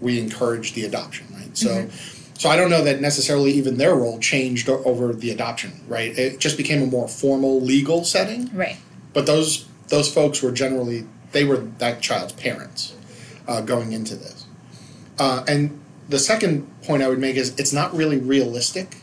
we 0.00 0.18
encourage 0.20 0.74
the 0.74 0.84
adoption, 0.84 1.26
right? 1.32 1.56
So. 1.56 1.88
So 2.34 2.48
I 2.48 2.54
don't 2.54 2.70
know 2.70 2.84
that 2.84 3.00
necessarily 3.00 3.50
even 3.50 3.78
their 3.78 3.96
role 3.96 4.20
changed 4.20 4.68
over 4.68 5.12
the 5.12 5.32
adoption, 5.32 5.72
right? 5.88 6.16
It 6.16 6.38
just 6.38 6.56
became 6.56 6.80
a 6.80 6.86
more 6.86 7.08
formal 7.08 7.60
legal 7.60 8.04
setting 8.04 8.48
Right. 8.54 8.76
but 9.12 9.26
those 9.26 9.66
those 9.88 10.08
folks 10.14 10.40
were 10.40 10.52
generally 10.52 11.04
they 11.32 11.42
were 11.42 11.56
that 11.78 12.00
child's 12.00 12.34
parents 12.34 12.94
uh, 13.48 13.60
going 13.62 13.90
into 13.90 14.14
this. 14.14 14.46
Uh, 15.18 15.42
and 15.48 15.80
the 16.08 16.20
second 16.20 16.68
point 16.84 17.02
I 17.02 17.08
would 17.08 17.18
make 17.18 17.34
is 17.34 17.52
it's 17.58 17.72
not 17.72 17.92
really 17.92 18.18
realistic 18.18 18.98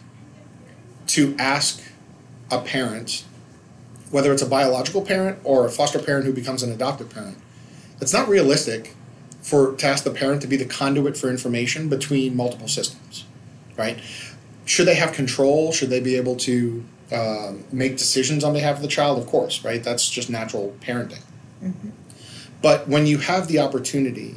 to 1.08 1.36
ask 1.38 1.82
a 2.50 2.62
parent, 2.62 3.25
whether 4.16 4.32
it's 4.32 4.42
a 4.42 4.46
biological 4.46 5.02
parent 5.02 5.38
or 5.44 5.66
a 5.66 5.70
foster 5.70 6.00
parent 6.00 6.26
who 6.26 6.32
becomes 6.32 6.64
an 6.64 6.72
adoptive 6.72 7.10
parent, 7.10 7.38
it's 8.00 8.14
not 8.14 8.30
realistic 8.30 8.96
for 9.42 9.76
to 9.76 9.86
ask 9.86 10.06
the 10.06 10.10
parent 10.10 10.42
to 10.42 10.48
be 10.48 10.56
the 10.56 10.64
conduit 10.64 11.18
for 11.18 11.30
information 11.30 11.90
between 11.90 12.34
multiple 12.34 12.70
systems, 12.70 13.26
right? 13.76 14.00
Should 14.64 14.88
they 14.88 14.96
have 14.96 15.12
control? 15.12 15.74
Should 15.74 15.90
they 15.90 16.00
be 16.00 16.16
able 16.16 16.38
to 16.38 16.86
um, 17.12 17.66
make 17.74 17.98
decisions 17.98 18.46
on 18.46 18.54
behalf 18.54 18.78
of 18.78 18.82
the 18.82 18.88
child? 18.88 19.20
Of 19.20 19.28
course, 19.28 19.66
right? 19.66 19.84
That's 19.84 20.10
just 20.10 20.30
natural 20.30 20.74
parenting. 20.80 21.20
But 22.62 22.88
when 22.88 23.06
you 23.06 23.18
have 23.18 23.50
the 23.50 23.60
opportunity 23.60 24.36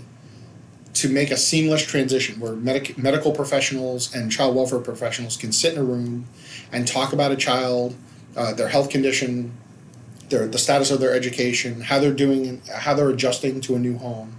to 0.95 1.09
make 1.09 1.31
a 1.31 1.37
seamless 1.37 1.87
transition 1.87 2.41
where 2.41 2.55
medic- 2.55 2.99
medical 2.99 3.31
professionals 3.31 4.13
and 4.13 4.33
child 4.33 4.57
welfare 4.57 4.81
professionals 4.81 5.37
can 5.37 5.53
sit 5.53 5.75
in 5.75 5.79
a 5.79 5.85
room 5.85 6.27
and 6.73 6.89
talk 6.89 7.13
about 7.13 7.31
a 7.31 7.37
child, 7.37 7.95
uh, 8.37 8.53
their 8.55 8.69
health 8.69 8.91
condition, 8.91 9.53
their 10.31 10.47
the 10.47 10.59
status 10.59 10.91
of 10.91 11.01
their 11.01 11.15
education, 11.15 11.83
how 11.83 11.99
they're 11.99 12.13
doing, 12.13 12.63
how 12.75 12.95
they're 12.95 13.11
adjusting 13.11 13.61
to 13.63 13.75
a 13.75 13.79
new 13.79 13.99
home. 13.99 14.37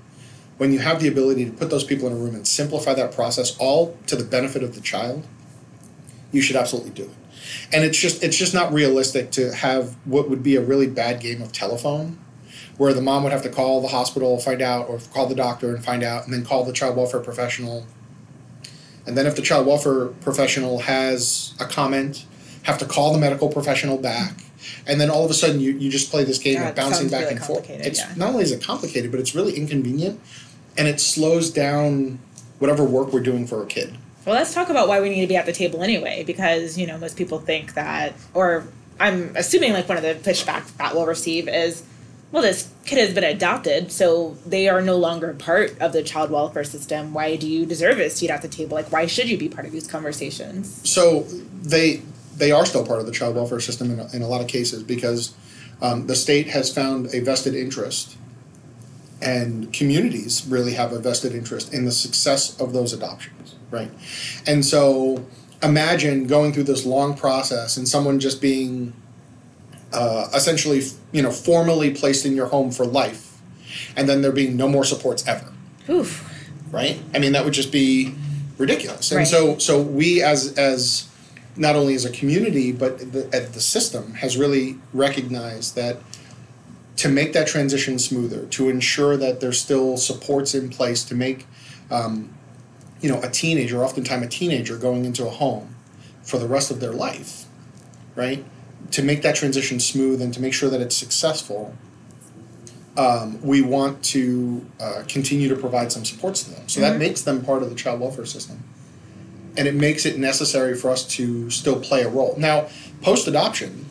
When 0.58 0.74
you 0.74 0.80
have 0.80 1.00
the 1.02 1.08
ability 1.08 1.46
to 1.46 1.52
put 1.52 1.70
those 1.70 1.86
people 1.86 2.08
in 2.08 2.14
a 2.14 2.18
room 2.18 2.36
and 2.36 2.46
simplify 2.46 2.94
that 2.94 3.14
process, 3.14 3.56
all 3.58 3.98
to 4.08 4.16
the 4.16 4.26
benefit 4.26 4.62
of 4.62 4.76
the 4.76 4.82
child, 4.82 5.26
you 6.32 6.42
should 6.42 6.58
absolutely 6.58 6.92
do 6.92 7.04
it. 7.04 7.16
And 7.72 7.84
it's 7.84 7.98
just 7.98 8.24
it's 8.24 8.38
just 8.38 8.54
not 8.54 8.74
realistic 8.74 9.32
to 9.32 9.54
have 9.54 9.96
what 10.06 10.30
would 10.30 10.44
be 10.44 10.56
a 10.56 10.62
really 10.62 10.88
bad 10.88 11.20
game 11.20 11.42
of 11.42 11.52
telephone 11.52 12.20
where 12.80 12.94
the 12.94 13.02
mom 13.02 13.24
would 13.24 13.34
have 13.34 13.42
to 13.44 13.50
call 13.50 13.82
the 13.82 13.90
hospital, 13.90 14.38
find 14.40 14.62
out, 14.62 14.88
or 14.88 15.00
call 15.14 15.28
the 15.28 15.36
doctor 15.36 15.76
and 15.76 15.84
find 15.84 16.02
out, 16.02 16.24
and 16.24 16.34
then 16.34 16.46
call 16.46 16.64
the 16.64 16.72
child 16.72 16.96
welfare 16.96 17.20
professional. 17.20 17.86
And 19.06 19.18
then 19.18 19.28
if 19.28 19.36
the 19.36 19.42
child 19.42 19.68
welfare 19.68 20.06
professional 20.06 20.80
has 20.80 21.54
a 21.60 21.66
comment, 21.66 22.26
have 22.64 22.78
to 22.80 22.86
call 22.86 23.14
the 23.14 23.20
medical 23.20 23.50
professional 23.50 23.98
back. 23.98 24.34
And 24.86 25.00
then 25.00 25.10
all 25.10 25.24
of 25.24 25.32
a 25.32 25.34
sudden 25.34 25.60
you, 25.60 25.72
you 25.72 25.90
just 25.90 26.12
play 26.12 26.24
this 26.24 26.38
game 26.38 26.56
Yeah, 26.56 26.70
of 26.70 26.76
bouncing 26.76 27.10
back 27.10 27.22
really 27.22 27.36
and 27.36 27.44
forth. 27.44 27.70
It's 27.70 28.00
yeah. 28.00 28.14
not 28.16 28.30
only 28.30 28.44
is 28.44 28.52
it 28.52 28.62
complicated, 28.62 29.12
but 29.12 29.20
it's 29.20 29.34
really 29.34 29.56
inconvenient 29.56 30.20
and 30.78 30.88
it 30.88 31.00
slows 31.00 31.50
down 31.50 32.20
whatever 32.60 32.84
work 32.84 33.12
we're 33.12 33.22
doing 33.22 33.48
for 33.48 33.62
a 33.64 33.66
kid. 33.66 33.98
Well, 34.26 34.36
let's 34.36 34.54
talk 34.54 34.70
about 34.70 34.88
why 34.88 35.02
we 35.02 35.10
need 35.10 35.22
to 35.22 35.28
be 35.28 35.38
at 35.38 35.46
the 35.46 35.54
table 35.54 35.82
anyway, 35.82 36.24
because 36.24 36.78
you 36.78 36.86
know 36.86 36.98
most 36.98 37.18
people 37.18 37.40
think 37.40 37.74
that, 37.74 38.14
or 38.34 38.68
I'm 39.00 39.36
assuming 39.36 39.74
like 39.74 39.88
one 39.88 39.98
of 39.98 40.04
the 40.04 40.16
pushbacks 40.16 40.76
that 40.78 40.94
we'll 40.94 41.06
receive 41.06 41.48
is, 41.48 41.84
well, 42.32 42.44
this 42.44 42.72
kid 42.86 43.00
has 43.00 43.14
been 43.14 43.24
adopted, 43.24 43.92
so 43.92 44.38
they 44.46 44.70
are 44.70 44.82
no 44.82 44.98
longer 44.98 45.34
part 45.34 45.80
of 45.80 45.94
the 45.94 46.04
child 46.04 46.32
welfare 46.32 46.64
system. 46.64 47.14
Why 47.14 47.38
do 47.38 47.50
you 47.50 47.66
deserve 47.66 47.98
a 48.00 48.10
seat 48.10 48.30
at 48.30 48.42
the 48.42 48.48
table? 48.48 48.76
Like, 48.76 48.92
why 48.92 49.06
should 49.08 49.30
you 49.30 49.38
be 49.38 49.50
part 49.50 49.66
of 49.66 49.72
these 49.72 49.88
conversations? 49.88 50.88
So 50.90 51.24
they 51.62 52.04
they 52.40 52.52
are 52.52 52.66
still 52.66 52.86
part 52.86 53.00
of 53.00 53.06
the 53.06 53.12
child 53.12 53.36
welfare 53.36 53.60
system 53.60 53.92
in 53.92 54.00
a, 54.00 54.08
in 54.14 54.22
a 54.22 54.28
lot 54.28 54.42
of 54.42 54.48
cases 54.48 54.82
because 54.84 55.34
um, 55.82 56.08
the 56.08 56.16
state 56.16 56.48
has 56.48 56.74
found 56.74 57.14
a 57.14 57.20
vested 57.20 57.54
interest, 57.56 58.18
and 59.22 59.72
communities 59.74 60.46
really 60.48 60.74
have 60.74 60.92
a 60.94 61.00
vested 61.00 61.34
interest 61.34 61.74
in 61.74 61.86
the 61.86 61.92
success 61.92 62.60
of 62.60 62.74
those 62.74 62.94
adoptions, 62.94 63.56
right? 63.72 63.92
And 64.48 64.66
so 64.66 65.26
imagine 65.62 66.26
going 66.28 66.54
through 66.54 66.64
this 66.64 66.86
long 66.86 67.16
process 67.16 67.76
and 67.78 67.88
someone 67.88 68.20
just 68.20 68.42
being 68.42 68.94
uh, 69.92 70.28
essentially, 70.34 70.82
you 71.12 71.22
know, 71.22 71.32
formally 71.32 71.92
placed 71.92 72.26
in 72.26 72.36
your 72.36 72.48
home 72.48 72.72
for 72.72 72.86
life, 72.86 73.40
and 73.96 74.08
then 74.08 74.22
there 74.22 74.32
being 74.32 74.56
no 74.56 74.68
more 74.70 74.84
supports 74.86 75.28
ever 75.28 75.52
Oof. 75.90 76.26
right? 76.72 77.02
I 77.14 77.20
mean, 77.20 77.34
that 77.34 77.44
would 77.44 77.54
just 77.54 77.72
be 77.72 78.14
ridiculous. 78.58 79.12
And 79.12 79.20
Right. 79.20 79.28
so, 79.28 79.58
so 79.58 79.82
we 79.82 80.22
as 80.22 80.54
as 80.58 81.09
not 81.60 81.76
only 81.76 81.94
as 81.94 82.06
a 82.06 82.10
community, 82.10 82.72
but 82.72 83.12
the, 83.12 83.30
at 83.34 83.52
the 83.52 83.60
system 83.60 84.14
has 84.14 84.38
really 84.38 84.78
recognized 84.94 85.76
that 85.76 85.98
to 86.96 87.10
make 87.10 87.34
that 87.34 87.48
transition 87.48 88.00
smoother, 88.00 88.46
to 88.48 88.70
ensure 88.70 89.18
that 89.18 89.42
there's 89.42 89.60
still 89.60 89.98
supports 89.98 90.56
in 90.56 90.70
place 90.70 91.04
to 91.04 91.14
make, 91.14 91.46
um, 91.92 92.34
you 93.02 93.10
know, 93.12 93.22
a 93.22 93.30
teenager, 93.30 93.84
oftentimes 93.84 94.26
a 94.26 94.30
teenager, 94.30 94.78
going 94.78 95.04
into 95.04 95.28
a 95.28 95.30
home 95.30 95.76
for 96.24 96.38
the 96.38 96.48
rest 96.48 96.72
of 96.72 96.80
their 96.80 96.94
life, 96.94 97.46
right? 98.16 98.46
To 98.92 99.04
make 99.04 99.22
that 99.22 99.36
transition 99.36 99.82
smooth 99.82 100.22
and 100.22 100.34
to 100.34 100.42
make 100.42 100.54
sure 100.54 100.70
that 100.70 100.80
it's 100.80 100.96
successful, 100.96 101.76
um, 102.98 103.42
we 103.42 103.62
want 103.62 104.02
to 104.06 104.66
uh, 104.80 105.04
continue 105.10 105.50
to 105.50 105.56
provide 105.58 105.92
some 105.92 106.06
supports 106.06 106.44
to 106.44 106.52
them. 106.52 106.70
So 106.70 106.80
that 106.80 106.98
makes 106.98 107.22
them 107.22 107.44
part 107.44 107.64
of 107.64 107.70
the 107.70 107.76
child 107.76 108.00
welfare 108.00 108.26
system. 108.26 108.64
And 109.58 109.68
it 109.68 109.76
makes 109.76 110.06
it 110.06 110.18
necessary 110.18 110.76
for 110.76 110.90
us 110.90 111.06
to 111.16 111.50
still 111.50 111.80
play 111.80 112.04
a 112.04 112.10
role. 112.10 112.36
Now, 112.38 112.70
post 113.02 113.28
adoption, 113.28 113.86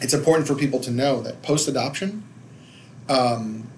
it's 0.00 0.14
important 0.14 0.48
for 0.48 0.54
people 0.54 0.80
to 0.80 0.90
know 0.90 1.20
that 1.20 1.42
post 1.42 1.68
adoption, 1.68 2.24
um, 3.08 3.68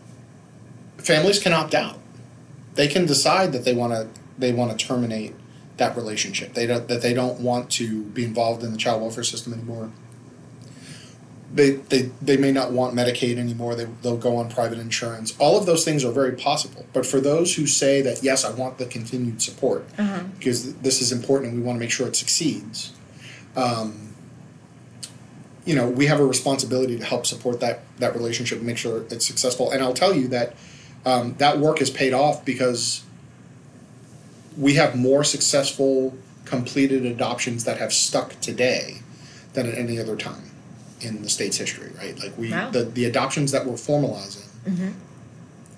families 0.99 1.43
can 1.43 1.53
opt 1.53 1.75
out. 1.75 1.99
They 2.75 2.89
can 2.89 3.07
decide 3.07 3.53
that 3.53 3.65
they 3.65 3.75
want 3.75 3.93
to 3.93 4.09
they 4.39 4.53
want 4.53 4.77
to 4.79 4.87
terminate 4.87 5.35
that 5.77 5.97
relationship. 5.97 6.55
They 6.55 6.67
don't 6.67 6.89
that 6.89 7.03
they 7.03 7.13
don't 7.13 7.41
want 7.41 7.71
to 7.73 8.05
be 8.05 8.25
involved 8.25 8.63
in 8.63 8.73
the 8.73 8.79
child 8.79 9.03
welfare 9.03 9.25
system 9.25 9.53
anymore 9.53 9.91
they, 11.55 11.73
they, 11.73 12.11
they 12.23 12.37
may 12.37 12.51
not 12.51 12.73
want 12.73 12.95
Medicaid 12.95 13.37
anymore. 13.37 13.75
They, 13.75 13.85
they'll 14.03 14.17
go 14.17 14.37
on 14.37 14.51
private 14.51 14.79
insurance. 14.79 15.37
All 15.39 15.59
of 15.59 15.67
those 15.67 15.85
things 15.85 16.05
are 16.05 16.11
very 16.11 16.33
possible. 16.33 16.87
But 16.93 17.05
for 17.05 17.21
those 17.21 17.55
who 17.55 17.67
say 17.67 18.01
that, 18.03 18.23
yes, 18.23 18.45
I 18.45 18.51
want 18.51 18.79
the 18.79 18.87
continued 18.87 19.43
support 19.43 19.85
because 20.39 20.65
th- 20.65 20.77
this 20.81 21.03
is 21.03 21.13
important 21.13 21.53
and 21.53 21.61
we 21.61 21.67
want 21.67 21.77
to 21.77 21.81
make 21.81 21.91
sure 21.91 22.09
it 22.09 22.17
succeeds, 22.17 22.93
um, 23.55 24.15
you 25.67 25.75
know, 25.75 25.89
we 25.89 26.07
have 26.07 26.21
a 26.21 26.27
responsibility 26.27 26.99
to 26.99 27.05
help 27.05 27.27
support 27.27 27.61
that, 27.61 27.81
that 27.99 28.15
relationship 28.15 28.59
and 28.59 28.67
make 28.67 28.79
sure 28.79 29.05
it's 29.11 29.27
successful. 29.27 29.71
And 29.71 29.83
I'll 29.83 29.95
tell 29.95 30.15
you 30.15 30.29
that 30.29 30.55
um, 31.05 31.35
that 31.35 31.59
work 31.59 31.81
has 31.81 31.91
paid 31.91 32.15
off 32.15 32.45
because 32.45 33.05
we 34.57 34.75
have 34.75 34.97
more 34.97 35.23
successful 35.23 36.17
completed 36.47 37.05
adoptions 37.05 37.65
that 37.65 37.79
have 37.79 37.93
stuck 37.93 38.41
today 38.41 39.01
than 39.53 39.67
at 39.67 39.77
any 39.77 39.99
other 39.99 40.17
time 40.17 40.52
in 41.05 41.23
the 41.23 41.29
state's 41.29 41.57
history, 41.57 41.91
right? 41.99 42.19
Like 42.19 42.37
we, 42.39 42.51
Wow. 42.51 42.71
the, 42.71 42.85
the 42.85 43.05
adoptions 43.05 43.51
that 43.53 43.67
we're 43.67 43.75
formalizing 43.75 44.49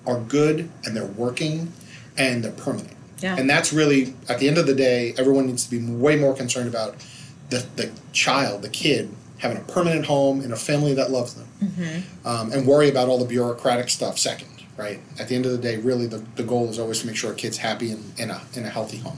are 0.05 0.19
good 0.19 0.69
and 0.85 0.95
they're 0.95 1.05
working 1.05 1.71
and 2.17 2.43
they're 2.43 2.51
permanent. 2.51 2.91
Yeah. 3.21 3.35
And 3.37 3.49
that's 3.49 3.73
really, 3.73 4.13
at 4.29 4.39
the 4.39 4.47
end 4.47 4.57
of 4.57 4.67
the 4.67 4.75
day, 4.75 5.13
everyone 5.17 5.47
needs 5.47 5.65
to 5.65 5.71
be 5.71 5.83
way 5.91 6.15
more 6.15 6.33
concerned 6.35 6.67
about 6.69 6.95
the, 7.49 7.65
the 7.75 7.91
child, 8.13 8.61
the 8.61 8.69
kid, 8.69 9.09
having 9.39 9.57
a 9.57 9.61
permanent 9.61 10.05
home 10.05 10.41
in 10.41 10.51
a 10.51 10.55
family 10.55 10.93
that 10.93 11.11
loves 11.11 11.33
them. 11.33 11.47
Um, 12.25 12.51
and 12.51 12.67
worry 12.67 12.89
about 12.89 13.07
all 13.09 13.17
the 13.17 13.25
bureaucratic 13.25 13.89
stuff 13.89 14.19
second, 14.19 14.49
right? 14.77 14.99
At 15.19 15.27
the 15.29 15.35
end 15.35 15.45
of 15.45 15.51
the 15.51 15.57
day, 15.57 15.77
really 15.77 16.05
the, 16.05 16.23
the 16.35 16.43
goal 16.43 16.69
is 16.69 16.77
always 16.77 17.01
to 17.01 17.07
make 17.07 17.15
sure 17.15 17.31
a 17.31 17.35
kid's 17.35 17.57
happy 17.57 17.91
in, 17.91 18.03
in, 18.17 18.29
a, 18.29 18.41
in 18.53 18.63
a 18.65 18.69
healthy 18.69 18.97
home. 18.97 19.17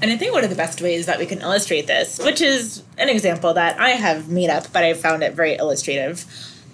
And 0.00 0.10
I 0.10 0.16
think 0.16 0.32
one 0.32 0.44
of 0.44 0.50
the 0.50 0.56
best 0.56 0.80
ways 0.80 1.06
that 1.06 1.18
we 1.18 1.26
can 1.26 1.40
illustrate 1.40 1.86
this, 1.86 2.18
which 2.18 2.40
is 2.40 2.82
an 2.98 3.08
example 3.08 3.52
that 3.54 3.80
I 3.80 3.90
have 3.90 4.28
made 4.28 4.50
up, 4.50 4.72
but 4.72 4.84
I 4.84 4.94
found 4.94 5.22
it 5.22 5.34
very 5.34 5.56
illustrative, 5.56 6.24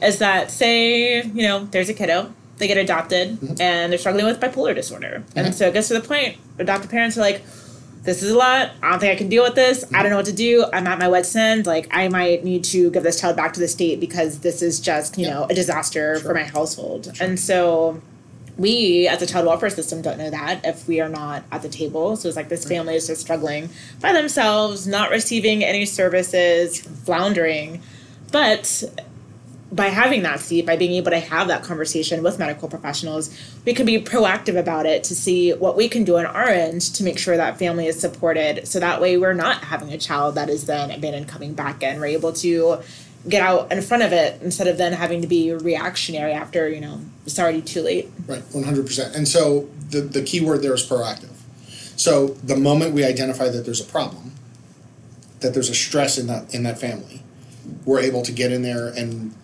is 0.02 0.18
that 0.18 0.50
say, 0.50 1.22
you 1.22 1.42
know, 1.42 1.64
there's 1.64 1.88
a 1.88 1.94
kiddo, 1.94 2.32
they 2.58 2.66
get 2.66 2.76
adopted, 2.76 3.40
mm-hmm. 3.40 3.60
and 3.60 3.90
they're 3.90 3.98
struggling 3.98 4.26
with 4.26 4.40
bipolar 4.40 4.74
disorder. 4.74 5.24
And 5.34 5.46
mm-hmm. 5.46 5.52
so 5.52 5.68
it 5.68 5.74
gets 5.74 5.88
to 5.88 5.94
the 5.94 6.06
point, 6.06 6.36
adoptive 6.58 6.90
parents 6.90 7.16
are 7.16 7.22
like, 7.22 7.42
this 8.02 8.22
is 8.22 8.32
a 8.32 8.36
lot. 8.36 8.72
I 8.82 8.90
don't 8.90 9.00
think 9.00 9.14
I 9.14 9.16
can 9.16 9.30
deal 9.30 9.42
with 9.42 9.54
this. 9.54 9.82
I 9.82 9.86
mm-hmm. 9.86 10.02
don't 10.02 10.10
know 10.10 10.16
what 10.16 10.26
to 10.26 10.32
do. 10.34 10.66
I'm 10.74 10.86
at 10.86 10.98
my 10.98 11.08
wit's 11.08 11.34
end. 11.34 11.66
Like, 11.66 11.88
I 11.90 12.08
might 12.08 12.44
need 12.44 12.62
to 12.64 12.90
give 12.90 13.02
this 13.02 13.18
child 13.18 13.36
back 13.36 13.54
to 13.54 13.60
the 13.60 13.68
state 13.68 13.98
because 13.98 14.40
this 14.40 14.60
is 14.60 14.78
just, 14.78 15.16
you 15.16 15.26
Yeah. 15.26 15.34
know, 15.34 15.44
a 15.44 15.54
disaster 15.54 16.20
for 16.20 16.34
my 16.34 16.44
household. 16.44 17.10
And 17.18 17.40
so 17.40 18.02
we 18.56 19.08
as 19.08 19.20
a 19.20 19.26
child 19.26 19.46
welfare 19.46 19.70
system 19.70 20.02
don't 20.02 20.18
know 20.18 20.30
that 20.30 20.64
if 20.64 20.86
we 20.86 21.00
are 21.00 21.08
not 21.08 21.44
at 21.50 21.62
the 21.62 21.68
table. 21.68 22.16
So 22.16 22.28
it's 22.28 22.36
like 22.36 22.48
this 22.48 22.64
family 22.64 22.94
is 22.94 23.06
just 23.06 23.20
struggling 23.20 23.68
by 24.00 24.12
themselves 24.12 24.86
not 24.86 25.10
receiving 25.10 25.64
any 25.64 25.86
services 25.86 26.80
floundering. 26.80 27.82
But 28.30 28.84
by 29.74 29.86
having 29.86 30.22
that 30.22 30.38
seat 30.38 30.64
by 30.66 30.76
being 30.76 30.92
able 30.92 31.10
to 31.10 31.18
have 31.18 31.48
that 31.48 31.64
conversation 31.64 32.22
with 32.22 32.38
medical 32.38 32.68
professionals 32.68 33.36
we 33.64 33.74
can 33.74 33.84
be 33.84 33.98
proactive 33.98 34.56
about 34.56 34.86
it 34.86 35.02
to 35.02 35.16
see 35.16 35.52
what 35.52 35.76
we 35.76 35.88
can 35.88 36.04
do 36.04 36.16
on 36.16 36.26
our 36.26 36.48
end 36.48 36.80
to 36.80 37.02
make 37.02 37.18
sure 37.18 37.36
that 37.36 37.58
family 37.58 37.86
is 37.86 37.98
supported. 37.98 38.68
So 38.68 38.78
that 38.78 39.00
way 39.00 39.16
we're 39.16 39.34
not 39.34 39.64
having 39.64 39.92
a 39.92 39.98
child 39.98 40.36
that 40.36 40.48
is 40.48 40.66
then 40.66 40.90
abandoned 40.90 41.28
coming 41.28 41.54
back 41.54 41.82
in. 41.82 41.98
We're 41.98 42.06
able 42.06 42.32
to 42.34 42.82
get 43.28 43.42
out 43.42 43.72
in 43.72 43.80
front 43.80 44.02
of 44.02 44.12
it 44.12 44.40
instead 44.42 44.66
of 44.66 44.76
then 44.76 44.92
having 44.92 45.22
to 45.22 45.26
be 45.26 45.52
reactionary 45.52 46.32
after 46.32 46.68
you 46.68 46.80
know 46.80 47.00
it's 47.24 47.38
already 47.38 47.62
too 47.62 47.82
late 47.82 48.10
Right, 48.26 48.42
one 48.52 48.64
hundred 48.64 48.86
percent. 48.86 49.14
And 49.14 49.26
so 49.28 49.68
the 49.90 50.00
the 50.00 50.22
key 50.22 50.40
word 50.40 50.62
there 50.62 50.74
is 50.74 50.86
proactive. 50.86 51.30
So 51.96 52.28
the 52.42 52.56
moment 52.56 52.92
we 52.92 53.04
identify 53.04 53.48
that 53.48 53.64
there's 53.64 53.80
a 53.80 53.84
problem, 53.84 54.32
that 55.40 55.54
there's 55.54 55.68
a 55.68 55.74
stress 55.74 56.18
in 56.18 56.26
that 56.26 56.54
in 56.54 56.62
that 56.64 56.78
family, 56.80 57.22
we're 57.84 58.00
able 58.00 58.22
to 58.22 58.32
get 58.32 58.50
in 58.52 58.62
there 58.62 58.88
and 58.88 59.34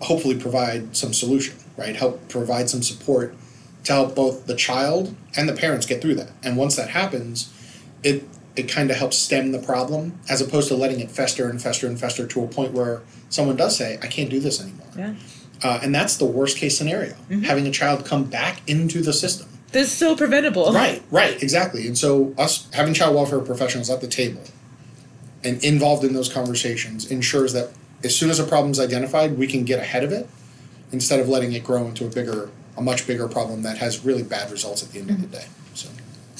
hopefully 0.00 0.38
provide 0.38 0.96
some 0.96 1.12
solution. 1.12 1.56
right? 1.76 1.96
Help 1.96 2.28
provide 2.28 2.68
some 2.68 2.82
support 2.82 3.34
to 3.84 3.92
help 3.92 4.14
both 4.14 4.46
the 4.46 4.54
child 4.54 5.14
and 5.36 5.48
the 5.48 5.52
parents 5.54 5.86
get 5.86 6.00
through 6.00 6.14
that. 6.14 6.30
And 6.42 6.56
once 6.56 6.76
that 6.76 6.90
happens, 6.90 7.52
it 8.02 8.24
it 8.56 8.64
kind 8.64 8.90
of 8.90 8.96
helps 8.96 9.18
stem 9.18 9.52
the 9.52 9.58
problem 9.58 10.18
as 10.28 10.40
opposed 10.40 10.68
to 10.68 10.76
letting 10.76 11.00
it 11.00 11.10
fester 11.10 11.48
and 11.48 11.60
fester 11.60 11.86
and 11.86 11.98
fester 11.98 12.26
to 12.26 12.44
a 12.44 12.46
point 12.46 12.72
where 12.72 13.02
someone 13.28 13.56
does 13.56 13.76
say, 13.76 13.98
I 14.02 14.06
can't 14.06 14.30
do 14.30 14.40
this 14.40 14.60
anymore. 14.60 14.86
Yeah. 14.96 15.14
Uh, 15.62 15.80
and 15.82 15.94
that's 15.94 16.16
the 16.16 16.24
worst 16.24 16.58
case 16.58 16.76
scenario, 16.76 17.14
having 17.44 17.66
a 17.66 17.70
child 17.70 18.04
come 18.04 18.24
back 18.24 18.60
into 18.68 19.00
the 19.00 19.12
system. 19.12 19.48
This 19.72 19.88
is 19.88 19.92
so 19.92 20.14
preventable. 20.14 20.72
Right, 20.72 21.02
right, 21.10 21.42
exactly. 21.42 21.86
And 21.86 21.96
so, 21.96 22.34
us 22.38 22.68
having 22.72 22.94
child 22.94 23.16
welfare 23.16 23.40
professionals 23.40 23.90
at 23.90 24.00
the 24.00 24.06
table 24.06 24.42
and 25.42 25.62
involved 25.64 26.04
in 26.04 26.12
those 26.12 26.32
conversations 26.32 27.10
ensures 27.10 27.52
that 27.54 27.70
as 28.04 28.14
soon 28.14 28.30
as 28.30 28.38
a 28.38 28.44
problem 28.44 28.70
is 28.70 28.78
identified, 28.78 29.36
we 29.36 29.46
can 29.46 29.64
get 29.64 29.80
ahead 29.80 30.04
of 30.04 30.12
it 30.12 30.28
instead 30.92 31.18
of 31.18 31.28
letting 31.28 31.52
it 31.52 31.64
grow 31.64 31.86
into 31.86 32.06
a 32.06 32.08
bigger, 32.08 32.50
a 32.76 32.82
much 32.82 33.06
bigger 33.06 33.26
problem 33.26 33.62
that 33.62 33.78
has 33.78 34.04
really 34.04 34.22
bad 34.22 34.50
results 34.50 34.82
at 34.82 34.90
the 34.92 35.00
end 35.00 35.10
of 35.10 35.20
the 35.20 35.26
day. 35.26 35.46
So, 35.74 35.88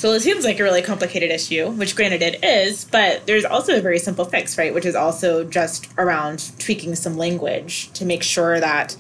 So 0.05 0.13
it 0.13 0.21
seems 0.21 0.45
like 0.45 0.61
a 0.61 0.63
really 0.63 0.83
complicated 0.83 1.31
issue, 1.31 1.71
which 1.71 1.97
granted 1.97 2.21
it 2.21 2.45
is, 2.45 2.85
but 2.85 3.27
there's 3.27 3.47
also 3.47 3.79
a 3.79 3.81
very 3.81 3.99
simple 3.99 4.27
fix, 4.27 4.59
right? 4.59 4.75
Which 4.75 4.85
is 4.85 4.95
also 4.95 5.45
just 5.45 5.89
around 5.97 6.53
tweaking 6.59 6.95
some 6.95 7.17
language 7.17 7.91
to 7.95 8.05
make 8.05 8.23
sure 8.23 8.61
that 8.61 8.99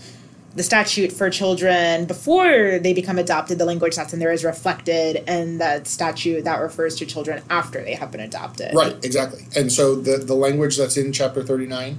the 0.54 0.62
statute 0.62 1.12
for 1.12 1.28
children 1.28 2.06
before 2.06 2.78
they 2.78 2.94
become 2.94 3.18
adopted, 3.18 3.58
the 3.58 3.66
language 3.66 3.96
that's 3.96 4.14
in 4.14 4.18
there 4.18 4.32
is 4.32 4.44
reflected 4.44 5.28
in 5.28 5.58
that 5.58 5.86
statute 5.86 6.44
that 6.44 6.58
refers 6.62 6.94
to 6.96 7.04
children 7.04 7.42
after 7.50 7.84
they 7.84 7.96
have 7.96 8.10
been 8.10 8.22
adopted. 8.22 8.74
right, 8.74 8.96
exactly. 9.04 9.44
And 9.54 9.70
so, 9.70 9.96
the, 9.96 10.16
the 10.16 10.32
language 10.32 10.78
that's 10.78 10.96
in 10.96 11.12
Chapter 11.12 11.42
39, 11.42 11.98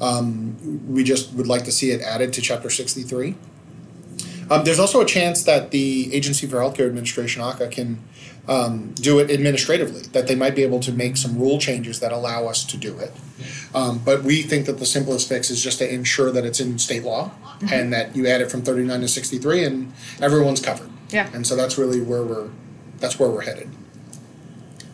um, 0.00 0.86
we 0.86 1.02
just 1.02 1.32
would 1.32 1.48
like 1.48 1.64
to 1.64 1.72
see 1.72 1.90
it 1.90 2.00
added 2.00 2.32
to 2.34 2.40
Chapter 2.40 2.70
63. 2.70 3.34
Um, 4.48 4.64
there's 4.64 4.78
also 4.78 5.00
a 5.00 5.04
chance 5.04 5.42
that 5.42 5.72
the 5.72 6.14
Agency 6.14 6.46
for 6.46 6.58
Healthcare 6.58 6.86
Administration, 6.86 7.42
ACA, 7.42 7.66
can 7.66 7.98
um, 8.48 8.92
do 8.94 9.18
it 9.18 9.30
administratively, 9.30 10.02
that 10.12 10.28
they 10.28 10.34
might 10.34 10.54
be 10.54 10.62
able 10.62 10.80
to 10.80 10.92
make 10.92 11.16
some 11.16 11.38
rule 11.38 11.58
changes 11.58 12.00
that 12.00 12.12
allow 12.12 12.46
us 12.46 12.64
to 12.64 12.76
do 12.76 12.98
it. 12.98 13.12
Um, 13.74 14.00
but 14.04 14.22
we 14.22 14.42
think 14.42 14.66
that 14.66 14.78
the 14.78 14.86
simplest 14.86 15.28
fix 15.28 15.50
is 15.50 15.62
just 15.62 15.78
to 15.78 15.92
ensure 15.92 16.30
that 16.30 16.44
it's 16.44 16.60
in 16.60 16.78
state 16.78 17.02
law 17.02 17.32
and 17.70 17.92
that 17.92 18.14
you 18.14 18.26
add 18.26 18.40
it 18.40 18.50
from 18.50 18.62
39 18.62 19.00
to 19.00 19.08
63 19.08 19.64
and 19.64 19.92
everyone's 20.20 20.60
covered. 20.60 20.90
Yeah. 21.10 21.28
And 21.32 21.46
so 21.46 21.56
that's 21.56 21.78
really 21.78 22.00
where 22.00 22.22
we're 22.22 22.48
that's 22.98 23.18
where 23.18 23.28
we're 23.28 23.42
headed. 23.42 23.68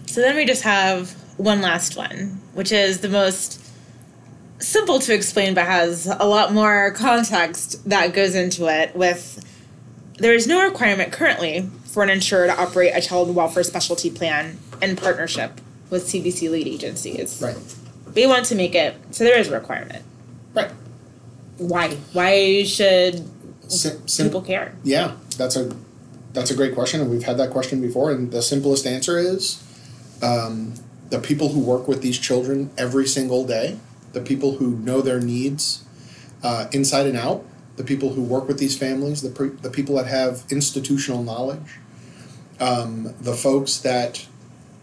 So 0.07 0.21
then 0.21 0.35
we 0.35 0.45
just 0.45 0.63
have 0.63 1.13
one 1.37 1.63
last 1.63 1.97
one, 1.97 2.41
which 2.55 2.73
is 2.73 3.01
the 3.01 3.09
most 3.09 3.63
simple 4.59 4.99
to 5.01 5.15
explain 5.15 5.55
but 5.55 5.67
has 5.67 6.07
a 6.07 6.27
lot 6.27 6.53
more 6.53 6.93
context 6.93 7.89
that 7.89 8.13
goes 8.13 8.35
into 8.35 8.69
it 8.69 8.95
with 8.95 9.45
there 10.19 10.35
is 10.35 10.47
no 10.47 10.63
requirement 10.63 11.13
currently 11.13 11.69
for 11.93 12.03
an 12.03 12.09
insurer 12.09 12.47
to 12.47 12.59
operate 12.59 12.93
a 12.95 13.01
child 13.03 13.35
welfare 13.35 13.63
specialty 13.63 14.11
plan 14.11 14.59
in 14.81 14.97
partnership 14.97 15.61
with 15.91 16.07
CBC 16.07 16.51
lead 16.51 16.67
agencies. 16.67 17.41
Right. 17.43 17.57
We 18.15 18.27
want 18.27 18.47
to 18.47 18.55
make 18.55 18.75
it 18.75 18.97
so 19.11 19.25
there 19.25 19.39
is 19.39 19.49
a 19.49 19.53
requirement. 19.53 20.03
Right. 20.55 20.71
Why? 21.59 21.91
Why 22.15 22.65
should 22.65 23.29
Sim- 23.69 24.09
sim- 24.09 24.27
people 24.29 24.41
care? 24.41 24.75
Yeah, 24.83 25.17
that's 25.37 25.55
a 25.57 25.71
that's 26.33 26.51
a 26.51 26.55
great 26.57 26.75
question, 26.75 27.03
and 27.03 27.11
we've 27.11 27.25
had 27.25 27.37
that 27.37 27.51
question 27.51 27.83
before. 27.83 28.11
And 28.11 28.31
the 28.31 28.41
simplest 28.41 28.87
answer 28.87 29.19
is 29.19 29.63
um, 30.23 30.75
the 31.11 31.19
people 31.19 31.51
who 31.51 31.61
work 31.61 31.87
with 31.87 32.01
these 32.01 32.19
children 32.19 32.71
every 32.79 33.07
single 33.07 33.45
day, 33.45 33.77
the 34.15 34.21
people 34.23 34.57
who 34.57 34.77
know 34.79 35.03
their 35.03 35.21
needs 35.21 35.85
uh, 36.43 36.69
inside 36.73 37.07
and 37.07 37.19
out, 37.19 37.45
the 37.77 37.85
people 37.85 38.13
who 38.13 38.23
work 38.23 38.49
with 38.49 38.59
these 38.59 38.77
families, 38.77 39.23
the 39.23 39.31
pre- 39.31 39.49
the 39.49 39.71
people 39.71 39.97
that 39.97 40.07
have 40.07 40.45
institutional 40.51 41.23
knowledge, 41.23 41.79
um, 42.61 43.15
the 43.21 43.35
folks 43.35 43.79
that 43.79 44.27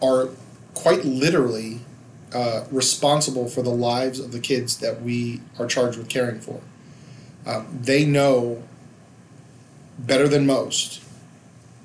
are 0.02 0.30
quite 0.74 1.06
literally 1.06 1.82
uh, 2.34 2.66
responsible 2.72 3.48
for 3.48 3.62
the 3.62 3.70
lives 3.70 4.20
of 4.20 4.32
the 4.32 4.40
kids 4.40 4.78
that 4.78 5.02
we 5.02 5.42
are 5.58 5.68
charged 5.68 5.98
with 5.98 6.10
caring 6.10 6.40
for. 6.40 6.62
Uh, 7.46 7.64
they 7.72 8.06
know 8.06 8.64
better 9.98 10.28
than 10.28 10.46
most 10.46 11.04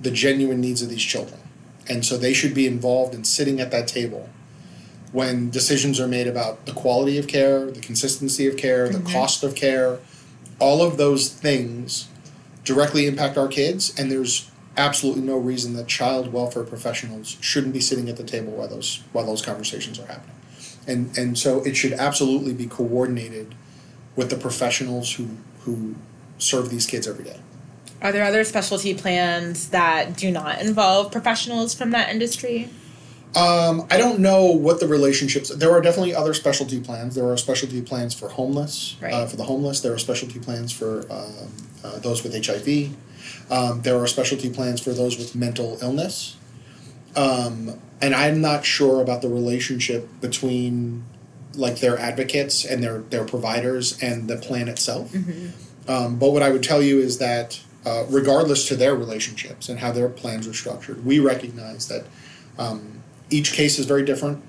the 0.01 0.11
genuine 0.11 0.61
needs 0.61 0.83
of 0.83 0.89
these 0.89 1.03
children. 1.03 1.41
And 1.89 2.05
so 2.05 2.17
they 2.17 2.33
should 2.33 2.55
be 2.55 2.67
involved 2.67 3.15
in 3.15 3.25
sitting 3.25 3.61
at 3.61 3.71
that 3.71 3.89
table 3.89 4.29
when 5.13 5.51
decisions 5.51 6.01
are 6.01 6.09
made 6.09 6.27
about 6.27 6.67
the 6.67 6.73
quality 6.73 7.19
of 7.19 7.27
care, 7.27 7.71
the 7.71 7.81
consistency 7.81 8.47
of 8.47 8.57
care, 8.57 8.89
the 8.89 8.99
cost 9.13 9.45
of 9.45 9.55
care. 9.55 9.99
All 10.59 10.83
of 10.83 10.97
those 10.97 11.29
things 11.29 12.09
directly 12.65 13.07
impact 13.07 13.37
our 13.37 13.49
kids, 13.49 13.95
and 13.99 14.11
there's 14.11 14.51
absolutely 14.77 15.23
no 15.23 15.37
reason 15.37 15.75
that 15.75 15.87
child 15.87 16.33
welfare 16.33 16.65
professionals 16.65 17.37
shouldn't 17.41 17.73
be 17.73 17.81
sitting 17.81 18.09
at 18.09 18.17
the 18.17 18.25
table 18.25 18.53
while 18.53 18.69
those 18.69 19.03
while 19.13 19.27
those 19.27 19.43
conversations 19.43 19.99
are 19.99 20.07
happening. 20.07 20.37
And 20.87 21.17
and 21.17 21.39
so 21.39 21.63
it 21.63 21.77
should 21.77 21.93
absolutely 21.93 22.55
be 22.55 22.67
coordinated 22.67 23.55
with 24.17 24.31
the 24.31 24.37
professionals 24.37 25.15
who 25.15 25.31
who 25.61 25.95
serve 26.39 26.71
these 26.71 26.87
kids 26.87 27.07
every 27.07 27.25
day. 27.25 27.39
Are 28.03 28.13
there 28.13 28.25
other 28.25 28.45
specialty 28.45 28.93
plans 28.95 29.71
that 29.71 30.17
do 30.17 30.31
not 30.31 30.61
involve 30.61 31.11
professionals 31.11 31.75
from 31.75 31.91
that 31.93 32.11
industry? 32.11 32.69
Um, 33.37 33.87
I 33.91 33.99
don't 33.99 34.21
know 34.21 34.45
what 34.47 34.79
the 34.81 34.87
relationships. 34.87 35.49
There 35.49 35.73
are 35.73 35.81
definitely 35.81 36.15
other 36.15 36.35
specialty 36.35 36.81
plans. 36.81 37.15
There 37.15 37.29
are 37.29 37.37
specialty 37.37 37.83
plans 37.83 38.15
for 38.15 38.29
homeless, 38.29 38.97
uh, 39.13 39.27
for 39.27 39.37
the 39.37 39.45
homeless. 39.45 39.81
There 39.81 39.93
are 39.93 39.99
specialty 39.99 40.39
plans 40.39 40.71
for 40.73 41.01
um, 41.11 41.53
uh, 41.83 41.99
those 41.99 42.23
with 42.23 42.33
HIV. 42.47 42.95
Um, 43.51 43.83
there 43.83 43.99
are 43.99 44.07
specialty 44.07 44.51
plans 44.51 44.81
for 44.81 44.93
those 44.93 45.19
with 45.19 45.35
mental 45.35 45.79
illness. 45.83 46.37
Um, 47.17 47.79
and 48.01 48.15
I'm 48.15 48.41
not 48.41 48.65
sure 48.65 49.01
about 49.03 49.23
the 49.23 49.29
relationship 49.29 50.09
between 50.21 51.05
like 51.57 51.79
their 51.81 51.99
advocates 51.99 52.65
and 52.65 52.83
their 52.83 52.99
their 52.99 53.25
providers 53.25 53.97
and 54.03 54.29
the 54.29 54.37
plan 54.37 54.69
itself. 54.69 55.15
Um, 55.87 56.19
but 56.19 56.31
what 56.31 56.43
I 56.43 56.51
would 56.51 56.63
tell 56.63 56.83
you 56.83 56.99
is 56.99 57.19
that 57.19 57.61
uh, 57.87 58.05
regardless 58.09 58.67
to 58.69 58.77
their 58.77 58.95
relationships 58.95 59.69
and 59.69 59.79
how 59.81 59.93
their 59.93 60.09
plans 60.09 60.49
are 60.49 60.55
structured, 60.55 61.05
we 61.05 61.19
recognize 61.21 61.87
that 61.89 62.07
um, 62.59 62.94
each 63.31 63.53
case 63.53 63.79
is 63.79 63.87
very 63.87 64.05
different. 64.05 64.43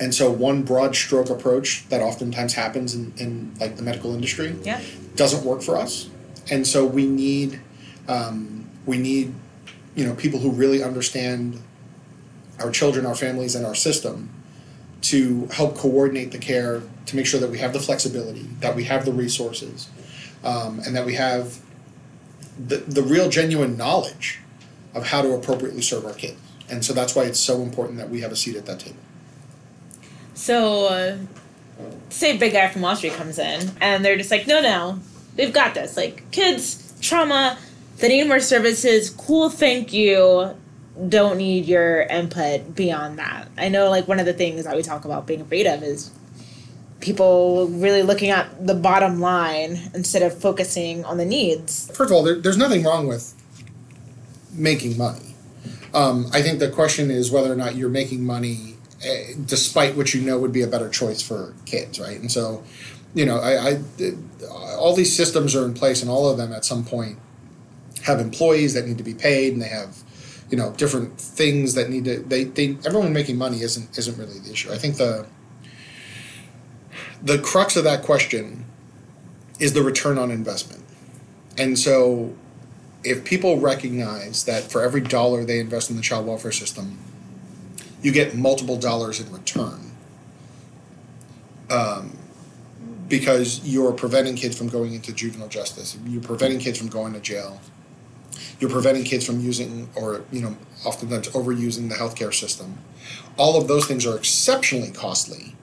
And 0.00 0.14
so 0.14 0.30
one 0.30 0.62
broad 0.62 0.94
stroke 0.94 1.28
approach 1.30 1.88
that 1.88 2.00
oftentimes 2.00 2.54
happens 2.54 2.94
in, 2.94 3.12
in 3.16 3.54
like 3.60 3.76
the 3.76 3.82
medical 3.82 4.14
industry 4.14 4.54
Yeah. 4.62 4.80
doesn't 5.16 5.44
work 5.44 5.62
for 5.62 5.76
us. 5.76 6.08
And 6.50 6.66
so 6.66 6.84
we 6.86 7.06
need 7.06 7.60
um, 8.08 8.64
we 8.86 8.96
need 8.96 9.34
you 9.94 10.06
know 10.06 10.14
people 10.14 10.38
who 10.40 10.50
really 10.50 10.82
understand 10.82 11.60
our 12.60 12.70
children, 12.70 13.04
our 13.06 13.14
families, 13.14 13.54
and 13.54 13.66
our 13.66 13.74
system 13.74 14.30
to 15.02 15.46
help 15.52 15.76
coordinate 15.76 16.32
the 16.32 16.38
care 16.38 16.82
to 17.06 17.16
make 17.16 17.26
sure 17.26 17.38
that 17.40 17.50
we 17.50 17.58
have 17.58 17.72
the 17.72 17.78
flexibility, 17.80 18.42
that 18.60 18.74
we 18.74 18.84
have 18.84 19.04
the 19.04 19.12
resources, 19.12 19.88
um, 20.42 20.80
and 20.84 20.94
that 20.96 21.06
we 21.06 21.14
have 21.14 21.58
the, 22.66 22.78
the 22.78 23.02
real 23.02 23.28
genuine 23.28 23.76
knowledge 23.76 24.40
of 24.94 25.06
how 25.06 25.22
to 25.22 25.32
appropriately 25.32 25.82
serve 25.82 26.04
our 26.04 26.12
kids. 26.14 26.40
And 26.70 26.84
so 26.84 26.92
that's 26.92 27.14
why 27.14 27.24
it's 27.24 27.40
so 27.40 27.62
important 27.62 27.98
that 27.98 28.10
we 28.10 28.20
have 28.20 28.32
a 28.32 28.36
seat 28.36 28.56
at 28.56 28.66
that 28.66 28.80
table. 28.80 28.98
So, 30.34 30.86
uh, 30.86 31.16
say 32.10 32.36
a 32.36 32.38
big 32.38 32.52
guy 32.52 32.68
from 32.68 32.82
Wall 32.82 32.96
Street 32.96 33.14
comes 33.14 33.38
in 33.38 33.70
and 33.80 34.04
they're 34.04 34.16
just 34.16 34.30
like, 34.30 34.46
no, 34.46 34.60
no, 34.60 35.00
we've 35.36 35.52
got 35.52 35.74
this. 35.74 35.96
Like, 35.96 36.30
kids, 36.30 36.94
trauma, 37.00 37.58
they 37.98 38.08
need 38.08 38.28
more 38.28 38.40
services. 38.40 39.10
Cool, 39.10 39.50
thank 39.50 39.92
you. 39.92 40.54
Don't 41.08 41.38
need 41.38 41.66
your 41.66 42.02
input 42.02 42.74
beyond 42.74 43.18
that. 43.18 43.48
I 43.56 43.68
know, 43.68 43.88
like, 43.88 44.08
one 44.08 44.20
of 44.20 44.26
the 44.26 44.32
things 44.32 44.64
that 44.64 44.76
we 44.76 44.82
talk 44.82 45.04
about 45.04 45.26
being 45.26 45.40
afraid 45.40 45.66
of 45.66 45.82
is 45.82 46.10
people 47.00 47.68
really 47.68 48.02
looking 48.02 48.30
at 48.30 48.66
the 48.66 48.74
bottom 48.74 49.20
line 49.20 49.90
instead 49.94 50.22
of 50.22 50.36
focusing 50.36 51.04
on 51.04 51.16
the 51.16 51.24
needs. 51.24 51.86
First 51.88 52.10
of 52.10 52.12
all, 52.12 52.22
there, 52.24 52.36
there's 52.36 52.56
nothing 52.56 52.84
wrong 52.84 53.06
with 53.06 53.34
making 54.52 54.96
money. 54.96 55.27
Um, 55.98 56.26
I 56.32 56.42
think 56.42 56.60
the 56.60 56.70
question 56.70 57.10
is 57.10 57.32
whether 57.32 57.52
or 57.52 57.56
not 57.56 57.74
you're 57.74 57.88
making 57.88 58.24
money 58.24 58.76
eh, 59.02 59.32
despite 59.44 59.96
what 59.96 60.14
you 60.14 60.20
know 60.20 60.38
would 60.38 60.52
be 60.52 60.62
a 60.62 60.68
better 60.68 60.88
choice 60.88 61.20
for 61.20 61.54
kids, 61.66 61.98
right? 61.98 62.20
And 62.20 62.30
so, 62.30 62.62
you 63.14 63.26
know, 63.26 63.38
I, 63.38 63.70
I 63.70 63.78
all 64.78 64.94
these 64.94 65.14
systems 65.14 65.56
are 65.56 65.64
in 65.64 65.74
place, 65.74 66.00
and 66.00 66.08
all 66.08 66.30
of 66.30 66.36
them 66.36 66.52
at 66.52 66.64
some 66.64 66.84
point 66.84 67.18
have 68.04 68.20
employees 68.20 68.74
that 68.74 68.86
need 68.86 68.98
to 68.98 69.04
be 69.04 69.14
paid, 69.14 69.52
and 69.52 69.60
they 69.60 69.68
have, 69.68 69.96
you 70.50 70.56
know, 70.56 70.72
different 70.74 71.18
things 71.20 71.74
that 71.74 71.90
need 71.90 72.04
to. 72.04 72.20
They, 72.20 72.44
they 72.44 72.78
everyone 72.86 73.12
making 73.12 73.36
money 73.36 73.62
isn't 73.62 73.98
isn't 73.98 74.16
really 74.16 74.38
the 74.38 74.52
issue. 74.52 74.70
I 74.70 74.78
think 74.78 74.98
the 74.98 75.26
the 77.20 77.38
crux 77.40 77.74
of 77.74 77.82
that 77.82 78.04
question 78.04 78.66
is 79.58 79.72
the 79.72 79.82
return 79.82 80.16
on 80.16 80.30
investment. 80.30 80.84
And 81.56 81.76
so, 81.76 82.36
if 83.08 83.24
people 83.24 83.58
recognize 83.58 84.44
that 84.44 84.64
for 84.64 84.82
every 84.82 85.00
dollar 85.00 85.44
they 85.44 85.60
invest 85.60 85.90
in 85.90 85.96
the 85.96 86.02
child 86.02 86.26
welfare 86.26 86.52
system, 86.52 86.98
you 88.02 88.12
get 88.12 88.36
multiple 88.36 88.76
dollars 88.76 89.18
in 89.18 89.32
return, 89.32 89.92
um, 91.70 92.16
because 93.08 93.60
you're 93.64 93.92
preventing 93.92 94.36
kids 94.36 94.56
from 94.56 94.68
going 94.68 94.92
into 94.94 95.12
juvenile 95.12 95.48
justice. 95.48 95.96
You're 96.06 96.22
preventing 96.22 96.60
kids 96.60 96.78
from 96.78 96.88
going 96.88 97.14
to 97.14 97.20
jail. 97.20 97.60
You're 98.60 98.70
preventing 98.70 99.04
kids 99.04 99.24
from 99.24 99.40
using 99.40 99.88
or 99.96 100.22
you 100.30 100.42
know 100.42 100.56
oftentimes 100.84 101.28
overusing 101.28 101.88
the 101.88 101.94
healthcare 101.94 102.34
system. 102.34 102.78
All 103.36 103.56
of 103.60 103.68
those 103.68 103.86
things 103.86 104.06
are 104.06 104.16
exceptionally 104.16 104.90
costly. 104.90 105.56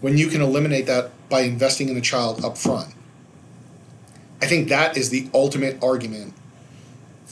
When 0.00 0.18
you 0.18 0.28
can 0.28 0.42
eliminate 0.42 0.86
that 0.86 1.10
by 1.28 1.40
investing 1.40 1.88
in 1.88 1.96
a 1.96 2.00
child 2.00 2.44
up 2.44 2.58
front, 2.58 2.94
I 4.42 4.46
think 4.46 4.68
that 4.68 4.96
is 4.96 5.10
the 5.10 5.28
ultimate 5.32 5.82
argument 5.82 6.34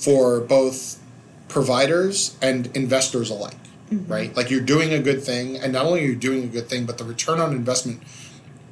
for 0.01 0.41
both 0.41 0.99
providers 1.49 2.37
and 2.41 2.75
investors 2.77 3.31
alike. 3.31 3.55
Mm-hmm. 3.91 4.13
Right? 4.13 4.37
Like 4.37 4.51
you're 4.51 4.61
doing 4.61 4.93
a 4.93 5.01
good 5.01 5.23
thing, 5.23 5.57
and 5.57 5.73
not 5.73 5.85
only 5.85 6.01
are 6.01 6.07
you 6.07 6.17
doing 6.17 6.45
a 6.45 6.47
good 6.47 6.69
thing, 6.69 6.87
but 6.87 6.99
the 6.99 7.05
return 7.05 7.41
on 7.41 7.53
investment 7.53 8.03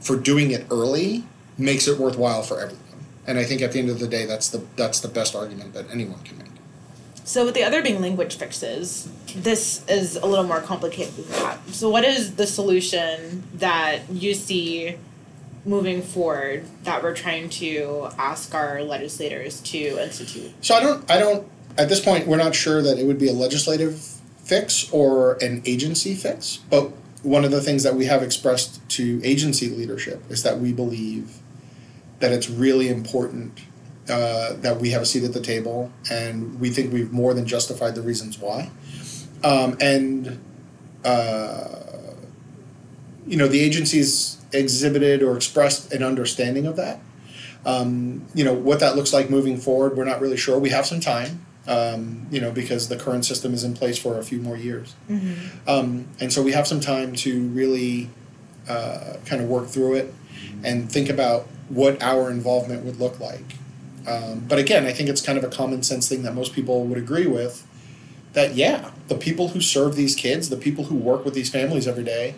for 0.01 0.17
doing 0.17 0.53
it 0.53 0.67
early 0.71 1.25
makes 1.57 1.89
it 1.89 1.99
worthwhile 1.99 2.43
for 2.43 2.61
everyone. 2.61 2.85
And 3.27 3.37
I 3.37 3.45
think 3.45 3.61
at 3.61 3.73
the 3.73 3.81
end 3.81 3.91
of 3.91 3.99
the 3.99 4.07
day, 4.07 4.27
that's 4.27 4.49
the 4.49 4.65
that's 4.77 5.01
the 5.01 5.09
best 5.09 5.35
argument 5.35 5.75
that 5.75 5.91
anyone 5.91 6.21
can 6.21 6.39
make. 6.39 6.47
So 7.25 7.45
with 7.45 7.55
the 7.55 7.63
other 7.63 7.83
being 7.83 8.01
language 8.01 8.37
fixes, 8.37 9.11
this 9.35 9.85
is 9.87 10.17
a 10.17 10.25
little 10.25 10.47
more 10.47 10.63
complicated 10.63 11.15
than 11.15 11.43
that. 11.43 11.69
So 11.69 11.91
what 11.91 12.05
is 12.05 12.37
the 12.37 12.47
solution 12.47 13.43
that 13.55 14.09
you 14.11 14.33
see 14.33 14.97
moving 15.65 16.03
forward 16.03 16.65
that 16.85 17.03
we're 17.03 17.15
trying 17.15 17.49
to 17.49 18.09
ask 18.19 18.55
our 18.55 18.83
legislators 18.83 19.61
to 19.63 20.03
institute? 20.03 20.53
So 20.61 20.75
I 20.75 20.81
don't 20.81 21.11
I 21.11 21.19
don't 21.19 21.49
at 21.77 21.89
this 21.89 22.01
point 22.01 22.27
we're 22.27 22.37
not 22.37 22.55
sure 22.55 22.83
that 22.83 22.99
it 22.99 23.07
would 23.07 23.19
be 23.19 23.29
a 23.29 23.33
legislative 23.33 24.01
fix 24.39 24.91
or 24.93 25.35
an 25.43 25.63
agency 25.67 26.15
fix, 26.15 26.59
but 26.71 26.93
one 27.23 27.45
of 27.45 27.51
the 27.51 27.61
things 27.61 27.83
that 27.83 27.95
we 27.95 28.07
have 28.07 28.23
expressed 28.23 28.87
to 28.89 29.21
agency 29.25 29.69
leadership 29.69 30.23
is 30.31 30.43
that 30.45 30.59
we 30.59 30.73
believe 30.73 31.39
that 32.21 32.33
it's 32.33 32.49
really 32.49 32.89
important 32.89 33.61
uh, 34.09 34.55
that 34.55 34.81
we 34.81 34.91
have 34.91 35.03
a 35.03 35.07
seat 35.07 35.23
at 35.23 35.35
the 35.35 35.41
table, 35.41 35.93
and 36.11 36.59
we 36.59 36.71
think 36.71 36.93
we've 36.93 37.13
more 37.13 37.35
than 37.35 37.47
justified 37.47 37.95
the 37.95 38.01
reasons 38.01 38.39
why. 38.39 38.71
Um, 39.45 39.77
and 39.81 40.41
uh, 41.05 41.69
you 43.27 43.37
know, 43.37 43.47
the 43.47 43.61
agencies 43.61 44.38
exhibited 44.53 45.23
or 45.23 45.37
expressed 45.37 45.93
an 45.93 46.03
understanding 46.03 46.67
of 46.67 46.77
that. 46.77 47.01
Um, 47.67 48.25
you 48.35 48.45
know, 48.45 48.55
what 48.55 48.81
that 48.81 48.97
looks 48.97 49.13
like 49.13 49.31
moving 49.31 49.59
forward, 49.59 49.97
we're 49.97 50.05
not 50.05 50.21
really 50.21 50.37
sure. 50.37 50.59
We 50.59 50.71
have 50.71 50.87
some 50.87 51.01
time. 51.01 51.45
Um, 51.67 52.27
you 52.31 52.41
know, 52.41 52.51
because 52.51 52.89
the 52.89 52.97
current 52.97 53.27
system 53.27 53.53
is 53.53 53.63
in 53.63 53.75
place 53.75 53.99
for 53.99 54.19
a 54.19 54.23
few 54.23 54.41
more 54.41 54.57
years. 54.57 54.95
Um, 55.67 56.07
and 56.19 56.33
so 56.33 56.43
we 56.43 56.53
have 56.53 56.67
some 56.67 56.81
time 56.81 57.15
to 57.17 57.43
really 57.49 58.09
uh, 58.67 59.19
kind 59.27 59.43
of 59.43 59.49
work 59.51 59.69
through 59.69 59.97
it 59.97 60.15
and 60.65 60.91
think 60.91 61.11
about 61.11 61.47
what 61.69 62.03
our 62.03 62.31
involvement 62.31 62.87
would 62.87 62.99
look 62.99 63.21
like. 63.21 63.57
Um, 64.07 64.47
but 64.49 64.59
again, 64.59 64.87
I 64.87 64.93
think 64.93 65.11
it's 65.11 65.21
kind 65.21 65.37
of 65.37 65.45
a 65.45 65.49
common 65.49 65.83
sense 65.83 66.09
thing 66.09 66.23
that 66.23 66.35
most 66.35 66.55
people 66.55 66.85
would 66.85 66.97
agree 66.97 67.27
with 67.27 67.67
that, 68.33 68.55
yeah, 68.55 68.91
the 69.09 69.15
people 69.15 69.49
who 69.49 69.61
serve 69.61 69.95
these 69.95 70.15
kids, 70.15 70.49
the 70.49 70.57
people 70.57 70.85
who 70.85 70.95
work 70.95 71.25
with 71.25 71.35
these 71.35 71.51
families 71.51 71.87
every 71.87 72.05
day, 72.05 72.35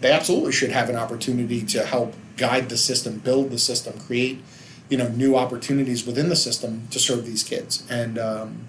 they 0.00 0.12
absolutely 0.12 0.52
should 0.52 0.70
have 0.72 0.88
an 0.90 0.96
opportunity 0.96 1.62
to 1.66 1.84
help 1.86 2.14
guide 2.36 2.68
the 2.68 2.76
system, 2.76 3.18
build 3.18 3.50
the 3.50 3.58
system, 3.58 3.98
create 4.00 4.42
you 4.88 4.96
know 4.96 5.08
new 5.08 5.36
opportunities 5.36 6.06
within 6.06 6.28
the 6.28 6.36
system 6.36 6.86
to 6.90 6.98
serve 6.98 7.26
these 7.26 7.42
kids. 7.42 7.84
And 7.90 8.18
um, 8.18 8.68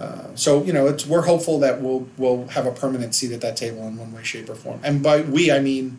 uh, 0.00 0.34
so 0.34 0.62
you 0.64 0.72
know 0.72 0.86
it's 0.86 1.06
we're 1.06 1.22
hopeful 1.22 1.58
that 1.60 1.80
we'll 1.80 2.06
we'll 2.16 2.46
have 2.48 2.66
a 2.66 2.72
permanent 2.72 3.14
seat 3.14 3.32
at 3.32 3.40
that 3.42 3.56
table 3.56 3.86
in 3.86 3.96
one 3.96 4.12
way 4.12 4.22
shape 4.22 4.48
or 4.48 4.54
form. 4.54 4.80
And 4.82 5.02
by 5.02 5.20
we 5.22 5.50
i 5.52 5.60
mean 5.60 5.98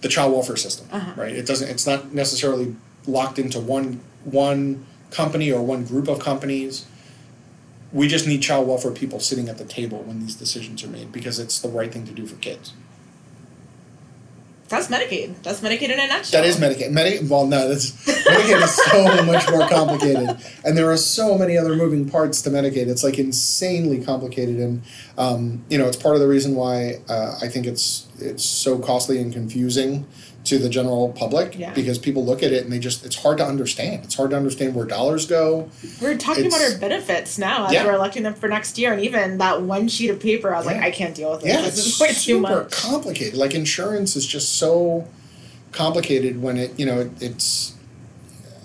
the 0.00 0.08
child 0.08 0.32
welfare 0.32 0.56
system 0.56 0.86
Uh-huh. 0.92 1.12
right? 1.16 1.34
It 1.34 1.46
doesn't 1.46 1.68
it's 1.68 1.86
not 1.86 2.12
necessarily 2.12 2.74
locked 3.06 3.38
into 3.38 3.58
one 3.60 4.00
one 4.24 4.84
company 5.10 5.50
or 5.52 5.62
one 5.62 5.84
group 5.84 6.08
of 6.08 6.18
companies. 6.18 6.86
We 7.92 8.08
just 8.08 8.26
need 8.26 8.42
child 8.42 8.66
welfare 8.66 8.90
people 8.90 9.20
sitting 9.20 9.48
at 9.48 9.56
the 9.58 9.64
table 9.64 9.98
when 10.02 10.20
these 10.20 10.34
decisions 10.34 10.82
are 10.82 10.88
made 10.88 11.12
because 11.12 11.38
it's 11.38 11.60
the 11.60 11.68
right 11.68 11.92
thing 11.92 12.04
to 12.06 12.12
do 12.12 12.26
for 12.26 12.36
kids 12.36 12.72
That's 14.74 14.88
Medicaid. 14.88 15.42
That's 15.42 15.60
Medicaid 15.60 15.90
in 15.90 16.00
a 16.00 16.06
nutshell. 16.08 16.42
That 16.42 16.48
is 16.48 16.56
Medicaid. 16.56 16.90
Medicaid. 16.90 17.28
Well, 17.28 17.46
no, 17.46 17.68
that's 17.68 17.92
Medicaid 18.06 18.62
is 18.62 18.74
so 18.74 19.24
much 19.24 19.48
more 19.48 19.68
complicated, 19.68 20.36
and 20.64 20.76
there 20.76 20.90
are 20.90 20.96
so 20.96 21.38
many 21.38 21.56
other 21.56 21.76
moving 21.76 22.10
parts 22.10 22.42
to 22.42 22.50
Medicaid. 22.50 22.88
It's 22.88 23.04
like 23.04 23.18
insanely 23.18 24.04
complicated, 24.04 24.56
and 24.56 24.82
um, 25.16 25.64
you 25.68 25.78
know, 25.78 25.86
it's 25.86 25.96
part 25.96 26.16
of 26.16 26.20
the 26.20 26.26
reason 26.26 26.56
why 26.56 27.00
uh, 27.08 27.38
I 27.40 27.46
think 27.46 27.66
it's 27.66 28.08
it's 28.18 28.44
so 28.44 28.78
costly 28.78 29.20
and 29.20 29.32
confusing 29.32 30.06
to 30.44 30.58
the 30.58 30.68
general 30.68 31.08
public 31.10 31.58
Yeah. 31.58 31.72
because 31.72 31.98
people 31.98 32.22
look 32.24 32.42
at 32.42 32.52
it 32.52 32.64
and 32.64 32.72
they 32.72 32.78
just 32.78 33.04
it's 33.04 33.16
hard 33.16 33.38
to 33.38 33.46
understand. 33.46 34.04
It's 34.04 34.14
hard 34.14 34.30
to 34.30 34.36
understand 34.36 34.74
where 34.74 34.84
dollars 34.84 35.26
go. 35.26 35.70
We're 36.02 36.16
talking 36.18 36.46
about 36.46 36.60
our 36.60 36.76
benefits 36.78 37.38
now 37.38 37.66
as 37.66 37.72
Yeah. 37.72 37.86
we're 37.86 37.94
electing 37.94 38.24
them 38.24 38.34
for 38.34 38.48
next 38.48 38.76
year, 38.78 38.92
and 38.92 39.02
even 39.02 39.38
that 39.38 39.62
one 39.62 39.88
sheet 39.88 40.10
of 40.10 40.20
paper, 40.20 40.54
I 40.54 40.58
was 40.58 40.66
like, 40.66 40.76
I 40.82 40.90
can't 40.90 41.14
deal 41.14 41.30
with 41.32 41.40
this. 41.40 41.48
Yeah, 41.48 41.62
this 41.62 41.78
it's 41.78 41.86
is 41.94 42.00
way 42.00 42.08
too 42.08 42.14
super 42.14 42.40
much. 42.40 42.70
complicated. 42.72 43.34
Like 43.38 43.54
insurance 43.54 44.16
is 44.16 44.26
just 44.26 44.56
so 44.58 45.06
complicated 45.72 46.40
when 46.42 46.56
it 46.56 46.78
you 46.78 46.86
know 46.86 47.00
it, 47.00 47.10
it's 47.20 47.72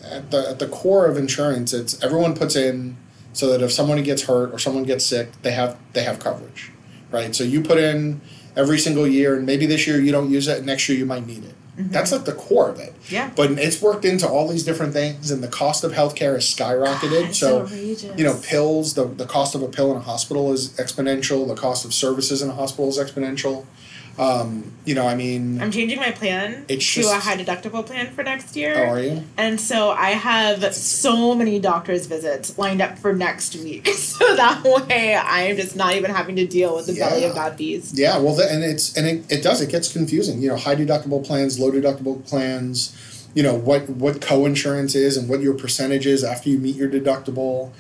at 0.04 0.32
the 0.32 0.50
at 0.50 0.60
the 0.60 0.68
core 0.68 1.06
of 1.06 1.18
insurance. 1.18 1.74
It's 1.74 2.02
everyone 2.04 2.36
puts 2.36 2.56
in 2.56 2.98
so 3.32 3.48
that 3.52 3.62
if 3.62 3.72
someone 3.72 4.02
gets 4.04 4.24
hurt 4.24 4.52
or 4.54 4.60
someone 4.60 4.84
gets 4.84 5.06
sick, 5.06 5.30
they 5.44 5.52
have 5.52 5.78
they 5.94 6.04
have 6.04 6.20
coverage, 6.20 6.72
right? 7.12 7.34
So 7.34 7.44
you 7.46 7.62
put 7.62 7.78
in 7.78 8.20
every 8.60 8.78
single 8.78 9.08
year, 9.08 9.36
and 9.36 9.46
maybe 9.46 9.66
this 9.66 9.88
year 9.88 10.00
you 10.00 10.12
don't 10.12 10.30
use 10.30 10.48
it, 10.48 10.58
and 10.58 10.66
next 10.66 10.90
year 10.90 10.98
you 10.98 11.06
might 11.06 11.26
need 11.26 11.46
it. 11.46 11.56
Mm-hmm. 11.78 11.92
That's 11.92 12.12
like 12.12 12.26
the 12.26 12.34
core 12.34 12.70
of 12.70 12.80
it. 12.80 12.94
Yeah. 13.08 13.32
But 13.36 13.52
it's 13.52 13.82
worked 13.82 14.04
into 14.04 14.28
all 14.28 14.50
these 14.50 14.66
different 14.66 14.92
things, 14.92 15.32
and 15.32 15.42
the 15.42 15.48
cost 15.48 15.86
of 15.86 15.94
healthcare 15.94 16.34
has 16.34 16.44
skyrocketed. 16.44 17.30
It's 17.30 17.40
so 17.40 17.62
outrageous. 17.62 18.20
you 18.20 18.26
know, 18.26 18.38
pills, 18.44 18.96
the, 18.96 19.06
the 19.06 19.26
cost 19.26 19.56
of 19.56 19.62
a 19.64 19.70
pill 19.70 19.90
in 19.92 19.98
a 19.98 20.02
hospital 20.02 20.52
is 20.52 20.70
exponential, 20.74 21.48
the 21.48 21.56
cost 21.56 21.86
of 21.86 21.94
services 21.94 22.42
in 22.42 22.50
a 22.50 22.54
hospital 22.54 22.90
is 22.90 22.98
exponential. 22.98 23.66
Um, 24.20 24.74
you 24.84 24.96
know, 24.96 25.08
I 25.08 25.16
mean, 25.16 25.62
I'm 25.62 25.72
changing 25.72 25.98
my 25.98 26.12
plan 26.12 26.66
to 26.68 27.02
a 27.10 27.20
high 27.20 27.38
deductible 27.38 27.86
plan 27.86 28.12
for 28.12 28.22
next 28.22 28.54
how 28.54 28.60
year. 28.60 28.86
are 28.86 29.00
you? 29.00 29.24
And 29.38 29.62
so 29.62 29.92
I 29.92 30.10
have 30.10 30.74
so 30.76 31.34
many 31.34 31.58
doctor's 31.60 32.06
visits 32.06 32.58
lined 32.58 32.82
up 32.82 33.00
for 33.00 33.14
next 33.14 33.56
week. 33.56 33.88
So 34.20 34.36
that 34.36 34.64
way 34.90 35.16
I'm 35.16 35.56
just 35.56 35.78
not 35.78 35.94
even 35.96 36.12
having 36.12 36.36
to 36.36 36.46
deal 36.46 36.76
with 36.76 36.88
the 36.88 36.94
belly 36.96 37.24
of 37.24 37.36
that 37.36 37.56
beast. 37.58 37.98
Yeah, 37.98 38.18
well, 38.18 38.36
the, 38.36 38.52
and 38.52 38.66
it's 38.66 38.98
and 38.98 39.08
it, 39.08 39.32
it 39.32 39.42
does 39.42 39.62
it 39.62 39.70
gets 39.70 39.94
confusing. 39.94 40.42
You 40.42 40.50
know, 40.50 40.58
high 40.58 40.76
deductible 40.76 41.26
plans, 41.26 41.58
low 41.58 41.72
deductible 41.72 42.26
plans. 42.28 42.94
You 43.34 43.44
know 43.44 43.56
what 43.56 43.90
what 43.90 44.20
co-insurance 44.20 44.94
is 44.94 45.16
and 45.16 45.30
what 45.30 45.40
your 45.40 45.54
percentage 45.54 46.06
is 46.06 46.22
after 46.26 46.50
you 46.50 46.58
meet 46.60 46.76
your 46.76 46.90
deductible, 46.90 47.72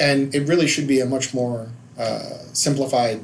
and 0.00 0.34
it 0.34 0.48
really 0.48 0.66
should 0.66 0.88
be 0.88 0.98
a 0.98 1.06
much 1.06 1.32
more 1.32 1.68
uh, 1.96 2.38
simplified 2.52 3.20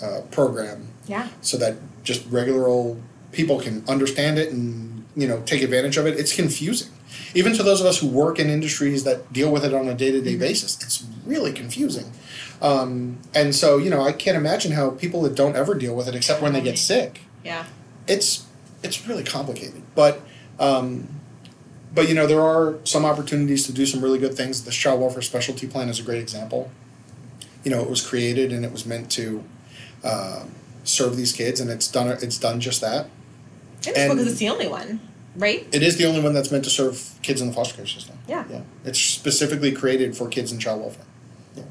uh, 0.00 0.20
program 0.30 0.86
Yeah. 1.08 1.28
so 1.40 1.56
that 1.56 1.74
just 2.02 2.28
regular 2.30 2.66
old 2.66 3.00
people 3.32 3.58
can 3.58 3.82
understand 3.88 4.38
it 4.38 4.52
and 4.52 5.04
you 5.16 5.26
know 5.26 5.42
take 5.44 5.62
advantage 5.62 5.96
of 5.96 6.06
it. 6.06 6.18
It's 6.18 6.34
confusing, 6.34 6.92
even 7.34 7.54
to 7.54 7.62
those 7.62 7.80
of 7.80 7.86
us 7.86 7.98
who 7.98 8.06
work 8.06 8.38
in 8.38 8.48
industries 8.48 9.04
that 9.04 9.32
deal 9.32 9.50
with 9.50 9.64
it 9.64 9.74
on 9.74 9.88
a 9.88 9.94
day 9.94 10.10
to 10.12 10.20
day 10.20 10.36
basis. 10.36 10.80
It's 10.82 11.06
really 11.26 11.52
confusing, 11.52 12.12
um, 12.60 13.18
and 13.34 13.54
so 13.54 13.78
you 13.78 13.90
know 13.90 14.02
I 14.02 14.12
can't 14.12 14.36
imagine 14.36 14.72
how 14.72 14.90
people 14.90 15.22
that 15.22 15.34
don't 15.34 15.56
ever 15.56 15.74
deal 15.74 15.96
with 15.96 16.08
it 16.08 16.14
except 16.14 16.42
when 16.42 16.52
they 16.52 16.60
get 16.60 16.78
sick. 16.78 17.22
Yeah. 17.44 17.64
It's 18.06 18.46
it's 18.82 19.06
really 19.06 19.24
complicated, 19.24 19.82
but. 19.94 20.20
Um, 20.58 21.08
but 21.94 22.08
you 22.08 22.14
know 22.14 22.26
there 22.26 22.40
are 22.40 22.78
some 22.84 23.04
opportunities 23.04 23.66
to 23.66 23.72
do 23.72 23.84
some 23.84 24.00
really 24.00 24.18
good 24.18 24.34
things. 24.34 24.64
The 24.64 24.70
child 24.70 25.00
welfare 25.00 25.22
specialty 25.22 25.66
plan 25.66 25.88
is 25.88 26.00
a 26.00 26.02
great 26.02 26.20
example. 26.20 26.70
You 27.64 27.70
know, 27.70 27.82
it 27.82 27.90
was 27.90 28.04
created 28.04 28.50
and 28.50 28.64
it 28.64 28.72
was 28.72 28.86
meant 28.86 29.10
to 29.12 29.44
um, 30.02 30.52
serve 30.84 31.16
these 31.16 31.32
kids, 31.32 31.60
and 31.60 31.70
it's 31.70 31.88
done. 31.88 32.08
It's 32.08 32.38
done 32.38 32.60
just 32.60 32.80
that. 32.80 33.06
It's 33.84 33.98
And- 33.98 34.12
because 34.12 34.26
it's 34.30 34.38
the 34.38 34.48
only 34.48 34.68
one, 34.68 35.00
right? 35.36 35.66
It 35.72 35.82
is 35.82 35.96
the 35.96 36.06
only 36.06 36.20
one 36.20 36.34
that's 36.34 36.50
meant 36.50 36.64
to 36.64 36.70
serve 36.70 37.12
kids 37.22 37.40
in 37.40 37.48
the 37.48 37.52
foster 37.52 37.76
care 37.76 37.86
system. 37.86 38.16
Yeah. 38.28 38.44
Yeah, 38.50 38.60
it's 38.84 38.98
specifically 38.98 39.72
created 39.72 40.16
for 40.16 40.28
kids 40.28 40.52
in 40.52 40.58
child 40.58 40.80
welfare. 40.80 41.04
Yeah. 41.56 41.62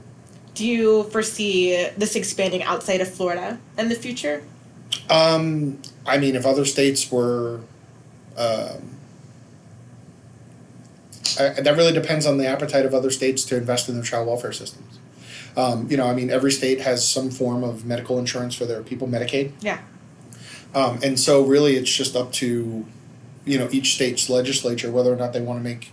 Do 0.56 0.66
you 0.66 1.04
foresee 1.06 1.88
this 1.98 2.16
expanding 2.16 2.64
outside 2.64 3.02
of 3.02 3.14
Florida 3.14 3.60
in 3.78 3.90
the 3.90 3.96
future? 3.96 4.44
Um, 5.10 5.80
I 6.06 6.18
mean, 6.18 6.36
if 6.36 6.46
other 6.46 6.66
states 6.66 7.12
were, 7.12 7.62
um, 8.38 8.98
I, 11.40 11.50
that 11.62 11.76
really 11.78 11.94
depends 11.94 12.26
on 12.26 12.38
the 12.38 12.46
appetite 12.48 12.86
of 12.86 12.94
other 12.94 13.10
states 13.10 13.44
to 13.46 13.56
invest 13.58 13.88
in 13.88 13.96
their 13.96 14.04
child 14.04 14.28
welfare 14.28 14.52
systems. 14.52 15.00
Um, 15.58 15.88
you 15.90 15.98
know, 15.98 16.08
I 16.08 16.14
mean, 16.14 16.30
every 16.30 16.52
state 16.52 16.82
has 16.82 17.08
some 17.08 17.30
form 17.30 17.64
of 17.64 17.86
medical 17.86 18.18
insurance 18.20 18.56
for 18.56 18.66
their 18.66 18.82
people, 18.82 19.08
Medicaid. 19.08 19.52
Yeah. 19.62 19.80
Um, 20.74 21.00
and 21.04 21.20
so 21.20 21.44
really 21.44 21.76
it's 21.76 21.94
just 21.94 22.16
up 22.16 22.32
to, 22.34 22.86
you 23.46 23.58
know, 23.58 23.68
each 23.72 23.96
state's 23.96 24.30
legislature 24.30 24.90
whether 24.90 25.12
or 25.12 25.18
not 25.18 25.34
they 25.34 25.42
want 25.42 25.60
to 25.60 25.64
make 25.64 25.92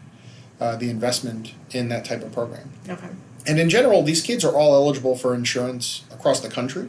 uh, 0.60 0.76
the 0.76 0.90
investment 0.90 1.54
in 1.72 1.88
that 1.88 2.04
type 2.04 2.22
of 2.22 2.32
program. 2.32 2.70
Okay. 2.88 3.08
And 3.46 3.58
in 3.58 3.70
general, 3.70 4.02
these 4.02 4.22
kids 4.22 4.44
are 4.44 4.54
all 4.54 4.74
eligible 4.74 5.16
for 5.16 5.34
insurance 5.34 6.04
across 6.12 6.40
the 6.40 6.50
country. 6.50 6.88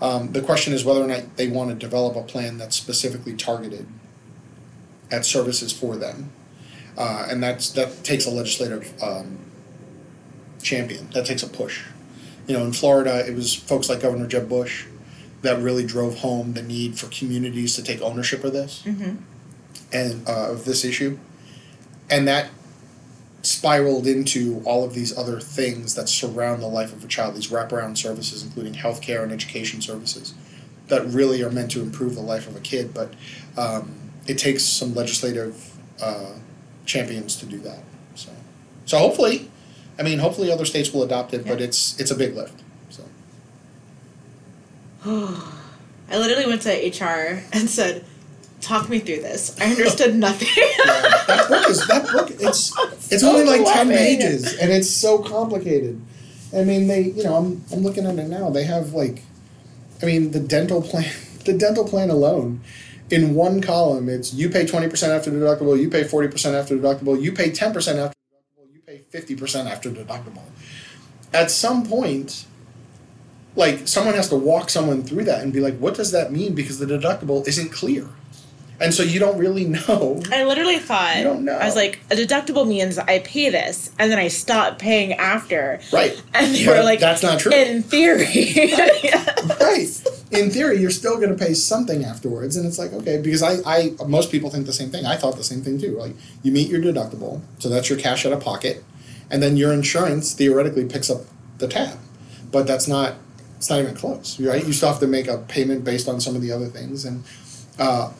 Um, 0.00 0.32
the 0.32 0.40
question 0.40 0.72
is 0.72 0.84
whether 0.84 1.02
or 1.02 1.06
not 1.06 1.36
they 1.36 1.48
want 1.48 1.70
to 1.70 1.76
develop 1.76 2.16
a 2.16 2.22
plan 2.22 2.58
that's 2.58 2.76
specifically 2.76 3.34
targeted 3.34 3.86
at 5.10 5.24
services 5.24 5.72
for 5.72 5.96
them, 5.96 6.30
uh, 6.98 7.26
and 7.30 7.42
that's 7.42 7.70
that 7.70 8.04
takes 8.04 8.26
a 8.26 8.30
legislative 8.30 8.92
um, 9.02 9.38
champion. 10.64 11.08
That 11.10 11.26
takes 11.26 11.44
a 11.44 11.48
push. 11.48 11.84
You 12.48 12.56
know, 12.56 12.64
in 12.64 12.72
Florida, 12.72 13.24
it 13.26 13.34
was 13.34 13.54
folks 13.54 13.88
like 13.88 14.00
Governor 14.00 14.26
Jeb 14.26 14.48
Bush 14.48 14.86
that 15.42 15.60
really 15.60 15.84
drove 15.84 16.18
home 16.18 16.54
the 16.54 16.62
need 16.62 16.98
for 16.98 17.06
communities 17.08 17.76
to 17.76 17.82
take 17.82 18.00
ownership 18.00 18.42
of 18.44 18.52
this 18.52 18.82
and 19.92 20.26
uh, 20.28 20.50
of 20.50 20.64
this 20.64 20.84
issue, 20.84 21.18
and 22.10 22.26
that 22.26 22.50
spiraled 23.42 24.06
into 24.06 24.62
all 24.64 24.84
of 24.84 24.94
these 24.94 25.16
other 25.16 25.38
things 25.38 25.94
that 25.94 26.08
surround 26.08 26.62
the 26.62 26.66
life 26.66 26.92
of 26.94 27.04
a 27.04 27.06
child. 27.06 27.34
These 27.34 27.48
wraparound 27.48 27.98
services, 27.98 28.42
including 28.42 28.74
healthcare 28.74 29.22
and 29.22 29.30
education 29.30 29.82
services, 29.82 30.34
that 30.88 31.06
really 31.06 31.42
are 31.42 31.50
meant 31.50 31.70
to 31.72 31.82
improve 31.82 32.14
the 32.14 32.22
life 32.22 32.46
of 32.48 32.56
a 32.56 32.60
kid. 32.60 32.94
But 32.94 33.12
um, 33.56 33.94
it 34.26 34.38
takes 34.38 34.64
some 34.64 34.94
legislative 34.94 35.76
uh, 36.02 36.32
champions 36.86 37.36
to 37.36 37.46
do 37.46 37.58
that. 37.58 37.80
So, 38.14 38.30
so 38.86 38.98
hopefully, 38.98 39.50
I 39.98 40.02
mean, 40.02 40.18
hopefully 40.18 40.50
other 40.50 40.64
states 40.64 40.92
will 40.92 41.02
adopt 41.02 41.34
it. 41.34 41.46
But 41.46 41.60
it's 41.60 41.98
it's 42.00 42.10
a 42.10 42.14
big 42.16 42.34
lift. 42.34 42.62
So. 42.90 43.04
I 46.10 46.18
literally 46.18 46.46
went 46.46 46.62
to 46.62 46.70
HR 46.70 47.42
and 47.52 47.68
said, 47.68 48.04
"Talk 48.60 48.88
me 48.88 48.98
through 48.98 49.22
this." 49.22 49.58
I 49.60 49.66
understood 49.66 50.14
nothing. 50.28 50.48
Yeah, 50.56 51.24
that 51.26 51.46
book 51.48 51.68
is 51.68 51.86
that 51.86 52.10
book. 52.10 52.30
It's 52.30 52.72
it's 53.10 53.20
So 53.20 53.30
only 53.30 53.44
like 53.44 53.64
ten 53.72 53.88
pages, 53.88 54.56
and 54.58 54.70
it's 54.72 54.90
so 54.90 55.18
complicated. 55.18 56.00
I 56.54 56.64
mean, 56.64 56.88
they 56.88 57.02
you 57.02 57.24
know 57.24 57.36
I'm 57.36 57.64
I'm 57.72 57.80
looking 57.80 58.06
at 58.06 58.18
it 58.18 58.28
now. 58.28 58.50
They 58.50 58.64
have 58.64 58.92
like, 58.92 59.22
I 60.02 60.06
mean, 60.06 60.32
the 60.32 60.40
dental 60.40 60.82
plan, 60.82 61.10
the 61.44 61.52
dental 61.52 61.86
plan 61.86 62.10
alone, 62.10 62.60
in 63.10 63.34
one 63.34 63.60
column, 63.60 64.08
it's 64.08 64.34
you 64.34 64.48
pay 64.50 64.66
twenty 64.66 64.88
percent 64.88 65.12
after 65.12 65.30
deductible, 65.30 65.80
you 65.80 65.88
pay 65.88 66.04
forty 66.04 66.28
percent 66.28 66.54
after 66.54 66.76
deductible, 66.76 67.20
you 67.20 67.32
pay 67.32 67.50
ten 67.50 67.72
percent 67.72 67.98
after 67.98 68.14
deductible, 69.14 69.30
you 69.30 69.36
pay 69.36 69.36
fifty 69.36 69.36
percent 69.36 69.68
after 69.68 69.90
deductible. 69.90 70.42
At 71.32 71.50
some 71.50 71.86
point. 71.86 72.46
Like 73.56 73.86
someone 73.86 74.14
has 74.14 74.28
to 74.30 74.34
walk 74.36 74.68
someone 74.68 75.04
through 75.04 75.24
that 75.24 75.40
and 75.40 75.52
be 75.52 75.60
like, 75.60 75.78
what 75.78 75.94
does 75.94 76.10
that 76.10 76.32
mean? 76.32 76.56
Because 76.56 76.80
the 76.80 76.86
deductible 76.86 77.46
isn't 77.46 77.70
clear, 77.70 78.08
and 78.80 78.92
so 78.92 79.04
you 79.04 79.20
don't 79.20 79.38
really 79.38 79.64
know. 79.88 80.20
I 80.32 80.42
literally 80.42 80.80
thought 80.80 81.18
You 81.18 81.22
don't 81.22 81.44
know. 81.44 81.56
I 81.56 81.64
was 81.64 81.76
like, 81.76 82.00
a 82.10 82.16
deductible 82.16 82.66
means 82.66 82.98
I 82.98 83.20
pay 83.20 83.50
this 83.50 83.92
and 83.96 84.10
then 84.10 84.18
I 84.18 84.26
stop 84.26 84.80
paying 84.80 85.12
after. 85.12 85.78
Right. 85.92 86.20
And 86.34 86.52
they 86.52 86.66
But 86.66 86.78
were 86.78 86.82
like, 86.82 86.98
that's 86.98 87.22
not 87.22 87.38
true. 87.38 87.52
In 87.52 87.84
theory, 87.84 88.26
Yeah. 88.34 89.26
right. 89.60 90.02
In 90.32 90.50
theory, 90.50 90.80
you're 90.80 90.90
still 90.90 91.16
going 91.18 91.28
to 91.28 91.36
pay 91.44 91.54
something 91.54 92.04
afterwards, 92.04 92.56
and 92.56 92.66
it's 92.66 92.80
like 92.80 92.92
okay, 92.92 93.20
because 93.22 93.44
I, 93.44 93.58
I, 93.64 93.90
most 94.08 94.32
people 94.32 94.50
think 94.50 94.66
the 94.66 94.72
same 94.72 94.90
thing. 94.90 95.06
I 95.06 95.14
thought 95.16 95.36
the 95.36 95.44
same 95.44 95.62
thing 95.62 95.78
too. 95.78 95.96
Like 95.96 96.16
you 96.42 96.50
meet 96.50 96.68
your 96.68 96.80
deductible, 96.80 97.40
so 97.60 97.68
that's 97.68 97.88
your 97.88 98.00
cash 98.00 98.26
out 98.26 98.32
of 98.32 98.40
pocket, 98.40 98.82
and 99.34 99.42
then 99.42 99.56
your 99.56 99.72
insurance 99.72 100.32
theoretically 100.32 100.84
picks 100.84 101.10
up 101.10 101.22
the 101.58 101.66
tab, 101.66 101.98
but 102.52 102.68
that's 102.68 102.86
not. 102.86 103.16
It's 103.56 103.68
not 103.68 103.80
even 103.80 103.96
close, 103.96 104.38
right? 104.38 104.64
You 104.64 104.72
still 104.72 104.90
have 104.90 105.00
to 105.00 105.08
make 105.08 105.26
a 105.26 105.38
payment 105.38 105.84
based 105.84 106.08
on 106.08 106.20
some 106.20 106.36
of 106.36 106.42
the 106.42 106.52
other 106.52 106.66
things, 106.66 107.04
and 107.04 107.24
uh, 107.76 108.12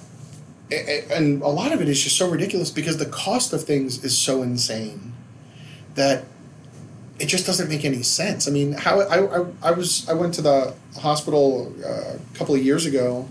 and 0.73 1.41
a 1.41 1.49
lot 1.49 1.71
of 1.71 1.81
it 1.81 1.89
is 1.89 2.03
just 2.03 2.19
so 2.19 2.29
ridiculous 2.29 2.73
because 2.73 2.97
the 2.97 3.07
cost 3.07 3.53
of 3.53 3.63
things 3.63 4.03
is 4.03 4.19
so 4.19 4.43
insane 4.43 5.13
that 5.95 6.25
it 7.21 7.27
just 7.27 7.47
doesn't 7.47 7.69
make 7.69 7.85
any 7.85 8.03
sense. 8.03 8.49
I 8.49 8.51
mean, 8.51 8.73
how 8.73 8.99
I, 9.03 9.39
I, 9.39 9.47
I 9.63 9.71
was 9.71 10.09
I 10.09 10.15
went 10.15 10.35
to 10.35 10.43
the 10.43 10.75
hospital 10.99 11.73
uh, 11.85 12.17
a 12.17 12.37
couple 12.37 12.57
of 12.57 12.65
years 12.65 12.87
ago, 12.87 13.29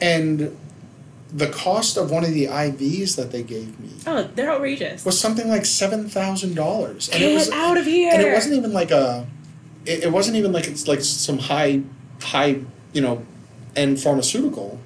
and 0.00 0.56
the 1.32 1.48
cost 1.48 1.96
of 1.98 2.10
one 2.10 2.24
of 2.24 2.32
the 2.32 2.46
IVs 2.46 3.16
that 3.16 3.30
they 3.32 3.42
gave 3.42 3.78
me 3.80 3.90
oh, 4.06 4.28
they're 4.34 4.50
outrageous. 4.50 5.04
was 5.04 5.20
something 5.20 5.48
like 5.48 5.66
seven 5.66 6.08
thousand 6.08 6.54
dollars, 6.54 7.08
and 7.10 7.18
Get 7.20 7.32
it 7.32 7.34
was 7.34 7.50
out 7.50 7.76
of 7.76 7.84
here. 7.84 8.10
and 8.12 8.22
it 8.22 8.32
wasn't 8.32 8.54
even 8.54 8.72
like 8.72 8.90
a, 8.90 9.26
it, 9.84 10.04
it 10.04 10.12
wasn't 10.12 10.36
even 10.36 10.52
like 10.52 10.66
it's 10.66 10.88
like 10.88 11.02
some 11.02 11.38
high, 11.38 11.82
high 12.22 12.60
you 12.94 13.02
know, 13.02 13.26
end 13.76 14.00
pharmaceutical. 14.00 14.80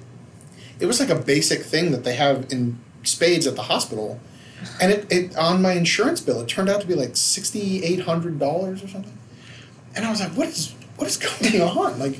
It 0.79 0.85
was 0.85 0.99
like 0.99 1.09
a 1.09 1.15
basic 1.15 1.61
thing 1.61 1.91
that 1.91 2.03
they 2.03 2.15
have 2.15 2.51
in 2.51 2.77
spades 3.03 3.47
at 3.47 3.55
the 3.55 3.63
hospital, 3.63 4.19
and 4.81 4.91
it, 4.91 5.07
it 5.09 5.37
on 5.37 5.61
my 5.61 5.73
insurance 5.73 6.19
bill 6.19 6.41
it 6.41 6.49
turned 6.49 6.67
out 6.69 6.81
to 6.81 6.87
be 6.87 6.95
like 6.95 7.15
sixty 7.15 7.83
eight 7.85 8.01
hundred 8.01 8.37
dollars 8.37 8.83
or 8.83 8.89
something, 8.89 9.17
and 9.95 10.03
I 10.03 10.09
was 10.09 10.19
like, 10.19 10.31
what 10.31 10.49
is 10.49 10.73
what 10.97 11.07
is 11.07 11.15
going 11.41 11.61
on? 11.61 11.99
Like, 11.99 12.17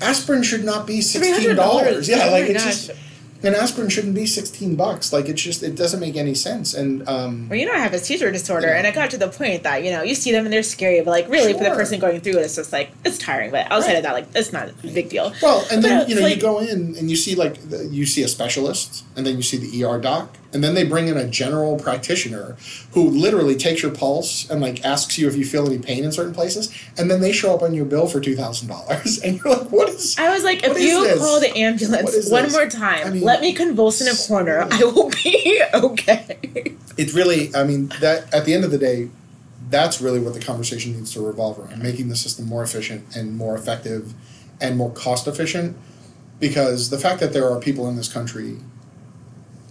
aspirin 0.00 0.42
should 0.42 0.64
not 0.64 0.86
be 0.86 1.02
sixteen 1.02 1.54
dollars. 1.54 2.08
Yeah, 2.08 2.28
Oh 2.28 2.32
like 2.32 2.44
my 2.44 2.48
it's 2.54 2.64
gosh. 2.64 2.86
just. 2.86 2.98
And 3.42 3.54
aspirin 3.54 3.88
shouldn't 3.88 4.14
be 4.16 4.26
sixteen 4.26 4.74
bucks. 4.74 5.12
Like 5.12 5.28
it's 5.28 5.40
just 5.40 5.62
it 5.62 5.76
doesn't 5.76 6.00
make 6.00 6.16
any 6.16 6.34
sense. 6.34 6.74
And 6.74 7.08
um, 7.08 7.48
Well, 7.48 7.58
you 7.58 7.66
know, 7.66 7.72
I 7.72 7.78
have 7.78 7.92
a 7.94 7.98
seizure 7.98 8.32
disorder, 8.32 8.66
You 8.66 8.72
know. 8.72 8.78
and 8.78 8.86
it 8.88 8.94
got 8.94 9.10
to 9.10 9.16
the 9.18 9.28
point 9.28 9.62
that 9.62 9.84
you 9.84 9.90
know 9.92 10.02
you 10.02 10.14
see 10.16 10.32
them 10.32 10.44
and 10.44 10.52
they're 10.52 10.62
scary, 10.64 11.00
but 11.02 11.10
like 11.10 11.28
really 11.28 11.52
for 11.52 11.62
the 11.64 11.70
person 11.70 12.00
going 12.00 12.20
through 12.20 12.38
it, 12.38 12.42
it's 12.42 12.56
just 12.56 12.72
like 12.72 12.90
it's 13.04 13.16
tiring. 13.18 13.50
But 13.52 13.70
outside 13.70 13.88
Right. 13.90 13.96
of 13.98 14.02
that, 14.04 14.12
like 14.14 14.26
it's 14.34 14.52
not 14.52 14.70
a 14.70 14.72
big 14.88 15.08
deal. 15.08 15.32
Well, 15.40 15.64
and 15.70 15.82
then 15.84 16.00
But 16.00 16.08
you 16.08 16.16
know 16.16 16.26
it's 16.26 16.36
you 16.36 16.42
go 16.42 16.58
in 16.58 16.96
and 16.96 17.08
you 17.08 17.16
see 17.16 17.34
like 17.36 17.54
the, 17.70 17.86
you 17.86 18.06
see 18.06 18.22
a 18.24 18.28
specialist, 18.28 19.04
and 19.16 19.24
then 19.24 19.36
you 19.36 19.42
see 19.42 19.56
the 19.56 19.84
ER 19.84 20.00
doc, 20.00 20.36
and 20.52 20.64
then 20.64 20.74
they 20.74 20.84
bring 20.84 21.08
in 21.08 21.16
a 21.16 21.26
general 21.26 21.76
practitioner 21.76 22.56
who 22.92 23.08
literally 23.08 23.54
takes 23.54 23.82
your 23.82 23.90
pulse 23.90 24.48
and 24.48 24.60
like 24.60 24.84
asks 24.84 25.18
you 25.18 25.28
if 25.28 25.36
you 25.36 25.44
feel 25.44 25.66
any 25.66 25.78
pain 25.78 26.04
in 26.04 26.12
certain 26.12 26.32
places, 26.32 26.72
and 26.96 27.10
then 27.10 27.20
they 27.20 27.32
show 27.32 27.54
up 27.54 27.62
on 27.62 27.74
your 27.74 27.84
bill 27.84 28.06
for 28.06 28.20
two 28.20 28.34
thousand 28.34 28.68
dollars, 28.68 29.18
and 29.24 29.38
you're 29.38 29.56
like, 29.56 29.70
what 29.70 29.88
is? 29.88 29.96
This? 29.96 30.18
I 30.18 30.32
was 30.32 30.44
like, 30.44 30.64
if 30.64 30.78
you 30.78 31.04
this? 31.04 31.18
call 31.18 31.40
the 31.40 31.56
ambulance 31.56 32.30
one 32.30 32.44
this? 32.44 32.52
more 32.52 32.66
time, 32.66 33.06
I 33.06 33.10
mean, 33.10 33.22
let 33.22 33.40
me 33.40 33.52
convulse 33.52 34.00
in 34.00 34.08
a 34.08 34.16
corner, 34.26 34.66
I 34.70 34.84
will 34.84 35.10
be 35.10 35.62
okay. 35.74 36.38
It 36.96 37.14
really, 37.14 37.54
I 37.54 37.64
mean, 37.64 37.92
that 38.00 38.32
at 38.34 38.44
the 38.44 38.54
end 38.54 38.64
of 38.64 38.70
the 38.70 38.78
day, 38.78 39.10
that's 39.70 40.00
really 40.00 40.20
what 40.20 40.34
the 40.34 40.40
conversation 40.40 40.92
needs 40.94 41.12
to 41.12 41.20
revolve 41.20 41.58
around: 41.58 41.82
making 41.82 42.08
the 42.08 42.16
system 42.16 42.46
more 42.46 42.62
efficient 42.62 43.14
and 43.14 43.36
more 43.36 43.54
effective, 43.54 44.14
and 44.60 44.76
more 44.76 44.90
cost 44.90 45.26
efficient. 45.26 45.76
Because 46.40 46.90
the 46.90 46.98
fact 46.98 47.18
that 47.18 47.32
there 47.32 47.50
are 47.50 47.58
people 47.58 47.88
in 47.88 47.96
this 47.96 48.10
country, 48.10 48.58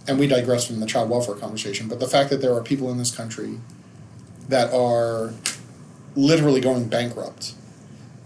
and 0.08 0.18
we 0.18 0.26
digress 0.26 0.66
from 0.66 0.80
the 0.80 0.86
child 0.86 1.10
welfare 1.10 1.34
conversation, 1.34 1.86
but 1.86 2.00
the 2.00 2.08
fact 2.08 2.30
that 2.30 2.40
there 2.40 2.54
are 2.54 2.62
people 2.62 2.90
in 2.90 2.96
this 2.98 3.14
country 3.14 3.60
that 4.48 4.72
are 4.72 5.34
literally 6.16 6.60
going 6.60 6.88
bankrupt 6.88 7.52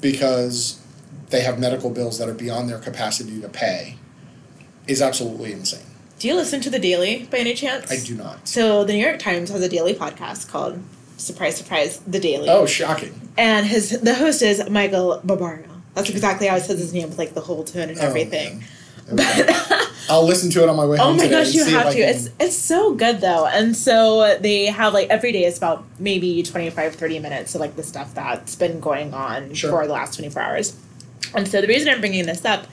because 0.00 0.80
they 1.30 1.40
have 1.40 1.58
medical 1.58 1.90
bills 1.90 2.18
that 2.18 2.28
are 2.28 2.34
beyond 2.34 2.68
their 2.68 2.78
capacity 2.78 3.40
to 3.40 3.48
pay 3.48 3.96
is 4.86 5.02
absolutely 5.02 5.52
insane. 5.52 5.84
Do 6.18 6.28
you 6.28 6.34
listen 6.36 6.60
to 6.60 6.70
the 6.70 6.78
Daily 6.78 7.26
by 7.30 7.38
any 7.38 7.54
chance? 7.54 7.90
I 7.90 7.96
do 7.98 8.14
not. 8.14 8.46
So 8.46 8.84
the 8.84 8.92
New 8.92 9.04
York 9.04 9.18
Times 9.18 9.50
has 9.50 9.60
a 9.60 9.68
daily 9.68 9.92
podcast 9.94 10.48
called 10.48 10.80
Surprise 11.16 11.56
Surprise 11.56 11.98
The 12.00 12.20
Daily. 12.20 12.48
Oh, 12.48 12.64
shocking. 12.66 13.30
And 13.36 13.66
his 13.66 14.00
the 14.00 14.14
host 14.14 14.40
is 14.42 14.68
Michael 14.70 15.20
Barbaro. 15.24 15.64
That's 15.94 16.08
exactly 16.08 16.46
how 16.46 16.54
I 16.54 16.58
said 16.60 16.78
his 16.78 16.94
name 16.94 17.08
with 17.08 17.18
like 17.18 17.34
the 17.34 17.40
whole 17.40 17.64
tone 17.64 17.88
and 17.90 17.98
Oh, 17.98 18.02
everything. 18.02 18.58
Okay. 18.58 18.66
I'll 20.08 20.26
listen 20.26 20.50
to 20.50 20.62
it 20.62 20.68
on 20.68 20.76
my 20.76 20.84
way 20.84 20.98
Oh 21.00 21.04
home 21.04 21.16
my 21.16 21.24
today 21.24 21.44
gosh, 21.44 21.54
you 21.54 21.64
have 21.64 21.92
to. 21.92 21.98
can- 21.98 22.08
It's 22.08 22.28
it's 22.40 22.56
so 22.56 22.94
good 22.94 23.20
though. 23.20 23.46
And 23.46 23.74
so 23.76 24.36
they 24.40 24.66
have 24.66 24.92
like 24.92 25.08
every 25.08 25.32
day 25.32 25.44
is 25.44 25.56
about 25.58 25.84
maybe 25.98 26.42
25 26.42 26.94
30 26.96 27.18
minutes 27.18 27.54
of 27.54 27.60
like 27.60 27.76
the 27.76 27.82
stuff 27.82 28.14
that's 28.14 28.54
been 28.56 28.80
going 28.80 29.14
on 29.14 29.54
Sure. 29.54 29.70
for 29.70 29.86
the 29.86 29.92
last 29.92 30.14
24 30.16 30.42
hours. 30.42 30.76
And 31.34 31.48
so 31.48 31.60
the 31.60 31.66
reason 31.68 31.88
I'm 31.92 32.00
bringing 32.00 32.26
this 32.26 32.44
up 32.44 32.66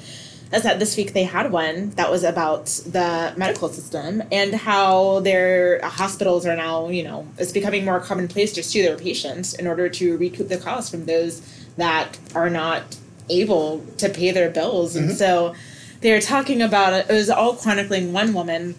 is 0.52 0.64
that 0.64 0.80
this 0.80 0.98
week 0.98 1.14
they 1.14 1.24
had 1.24 1.52
one 1.52 1.92
that 1.92 2.10
was 2.10 2.24
about 2.24 2.66
the 2.66 3.34
medical 3.38 3.70
system 3.70 4.24
and 4.32 4.54
how 4.56 5.20
their 5.20 5.80
hospitals 5.88 6.46
are 6.48 6.56
now, 6.56 6.90
you 6.90 7.04
know, 7.04 7.28
it's 7.38 7.52
becoming 7.52 7.86
more 7.86 8.00
commonplace 8.00 8.52
to 8.54 8.64
sue 8.64 8.82
their 8.82 8.98
patients 8.98 9.54
in 9.54 9.68
order 9.68 9.88
to 9.90 10.18
recoup 10.18 10.50
the 10.50 10.58
costs 10.58 10.90
from 10.90 11.06
those 11.06 11.42
that 11.78 12.18
are 12.34 12.50
not 12.50 12.98
able 13.30 13.86
to 13.98 14.10
pay 14.10 14.32
their 14.32 14.50
bills. 14.50 14.96
And 14.96 15.12
Mhm. 15.12 15.16
so 15.16 15.54
they 16.02 16.12
were 16.12 16.22
talking 16.22 16.62
about 16.62 16.94
it. 16.94 17.06
It 17.10 17.14
was 17.14 17.30
all 17.30 17.56
chronicling 17.56 18.14
one 18.14 18.34
woman 18.34 18.76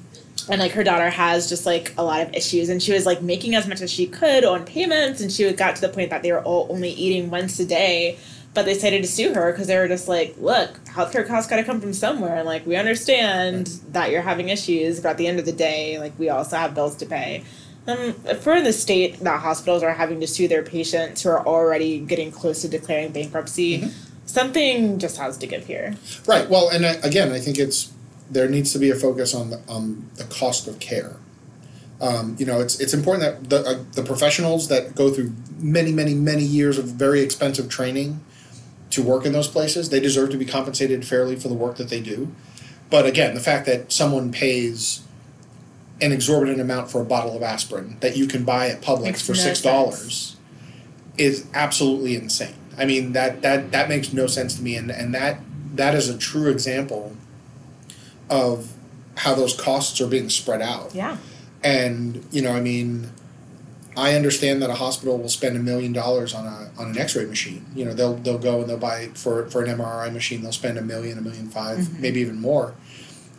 and 0.49 0.61
like 0.61 0.73
her 0.73 0.85
daughter 0.85 1.11
has 1.11 1.49
just 1.49 1.66
like 1.66 1.93
a 1.99 2.03
lot 2.03 2.21
of 2.23 2.33
issues 2.35 2.68
and 2.68 2.83
she 2.83 2.93
was 2.93 3.07
like 3.07 3.23
making 3.23 3.55
as 3.55 3.66
much 3.68 3.81
as 3.81 3.91
she 3.91 4.07
could 4.07 4.45
on 4.45 4.64
payments 4.64 5.21
and 5.21 5.31
she 5.31 5.51
got 5.53 5.77
to 5.77 5.81
the 5.81 5.89
point 5.89 6.11
that 6.11 6.23
they 6.23 6.33
were 6.33 6.43
all 6.43 6.66
only 6.71 6.91
eating 6.91 7.31
once 7.31 7.59
a 7.61 7.64
day 7.66 8.18
but 8.53 8.64
they 8.64 8.75
decided 8.75 9.03
to 9.03 9.09
sue 9.09 9.33
her 9.33 9.53
because 9.53 9.66
they 9.68 9.77
were 9.77 9.87
just 9.87 10.09
like 10.09 10.35
look 10.39 10.83
healthcare 10.87 11.27
costs 11.27 11.49
got 11.49 11.57
to 11.57 11.64
come 11.64 11.81
from 11.81 11.93
somewhere 11.93 12.37
and 12.37 12.47
like 12.47 12.66
we 12.66 12.75
understand 12.75 13.66
that 13.91 14.11
you're 14.11 14.23
having 14.23 14.49
issues 14.49 14.99
but 15.01 15.11
at 15.11 15.18
the 15.18 15.27
end 15.27 15.39
of 15.39 15.45
the 15.45 15.53
day 15.53 15.99
like 15.99 16.18
we 16.18 16.29
also 16.29 16.57
have 16.57 16.75
bills 16.75 16.97
to 16.97 17.07
pay 17.07 17.45
um, 17.87 18.12
for 18.41 18.61
the 18.61 18.73
state 18.73 19.18
that 19.21 19.41
hospitals 19.41 19.83
are 19.83 19.93
having 19.93 20.21
to 20.21 20.27
sue 20.27 20.49
their 20.49 20.62
patients 20.62 21.23
who 21.23 21.29
are 21.31 21.47
already 21.47 22.01
getting 22.01 22.31
close 22.31 22.62
to 22.62 22.68
declaring 22.68 23.12
bankruptcy 23.12 23.83
Mhm. 23.83 23.93
Something 24.33 24.99
just 24.99 25.16
has 25.16 25.37
to 25.39 25.47
give 25.47 25.66
here 25.66 25.97
Right. 26.26 26.49
Well, 26.49 26.68
and 26.68 26.87
I, 26.87 26.93
again, 27.03 27.33
I 27.33 27.39
think 27.39 27.59
it's 27.59 27.93
there 28.31 28.49
needs 28.49 28.72
to 28.72 28.78
be 28.78 28.91
a 28.91 28.95
focus 28.95 29.35
on 29.35 29.51
the 29.51 29.61
on 29.68 30.09
the 30.14 30.24
cost 30.24 30.68
of 30.68 30.78
care. 30.78 31.16
Um, 32.01 32.37
you 32.39 32.47
know, 32.47 32.61
it's 32.61 32.81
it's 32.81 32.95
important 32.95 33.22
that 33.24 33.51
the 33.51 33.68
uh, 33.68 33.85
the 33.93 34.03
professionals 34.03 34.68
that 34.68 34.95
go 34.95 35.11
through 35.11 35.33
many, 35.59 35.93
many, 35.93 36.14
many 36.14 36.45
years 36.45 36.78
of 36.78 36.87
very 36.87 37.20
expensive 37.20 37.68
training 37.68 38.20
to 38.91 39.03
work 39.03 39.26
in 39.26 39.33
those 39.33 39.49
places, 39.49 39.91
they 39.91 40.01
deserve 40.01 40.31
to 40.31 40.37
be 40.37 40.45
compensated 40.45 41.05
fairly 41.05 41.37
for 41.37 41.49
the 41.49 41.55
work 41.55 41.76
that 41.76 41.89
they 41.89 42.01
do. 42.01 42.33
But 42.89 43.07
again, 43.07 43.35
the 43.35 43.41
fact 43.41 43.66
that 43.66 43.93
someone 43.93 44.33
pays 44.33 45.03
an 46.01 46.12
exorbitant 46.12 46.61
amount 46.61 46.91
for 46.91 47.01
a 47.01 47.05
bottle 47.05 47.37
of 47.37 47.43
aspirin 47.43 47.99
that 48.01 48.16
you 48.16 48.26
can 48.26 48.45
buy 48.45 48.68
at 48.68 48.81
Publix 48.81 49.03
Makes 49.03 49.26
for 49.26 49.33
no 49.33 49.39
six 49.39 49.61
dollars 49.61 50.37
is 51.18 51.47
absolutely 51.53 52.16
insane. 52.16 52.55
I 52.81 52.87
mean 52.87 53.12
that 53.12 53.43
that 53.43 53.70
that 53.72 53.89
makes 53.89 54.12
no 54.12 54.26
sense 54.26 54.57
to 54.57 54.62
me, 54.62 54.74
and 54.76 54.91
and 54.91 55.14
that 55.14 55.41
that 55.76 55.95
is 55.95 56.09
a 56.09 56.16
true 56.18 56.49
example 56.49 57.14
of 58.28 58.72
how 59.16 59.35
those 59.35 59.55
costs 59.59 60.01
are 60.01 60.07
being 60.07 60.31
spread 60.31 60.62
out. 60.62 60.95
Yeah. 60.95 61.18
And 61.62 62.24
you 62.33 62.41
know, 62.41 62.53
I 62.53 62.61
mean, 62.61 63.11
I 63.97 64.14
understand 64.14 64.62
that 64.62 64.70
a 64.70 64.74
hospital 64.74 65.18
will 65.18 65.28
spend 65.28 65.57
a 65.57 65.61
million 65.61 65.93
dollars 65.93 66.33
on 66.33 66.47
a 66.47 66.70
on 66.81 66.89
an 66.91 66.99
X-ray 66.99 67.26
machine. 67.26 67.66
You 67.74 67.85
know, 67.85 67.93
they'll 67.93 68.14
they'll 68.14 68.39
go 68.39 68.61
and 68.62 68.70
they'll 68.70 68.78
buy 68.78 69.09
for 69.14 69.47
for 69.51 69.62
an 69.62 69.76
MRI 69.78 70.11
machine. 70.12 70.41
They'll 70.43 70.53
spend 70.53 70.78
a 70.78 70.83
million, 70.83 71.18
a 71.18 71.20
million 71.20 71.49
five, 71.49 71.76
5 71.76 71.87
Mhm. 71.87 72.01
maybe 72.01 72.20
even 72.20 72.41
more, 72.41 72.72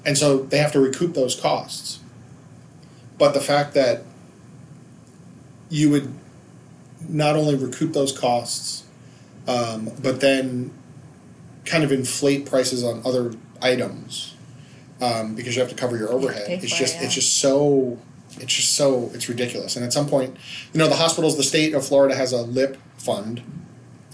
and 0.05 0.17
so 0.17 0.43
they 0.43 0.59
have 0.59 0.71
to 0.73 0.79
recoup 0.79 1.15
those 1.15 1.33
costs. 1.35 1.97
But 3.17 3.33
the 3.33 3.41
fact 3.41 3.73
that 3.73 4.03
you 5.69 5.89
would 5.89 6.13
not 7.09 7.35
only 7.35 7.55
recoup 7.55 7.93
those 7.93 8.11
costs, 8.17 8.83
um, 9.47 9.89
but 10.01 10.21
then 10.21 10.71
kind 11.65 11.83
of 11.83 11.91
inflate 11.91 12.45
prices 12.45 12.83
on 12.83 13.01
other 13.05 13.33
items 13.61 14.35
um, 15.01 15.35
because 15.35 15.55
you 15.55 15.61
have 15.61 15.69
to 15.69 15.75
cover 15.75 15.97
your 15.97 16.11
overhead. 16.11 16.47
pay 16.47 16.55
It's 16.55 16.77
just 16.77 16.95
it, 16.95 16.99
yeah. 16.99 17.05
it's 17.05 17.15
just 17.15 17.37
so 17.37 17.97
it's 18.37 18.53
just 18.53 18.73
so 18.73 19.11
it's 19.13 19.27
ridiculous. 19.27 19.75
And 19.75 19.85
at 19.85 19.93
some 19.93 20.07
point, 20.07 20.35
you 20.73 20.77
know, 20.77 20.87
the 20.87 20.95
hospitals, 20.95 21.37
the 21.37 21.43
state 21.43 21.73
of 21.73 21.85
Florida 21.85 22.15
has 22.15 22.31
a 22.31 22.41
LIP 22.41 22.77
fund. 22.97 23.41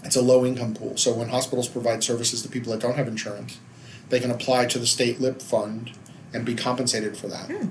It's 0.04 0.16
a 0.16 0.22
low 0.22 0.44
income 0.46 0.74
pool. 0.74 0.96
So 0.96 1.12
when 1.12 1.28
hospitals 1.28 1.68
provide 1.68 2.02
services 2.02 2.42
to 2.42 2.48
people 2.48 2.72
that 2.72 2.80
don't 2.80 2.96
have 2.96 3.08
insurance, 3.08 3.58
they 4.08 4.20
can 4.20 4.30
apply 4.30 4.66
to 4.66 4.78
the 4.78 4.86
state 4.86 5.20
LIP 5.20 5.42
fund 5.42 5.92
and 6.32 6.44
be 6.44 6.54
compensated 6.54 7.16
for 7.16 7.28
that. 7.28 7.50
Hmm. 7.50 7.68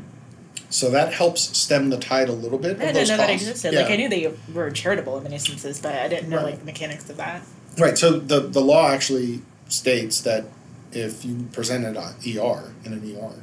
So 0.69 0.89
that 0.91 1.13
helps 1.13 1.57
stem 1.57 1.89
the 1.89 1.97
tide 1.97 2.27
a 2.29 2.33
little 2.33 2.57
bit. 2.57 2.79
I 2.81 2.91
didn't 2.91 3.07
know 3.07 3.17
that 3.17 3.29
existed. 3.29 3.73
Yeah. 3.73 3.81
Like 3.81 3.91
I 3.91 3.95
knew 3.95 4.09
they 4.09 4.33
were 4.53 4.69
charitable 4.71 5.17
in 5.17 5.23
many 5.23 5.35
instances, 5.35 5.79
but 5.79 5.95
I 5.95 6.07
didn't 6.07 6.29
know 6.29 6.37
Right. 6.37 6.45
like 6.45 6.59
the 6.59 6.65
mechanics 6.65 7.09
of 7.09 7.17
that. 7.17 7.41
Right. 7.77 7.97
So 7.97 8.19
the 8.19 8.41
the 8.41 8.59
law 8.61 8.89
actually 8.89 9.41
states 9.69 10.21
that 10.21 10.45
if 10.91 11.23
you 11.23 11.47
present 11.53 11.85
an 11.85 11.95
ER 11.97 12.73
in 12.83 12.93
an 12.93 13.15
ER, 13.17 13.33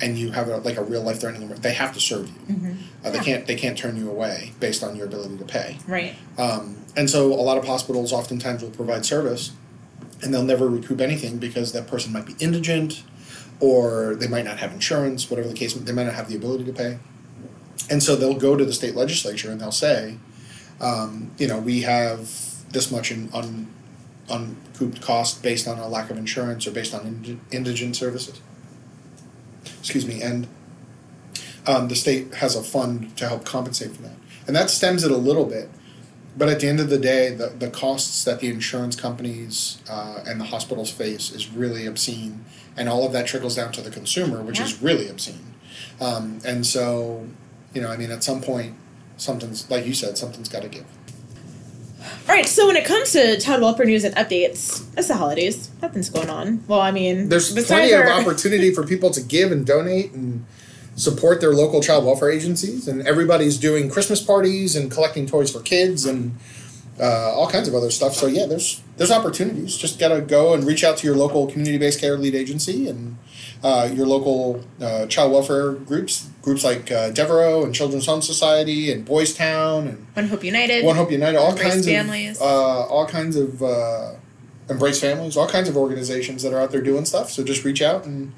and 0.00 0.16
you 0.16 0.32
have 0.32 0.48
a, 0.48 0.56
like 0.58 0.76
a 0.78 0.82
real 0.82 1.02
life 1.02 1.20
threatening, 1.20 1.42
emer- 1.48 1.58
they 1.58 1.74
have 1.74 1.92
to 1.92 2.00
serve 2.00 2.26
you. 2.28 2.54
Mm-hmm. 2.54 2.72
Uh, 3.04 3.10
they 3.10 3.18
Yeah. 3.18 3.22
can't 3.24 3.46
they 3.46 3.54
can't 3.54 3.76
turn 3.78 3.96
you 3.96 4.10
away 4.10 4.52
based 4.58 4.82
on 4.82 4.96
your 4.96 5.06
ability 5.06 5.36
to 5.38 5.44
pay. 5.44 5.78
Right. 5.86 6.14
Um, 6.38 6.76
and 6.96 7.08
so 7.08 7.32
a 7.32 7.42
lot 7.42 7.58
of 7.58 7.64
hospitals 7.66 8.12
oftentimes 8.12 8.62
will 8.62 8.70
provide 8.70 9.04
service, 9.06 9.52
and 10.22 10.32
they'll 10.34 10.42
never 10.42 10.68
recoup 10.68 11.00
anything 11.00 11.36
because 11.36 11.70
that 11.72 11.86
person 11.86 12.12
might 12.12 12.26
be 12.26 12.34
indigent, 12.40 13.02
or 13.60 14.14
they 14.16 14.26
might 14.26 14.44
not 14.44 14.58
have 14.58 14.72
insurance, 14.72 15.30
whatever 15.30 15.48
the 15.48 15.54
case. 15.54 15.74
They 15.74 15.92
might 15.92 16.04
not 16.04 16.14
have 16.14 16.28
the 16.28 16.36
ability 16.36 16.64
to 16.64 16.72
pay, 16.72 16.98
and 17.90 18.02
so 18.02 18.16
they'll 18.16 18.34
go 18.34 18.56
to 18.56 18.64
the 18.64 18.72
state 18.72 18.94
legislature 18.94 19.50
and 19.50 19.60
they'll 19.60 19.72
say, 19.72 20.16
um, 20.80 21.30
you 21.38 21.46
know, 21.46 21.58
we 21.58 21.82
have 21.82 22.20
this 22.72 22.90
much 22.90 23.10
in 23.10 23.28
un, 23.32 23.68
uncouped 24.30 25.02
cost 25.02 25.42
based 25.42 25.68
on 25.68 25.78
a 25.78 25.88
lack 25.88 26.10
of 26.10 26.16
insurance 26.16 26.66
or 26.66 26.70
based 26.70 26.94
on 26.94 27.06
indi- 27.06 27.40
indigent 27.50 27.96
services. 27.96 28.40
Excuse 29.80 30.06
me, 30.06 30.22
and 30.22 30.46
um, 31.66 31.88
the 31.88 31.96
state 31.96 32.34
has 32.34 32.56
a 32.56 32.62
fund 32.62 33.16
to 33.16 33.28
help 33.28 33.44
compensate 33.44 33.94
for 33.94 34.02
that, 34.02 34.16
and 34.46 34.56
that 34.56 34.70
stems 34.70 35.04
it 35.04 35.10
a 35.10 35.16
little 35.16 35.44
bit. 35.44 35.68
But 36.36 36.48
at 36.48 36.60
the 36.60 36.68
end 36.68 36.80
of 36.80 36.88
the 36.90 36.98
day, 36.98 37.34
the, 37.34 37.48
the 37.48 37.70
costs 37.70 38.24
that 38.24 38.40
the 38.40 38.48
insurance 38.48 38.94
companies 38.94 39.82
uh, 39.90 40.22
and 40.26 40.40
the 40.40 40.44
hospitals 40.44 40.90
face 40.90 41.30
is 41.32 41.50
really 41.50 41.86
obscene, 41.86 42.44
and 42.76 42.88
all 42.88 43.04
of 43.04 43.12
that 43.12 43.26
trickles 43.26 43.56
down 43.56 43.72
to 43.72 43.80
the 43.80 43.90
consumer, 43.90 44.40
which 44.42 44.60
is 44.60 44.80
really 44.80 45.08
obscene. 45.08 45.54
Um, 46.00 46.38
and 46.46 46.64
so, 46.66 47.26
you 47.74 47.80
know, 47.82 47.88
I 47.88 47.96
mean, 47.96 48.10
at 48.10 48.22
some 48.22 48.40
point, 48.40 48.74
something's 49.16 49.68
like 49.70 49.86
you 49.86 49.92
said, 49.94 50.16
something's 50.16 50.48
got 50.48 50.62
to 50.62 50.68
give. 50.68 50.86
All 52.00 52.34
right. 52.34 52.46
So 52.46 52.66
when 52.66 52.76
it 52.76 52.84
comes 52.86 53.12
to 53.12 53.38
child 53.38 53.60
welfare 53.60 53.84
news 53.84 54.04
and 54.04 54.14
updates, 54.14 54.86
it's 54.96 55.08
the 55.08 55.16
holidays. 55.16 55.68
Nothing's 55.82 56.08
going 56.08 56.30
on. 56.30 56.64
Well, 56.66 56.80
I 56.80 56.92
mean, 56.92 57.28
There's 57.28 57.52
plenty 57.52 57.92
of 57.92 58.00
our- 58.00 58.20
opportunity 58.20 58.72
for 58.72 58.86
people 58.86 59.10
to 59.10 59.20
give 59.20 59.52
and 59.52 59.66
donate 59.66 60.12
and 60.12 60.46
support 61.00 61.40
their 61.40 61.52
local 61.52 61.80
child 61.80 62.04
welfare 62.04 62.30
agencies, 62.30 62.86
and 62.86 63.06
everybody's 63.06 63.56
doing 63.58 63.90
Christmas 63.90 64.20
parties 64.22 64.76
and 64.76 64.90
collecting 64.90 65.26
toys 65.26 65.50
for 65.50 65.60
kids 65.60 66.04
and 66.04 66.36
uh, 67.00 67.32
all 67.32 67.48
kinds 67.48 67.66
of 67.68 67.74
other 67.74 67.90
stuff. 67.90 68.14
So 68.14 68.26
yeah, 68.26 68.46
there's 68.46 68.82
there's 68.96 69.10
opportunities. 69.10 69.76
Just 69.76 69.98
gotta 69.98 70.20
go 70.20 70.52
and 70.54 70.64
reach 70.64 70.84
out 70.84 70.98
to 70.98 71.06
your 71.06 71.16
local 71.16 71.46
community-based 71.46 72.00
care 72.00 72.18
lead 72.18 72.34
agency 72.34 72.88
and 72.88 73.16
uh, 73.62 73.88
your 73.92 74.06
local 74.06 74.62
uh, 74.80 75.06
child 75.06 75.32
welfare 75.32 75.72
groups, 75.72 76.28
groups 76.42 76.64
like 76.64 76.92
uh, 76.92 77.10
Devereux 77.10 77.64
and 77.64 77.74
Children's 77.74 78.06
Home 78.06 78.22
Society 78.22 78.92
and 78.92 79.04
Boys 79.04 79.34
Town 79.34 79.86
and 79.86 80.06
One 80.14 80.28
Hope 80.28 80.44
United. 80.44 80.84
One 80.84 80.96
Hope 80.96 81.10
United, 81.10 81.38
all 81.38 81.56
kinds 81.56 81.86
Families. 81.86 82.36
of 82.38 82.42
uh, 82.42 82.86
all 82.86 83.06
kinds 83.06 83.36
of 83.36 83.62
uh, 83.62 84.12
embrace 84.68 85.00
families, 85.00 85.36
all 85.36 85.48
kinds 85.48 85.68
of 85.68 85.76
organizations 85.76 86.42
that 86.42 86.52
are 86.52 86.60
out 86.60 86.70
there 86.70 86.82
doing 86.82 87.04
stuff. 87.04 87.30
So 87.30 87.42
just 87.42 87.64
reach 87.64 87.82
out 87.82 88.04
and 88.04 88.32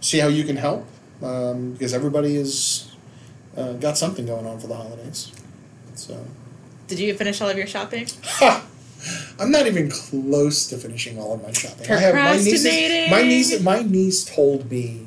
see 0.00 0.18
how 0.18 0.28
you 0.28 0.44
can 0.44 0.56
help, 0.56 0.86
um, 1.22 1.72
because 1.72 1.94
everybody 1.94 2.36
is 2.36 2.90
uh, 3.56 3.72
got 3.74 3.96
something 3.96 4.26
going 4.26 4.46
on 4.46 4.58
for 4.58 4.66
the 4.66 4.74
holidays. 4.74 5.32
So 5.94 6.18
Did 6.88 6.98
you 6.98 7.14
finish 7.14 7.40
all 7.40 7.48
of 7.48 7.56
your 7.56 7.66
shopping? 7.66 8.06
I'm 9.38 9.50
not 9.50 9.66
even 9.66 9.90
close 9.90 10.66
to 10.68 10.76
finishing 10.78 11.18
all 11.18 11.34
of 11.34 11.42
my 11.42 11.52
shopping. 11.52 11.90
I 11.90 11.96
have 11.96 12.14
my 12.14 12.36
nieces, 12.36 13.10
my 13.10 13.22
niece. 13.22 13.60
My 13.62 13.82
niece 13.82 14.24
told 14.24 14.70
me 14.70 15.06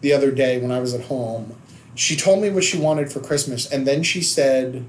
the 0.00 0.12
other 0.12 0.30
day 0.30 0.58
when 0.60 0.70
I 0.70 0.80
was 0.80 0.94
at 0.94 1.02
home. 1.02 1.56
She 1.96 2.16
told 2.16 2.42
me 2.42 2.50
what 2.50 2.64
she 2.64 2.76
wanted 2.78 3.12
for 3.12 3.20
Christmas, 3.20 3.70
and 3.70 3.86
then 3.86 4.02
she 4.02 4.20
said, 4.22 4.84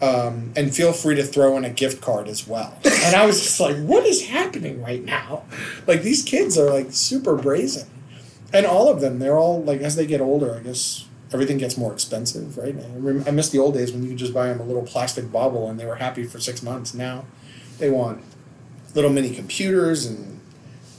um, 0.00 0.52
"And 0.56 0.74
feel 0.74 0.92
free 0.92 1.14
to 1.16 1.24
throw 1.24 1.56
in 1.56 1.64
a 1.64 1.70
gift 1.70 2.00
card 2.00 2.28
as 2.28 2.46
well." 2.46 2.78
And 2.84 3.16
I 3.16 3.24
was 3.26 3.42
just 3.42 3.58
like, 3.60 3.76
"What 3.76 4.04
is 4.06 4.26
happening 4.26 4.82
right 4.82 5.04
now? 5.04 5.42
Like 5.86 6.02
these 6.02 6.22
kids 6.22 6.56
are 6.58 6.70
like 6.70 6.88
super 6.90 7.34
brazen, 7.36 7.88
and 8.52 8.66
all 8.66 8.88
of 8.88 9.00
them. 9.00 9.18
They're 9.18 9.38
all 9.38 9.62
like 9.62 9.80
as 9.80 9.96
they 9.96 10.06
get 10.06 10.20
older. 10.20 10.54
I 10.54 10.60
guess 10.60 11.06
everything 11.32 11.58
gets 11.58 11.76
more 11.76 11.92
expensive, 11.92 12.56
right? 12.56 12.74
I, 13.26 13.30
miss 13.30 13.50
the 13.50 13.58
old 13.58 13.74
days 13.74 13.92
when 13.92 14.02
you 14.02 14.10
could 14.10 14.18
just 14.18 14.32
buy 14.32 14.46
them 14.48 14.60
a 14.60 14.64
little 14.64 14.82
plastic 14.82 15.30
bauble 15.32 15.68
and 15.68 15.78
they 15.78 15.86
were 15.86 15.96
happy 15.96 16.24
for 16.24 16.38
six 16.38 16.62
months. 16.62 16.94
Now 16.94 17.24
they 17.78 17.90
want 17.90 18.22
little 18.94 19.10
mini 19.10 19.34
computers 19.34 20.06
and 20.06 20.40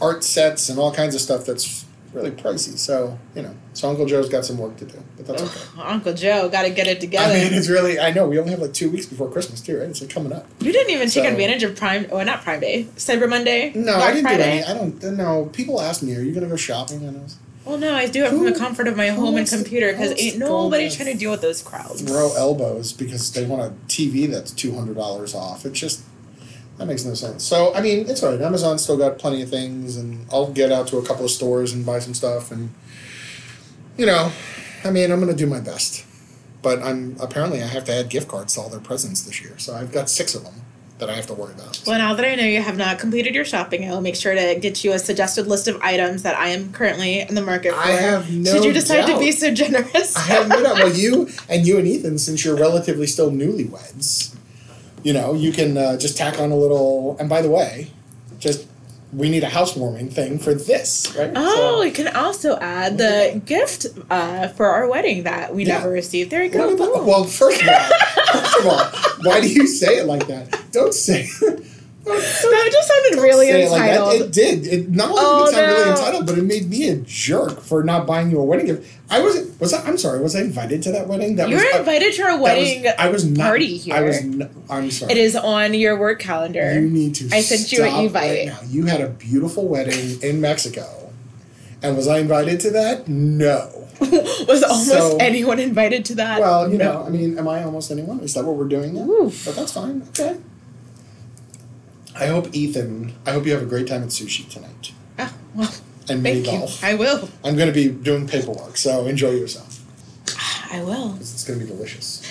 art 0.01 0.23
sets 0.23 0.69
and 0.69 0.77
all 0.77 0.93
kinds 0.93 1.15
of 1.15 1.21
stuff 1.21 1.45
that's 1.45 1.85
really 2.17 2.31
pricey. 2.31 2.77
So, 2.77 3.17
you 3.35 3.43
know, 3.43 3.55
so 3.73 3.89
Uncle 3.89 4.05
Joe's 4.05 4.27
got 4.29 4.43
some 4.43 4.57
work 4.57 4.75
to 4.77 4.85
do, 4.85 5.01
but 5.15 5.27
that's 5.27 5.41
okay. 5.43 5.81
Uncle 5.81 6.13
Joe, 6.13 6.49
got 6.49 6.63
to 6.63 6.69
get 6.71 6.87
it 6.87 6.99
together. 6.99 7.31
I 7.33 7.43
mean, 7.43 7.53
it's 7.53 7.69
really, 7.69 7.99
I 7.99 8.11
know, 8.11 8.27
we 8.27 8.37
only 8.39 8.51
have 8.51 8.59
like 8.59 8.73
two 8.73 8.89
weeks 8.89 9.05
before 9.05 9.29
Christmas 9.31 9.61
too, 9.61 9.77
right? 9.79 9.87
It's 9.89 10.01
like 10.01 10.09
coming 10.09 10.33
up. 10.33 10.45
you 10.59 10.71
didn't 10.71 10.91
even 10.93 11.09
take 11.09 11.25
advantage 11.25 11.63
of 11.63 11.75
Prime, 11.75 12.07
Oh, 12.11 12.21
not 12.23 12.41
Prime 12.43 12.59
Day, 12.59 12.87
Cyber 12.95 13.29
Monday. 13.29 13.71
No, 13.75 13.93
Black 13.95 14.01
I 14.01 14.13
didn't 14.13 14.23
Friday. 14.25 14.43
do 14.43 14.49
any, 14.49 14.63
I 14.63 14.73
don't, 14.73 15.03
no, 15.17 15.45
people 15.53 15.79
ask 15.79 16.01
me, 16.03 16.15
are 16.15 16.21
you 16.21 16.31
going 16.33 16.43
to 16.43 16.49
go 16.49 16.55
shopping? 16.57 17.05
And 17.05 17.17
I 17.17 17.21
was, 17.21 17.37
Well, 17.65 17.77
no, 17.77 17.93
I 17.93 18.07
do 18.07 18.23
it 18.25 18.29
from 18.29 18.43
the 18.45 18.53
comfort 18.53 18.87
of 18.87 18.97
my 18.97 19.09
home 19.09 19.37
and 19.37 19.47
computer 19.47 19.91
because 19.91 20.13
ain't 20.19 20.37
nobody 20.39 20.89
trying 20.89 21.11
to 21.13 21.17
deal 21.17 21.31
with 21.31 21.41
those 21.41 21.61
crowds. 21.61 22.01
throw 22.01 22.33
elbows 22.35 22.93
because 22.93 23.31
they 23.33 23.45
want 23.45 23.61
a 23.61 23.73
TV 23.87 24.29
that's 24.29 24.51
two 24.51 24.73
hundred 24.75 24.95
dollars 24.97 25.35
off. 25.35 25.65
It's 25.65 25.79
just 25.79 26.01
that 26.77 26.85
makes 26.85 27.05
no 27.05 27.13
sense. 27.13 27.43
So 27.43 27.73
I 27.73 27.81
mean, 27.81 28.09
it's 28.09 28.23
alright. 28.23 28.41
Amazon 28.41 28.77
still 28.77 28.97
got 28.97 29.17
plenty 29.17 29.41
of 29.41 29.49
things, 29.49 29.97
and 29.97 30.25
I'll 30.31 30.51
get 30.51 30.71
out 30.71 30.87
to 30.87 30.97
a 30.97 31.05
couple 31.05 31.25
of 31.25 31.31
stores 31.31 31.73
and 31.73 31.85
buy 31.85 31.99
some 31.99 32.13
stuff, 32.13 32.51
and 32.51 32.73
you 33.97 34.05
know, 34.05 34.31
I 34.83 34.91
mean, 34.91 35.11
I'm 35.11 35.19
gonna 35.19 35.33
do 35.33 35.47
my 35.47 35.59
best. 35.59 36.05
But 36.61 36.81
I'm 36.81 37.15
apparently 37.19 37.61
I 37.61 37.67
have 37.67 37.85
to 37.85 37.93
add 37.93 38.09
gift 38.09 38.27
cards 38.27 38.55
to 38.55 38.61
all 38.61 38.69
their 38.69 38.79
presents 38.79 39.21
this 39.21 39.41
year, 39.41 39.57
so 39.57 39.75
I've 39.75 39.91
got 39.91 40.09
six 40.09 40.35
of 40.35 40.43
them 40.43 40.55
that 40.99 41.09
I 41.09 41.13
have 41.13 41.27
to 41.27 41.33
worry 41.33 41.53
about. 41.53 41.81
Well, 41.85 41.97
now 41.99 42.13
that 42.15 42.25
I 42.25 42.35
know 42.35 42.43
you 42.43 42.61
have 42.61 42.77
not 42.77 42.99
completed 42.99 43.35
your 43.35 43.45
shopping, 43.45 43.87
I 43.87 43.91
will 43.91 44.01
make 44.01 44.15
sure 44.15 44.33
to 44.33 44.57
get 44.59 44.83
you 44.83 44.93
a 44.93 44.99
suggested 44.99 45.47
list 45.47 45.67
of 45.67 45.79
items 45.81 46.23
that 46.23 46.35
I 46.35 46.49
am 46.49 46.71
currently 46.71 47.21
in 47.21 47.35
the 47.35 47.41
market 47.41 47.73
for. 47.73 47.79
I 47.79 47.91
have 47.91 48.31
no 48.31 48.53
Should 48.53 48.65
you 48.65 48.73
decide 48.73 49.05
to 49.05 49.19
be 49.19 49.31
so 49.31 49.53
generous? 49.53 50.15
I 50.15 50.21
have 50.21 50.49
no 50.49 50.63
doubt. 50.63 50.75
Well, 50.75 50.93
you 50.93 51.29
and 51.49 51.65
you 51.67 51.77
and 51.77 51.87
Ethan, 51.87 52.17
since 52.17 52.43
you're 52.43 52.57
relatively 52.57 53.07
still 53.07 53.31
newlyweds, 53.31 54.35
you 55.07 55.13
know, 55.13 55.33
you 55.33 55.51
can 55.53 55.77
uh, 55.77 55.95
just 55.97 56.17
tack 56.17 56.37
on 56.43 56.51
a 56.51 56.55
little. 56.55 57.15
And 57.19 57.29
by 57.29 57.41
the 57.41 57.49
way, 57.49 57.91
just 58.39 58.67
we 59.13 59.29
need 59.29 59.41
a 59.43 59.47
housewarming 59.49 60.09
thing 60.09 60.37
for 60.37 60.53
this, 60.53 61.15
right? 61.17 61.31
Oh, 61.33 61.55
So- 61.77 61.81
you 61.83 61.93
can 61.93 62.09
also 62.13 62.57
add 62.59 62.97
the 62.97 63.41
gift 63.45 63.85
uh, 64.09 64.49
for 64.49 64.65
our 64.67 64.85
wedding 64.89 65.23
that 65.23 65.55
we 65.55 65.63
Yeah. 65.63 65.77
never 65.77 65.89
received. 65.89 66.29
There 66.29 66.43
you 66.43 66.49
go. 66.49 66.73
about- 66.75 67.05
well, 67.05 67.23
first 67.23 67.61
of 67.61 67.67
all, 67.69 67.79
first 68.33 68.59
of 68.59 68.65
all, 68.67 68.85
why 69.23 69.39
do 69.39 69.47
you 69.47 69.65
say 69.65 69.95
it 69.99 70.07
like 70.07 70.27
that? 70.27 70.45
Don't 70.73 70.93
say. 70.93 71.29
don't- 71.39 71.63
that 72.05 72.69
just 72.71 72.87
sounded 72.89 73.21
really 73.21 73.47
say 73.47 73.63
it 73.63 73.71
like 73.71 73.81
entitled. 73.91 74.21
It 74.21 74.31
did. 74.33 74.67
It 74.67 74.89
not 74.91 75.09
only 75.09 75.21
Oh, 75.23 75.45
did 75.45 75.51
it 75.51 75.55
sound 75.55 75.71
really 75.71 75.89
entitled, 75.91 76.25
but 76.27 76.37
it 76.37 76.43
made 76.43 76.69
me 76.69 76.89
a 76.89 76.97
jerk 76.97 77.61
for 77.61 77.83
not 77.85 78.05
buying 78.07 78.29
you 78.29 78.39
a 78.39 78.43
wedding 78.43 78.65
gift. 78.65 78.85
I 79.09 79.21
wasn't. 79.21 79.59
Was 79.61 79.73
I? 79.73 79.85
I'm 79.87 79.97
sorry. 79.97 80.19
Was 80.21 80.35
I 80.35 80.41
invited 80.41 80.83
to 80.83 80.91
that 80.91 81.07
wedding? 81.07 81.37
That 81.37 81.47
you 81.49 81.55
was. 81.55 81.63
were 81.63 81.79
invited 81.79 82.13
to 82.15 82.21
our 82.23 82.31
that 82.31 82.41
was- 82.41 82.43
wedding. 82.43 82.85
I 82.99 83.07
was 83.09 83.25
not, 83.25 83.43
party 83.47 83.77
here. 83.77 83.95
I 83.95 84.01
was. 84.01 84.17
N- 84.17 84.49
I'm 84.69 84.91
sorry. 84.91 85.11
it 85.13 85.17
is 85.17 85.35
on 85.35 85.73
your 85.73 85.97
work 85.97 86.19
calendar. 86.19 86.73
You 86.73 86.89
need 86.89 87.15
to. 87.15 87.29
I 87.31 87.39
sent 87.41 87.71
you 87.71 87.83
an 87.85 88.03
invite. 88.05 88.23
Right 88.31 88.45
now. 88.47 88.59
You 88.67 88.85
had 88.85 88.99
a 89.01 89.07
beautiful 89.09 89.67
wedding 89.67 90.21
in 90.21 90.41
Mexico, 90.41 91.11
and 91.81 91.95
was 91.95 92.07
I 92.07 92.17
invited 92.19 92.59
to 92.61 92.71
that? 92.71 93.07
No. 93.07 93.71
Was 93.99 94.61
almost 94.61 94.87
So- 94.89 95.17
anyone 95.19 95.57
invited 95.59 96.05
to 96.05 96.15
that? 96.15 96.39
Well, 96.39 96.71
you 96.71 96.77
No. 96.77 96.99
know, 96.99 97.05
I 97.07 97.09
mean, 97.09 97.39
am 97.39 97.47
I 97.47 97.63
almost 97.63 97.89
anyone? 97.89 98.19
Is 98.19 98.35
that 98.35 98.45
what 98.45 98.55
we're 98.55 98.67
doing 98.67 98.93
now? 98.93 99.01
Oof. 99.09 99.43
But 99.45 99.55
that's 99.55 99.71
fine. 99.73 100.03
Okay. 100.09 100.37
I 102.15 102.27
hope 102.27 102.53
Ethan. 102.53 103.13
I 103.25 103.31
hope 103.31 103.47
you 103.47 103.53
have 103.53 103.63
a 103.63 103.65
great 103.65 103.87
time 103.87 104.03
at 104.03 104.09
sushi 104.09 104.47
tonight 104.49 104.91
Ah, 105.17 105.33
well, 105.55 105.73
and 106.09 106.23
mini 106.23 106.43
thank 106.43 106.53
you. 106.53 106.59
golf. 106.59 106.83
I 106.83 106.95
will. 106.95 107.29
I'm 107.43 107.55
going 107.55 107.67
to 107.67 107.73
be 107.73 107.89
doing 107.89 108.27
paperwork, 108.27 108.77
so 108.77 109.05
enjoy 109.05 109.31
yourself. 109.31 109.83
I 110.71 110.83
will. 110.83 111.15
It's 111.15 111.43
going 111.43 111.59
to 111.59 111.65
be 111.65 111.71
delicious. 111.71 112.21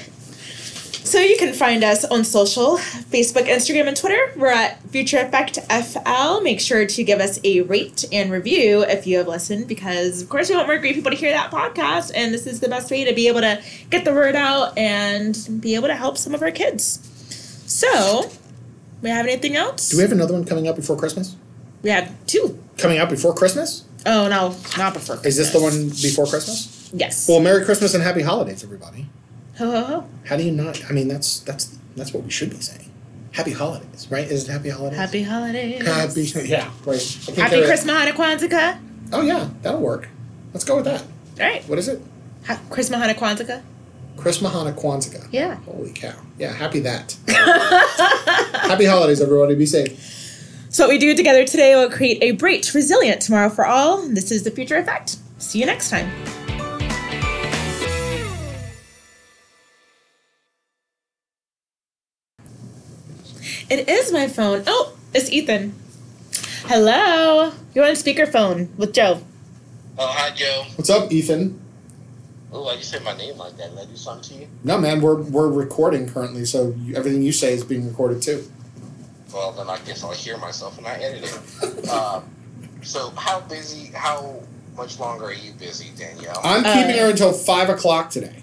So 1.06 1.20
you 1.20 1.36
can 1.36 1.54
find 1.54 1.84
us 1.84 2.04
on 2.04 2.24
social, 2.24 2.78
Facebook, 2.78 3.46
Instagram, 3.46 3.86
and 3.86 3.96
Twitter. 3.96 4.32
We're 4.36 4.50
at 4.50 4.82
Future 4.90 5.18
Effect 5.18 5.56
FL. 5.70 6.40
Make 6.40 6.58
sure 6.58 6.84
to 6.84 7.04
give 7.04 7.20
us 7.20 7.38
a 7.44 7.60
rate 7.60 8.04
and 8.10 8.32
review 8.32 8.82
if 8.82 9.06
you 9.06 9.18
have 9.18 9.28
listened, 9.28 9.68
because 9.68 10.20
of 10.20 10.28
course 10.28 10.50
we 10.50 10.56
want 10.56 10.66
more 10.66 10.78
great 10.78 10.96
people 10.96 11.12
to 11.12 11.16
hear 11.16 11.30
that 11.30 11.52
podcast, 11.52 12.10
and 12.12 12.34
this 12.34 12.44
is 12.44 12.58
the 12.58 12.68
best 12.68 12.90
way 12.90 13.04
to 13.04 13.14
be 13.14 13.28
able 13.28 13.40
to 13.40 13.62
get 13.88 14.04
the 14.04 14.12
word 14.12 14.34
out 14.34 14.76
and 14.76 15.38
be 15.60 15.76
able 15.76 15.86
to 15.86 15.94
help 15.94 16.18
some 16.18 16.34
of 16.34 16.42
our 16.42 16.50
kids. 16.50 16.98
So, 17.66 18.28
we 19.00 19.08
have 19.08 19.26
anything 19.26 19.54
else? 19.54 19.90
Do 19.90 19.98
we 19.98 20.02
have 20.02 20.12
another 20.12 20.32
one 20.32 20.44
coming 20.44 20.66
up 20.66 20.74
before 20.74 20.96
Christmas? 20.96 21.36
We 21.86 21.92
have 21.92 22.12
two. 22.26 22.58
Coming 22.78 22.98
out 22.98 23.08
before 23.08 23.32
Christmas? 23.32 23.84
Oh 24.04 24.26
no, 24.26 24.56
not 24.76 24.92
before. 24.92 25.24
Is 25.24 25.36
this 25.36 25.52
the 25.52 25.60
one 25.60 25.90
before 25.90 26.26
Christmas? 26.26 26.90
Yes. 26.92 27.28
Well, 27.28 27.38
Merry 27.38 27.64
Christmas 27.64 27.94
and 27.94 28.02
Happy 28.02 28.22
Holidays, 28.22 28.64
everybody. 28.64 29.06
ho 29.56 29.70
ho 29.70 29.84
ho. 29.84 30.08
How 30.24 30.36
do 30.36 30.42
you 30.42 30.50
not? 30.50 30.84
I 30.90 30.92
mean, 30.92 31.06
that's 31.06 31.38
that's 31.38 31.78
that's 31.94 32.12
what 32.12 32.24
we 32.24 32.30
should 32.30 32.50
be 32.50 32.56
saying. 32.56 32.90
Happy 33.30 33.52
Holidays, 33.52 34.08
right? 34.10 34.26
Is 34.28 34.48
it 34.48 34.52
Happy 34.52 34.68
Holidays? 34.70 34.98
Happy 34.98 35.22
holidays. 35.22 35.86
Happy. 35.86 36.22
Yeah. 36.48 36.68
Right. 36.84 37.18
Happy. 37.36 37.62
Christmas, 37.64 37.94
Hanukkah, 37.94 38.14
Kwanzaa. 38.16 38.78
Oh 39.12 39.20
yeah, 39.22 39.48
that'll 39.62 39.80
work. 39.80 40.08
Let's 40.52 40.64
go 40.64 40.74
with 40.74 40.86
that. 40.86 41.02
All 41.02 41.46
right. 41.46 41.62
What 41.68 41.78
is 41.78 41.86
it? 41.86 42.02
Ha- 42.48 42.60
Christmas, 42.68 42.98
Hanukkah, 43.00 43.14
Kwanzaa. 43.14 43.62
Chris 44.16 44.38
Mahana 44.38 44.74
Kwanzaa. 44.74 45.28
Yeah. 45.30 45.54
Holy 45.66 45.92
cow. 45.92 46.14
Yeah, 46.36 46.52
happy 46.52 46.80
that. 46.80 47.16
happy 47.28 48.86
holidays, 48.86 49.20
everybody. 49.20 49.54
Be 49.54 49.66
safe. 49.66 50.24
So 50.76 50.84
what 50.84 50.90
we 50.90 50.98
do 50.98 51.14
together 51.14 51.46
today 51.46 51.74
will 51.74 51.88
create 51.88 52.22
a 52.22 52.32
bright, 52.32 52.74
resilient 52.74 53.22
tomorrow 53.22 53.48
for 53.48 53.64
all. 53.64 54.06
This 54.08 54.30
is 54.30 54.42
the 54.42 54.50
Future 54.50 54.76
Effect. 54.76 55.16
See 55.38 55.58
you 55.58 55.64
next 55.64 55.88
time. 55.88 56.06
It 63.70 63.88
is 63.88 64.12
my 64.12 64.28
phone. 64.28 64.64
Oh, 64.66 64.94
it's 65.14 65.32
Ethan. 65.32 65.74
Hello. 66.66 67.52
You're 67.74 67.86
on 67.86 67.92
speakerphone 67.92 68.68
with 68.76 68.92
Joe. 68.92 69.22
Oh, 69.98 70.06
hi, 70.06 70.34
Joe. 70.34 70.66
What's 70.74 70.90
up, 70.90 71.10
Ethan? 71.10 71.58
Oh, 72.52 72.64
why 72.64 72.74
you 72.74 72.82
say 72.82 72.98
my 72.98 73.16
name 73.16 73.38
like 73.38 73.56
that? 73.56 73.70
Did 73.70 73.78
I 73.78 73.84
do 73.86 73.96
something 73.96 74.36
to 74.36 74.42
you? 74.42 74.48
No, 74.62 74.76
man, 74.76 75.00
we're 75.00 75.22
we're 75.22 75.48
recording 75.48 76.06
currently, 76.06 76.44
so 76.44 76.74
you, 76.76 76.96
everything 76.96 77.22
you 77.22 77.32
say 77.32 77.54
is 77.54 77.64
being 77.64 77.88
recorded 77.88 78.20
too. 78.20 78.44
Well, 79.32 79.52
then 79.52 79.68
I 79.68 79.78
guess 79.78 80.04
I'll 80.04 80.12
hear 80.12 80.36
myself 80.38 80.76
when 80.76 80.86
I 80.86 80.94
edit 81.02 81.24
it. 81.24 81.88
um, 81.88 82.24
so, 82.82 83.10
how 83.16 83.40
busy, 83.40 83.86
how 83.92 84.42
much 84.76 84.98
longer 85.00 85.26
are 85.26 85.32
you 85.32 85.52
busy, 85.52 85.90
Danielle? 85.96 86.40
I'm 86.44 86.64
Uh, 86.64 86.72
keeping 86.74 86.96
her 87.02 87.10
until 87.10 87.32
five 87.32 87.68
o'clock 87.68 88.10
today. 88.10 88.42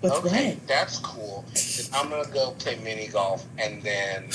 What's 0.00 0.16
okay, 0.18 0.50
what? 0.54 0.66
that's 0.68 0.98
cool. 0.98 1.44
I'm 1.92 2.08
going 2.08 2.24
to 2.24 2.30
go 2.30 2.52
play 2.58 2.78
mini 2.84 3.08
golf, 3.08 3.44
and 3.58 3.82
then 3.82 4.30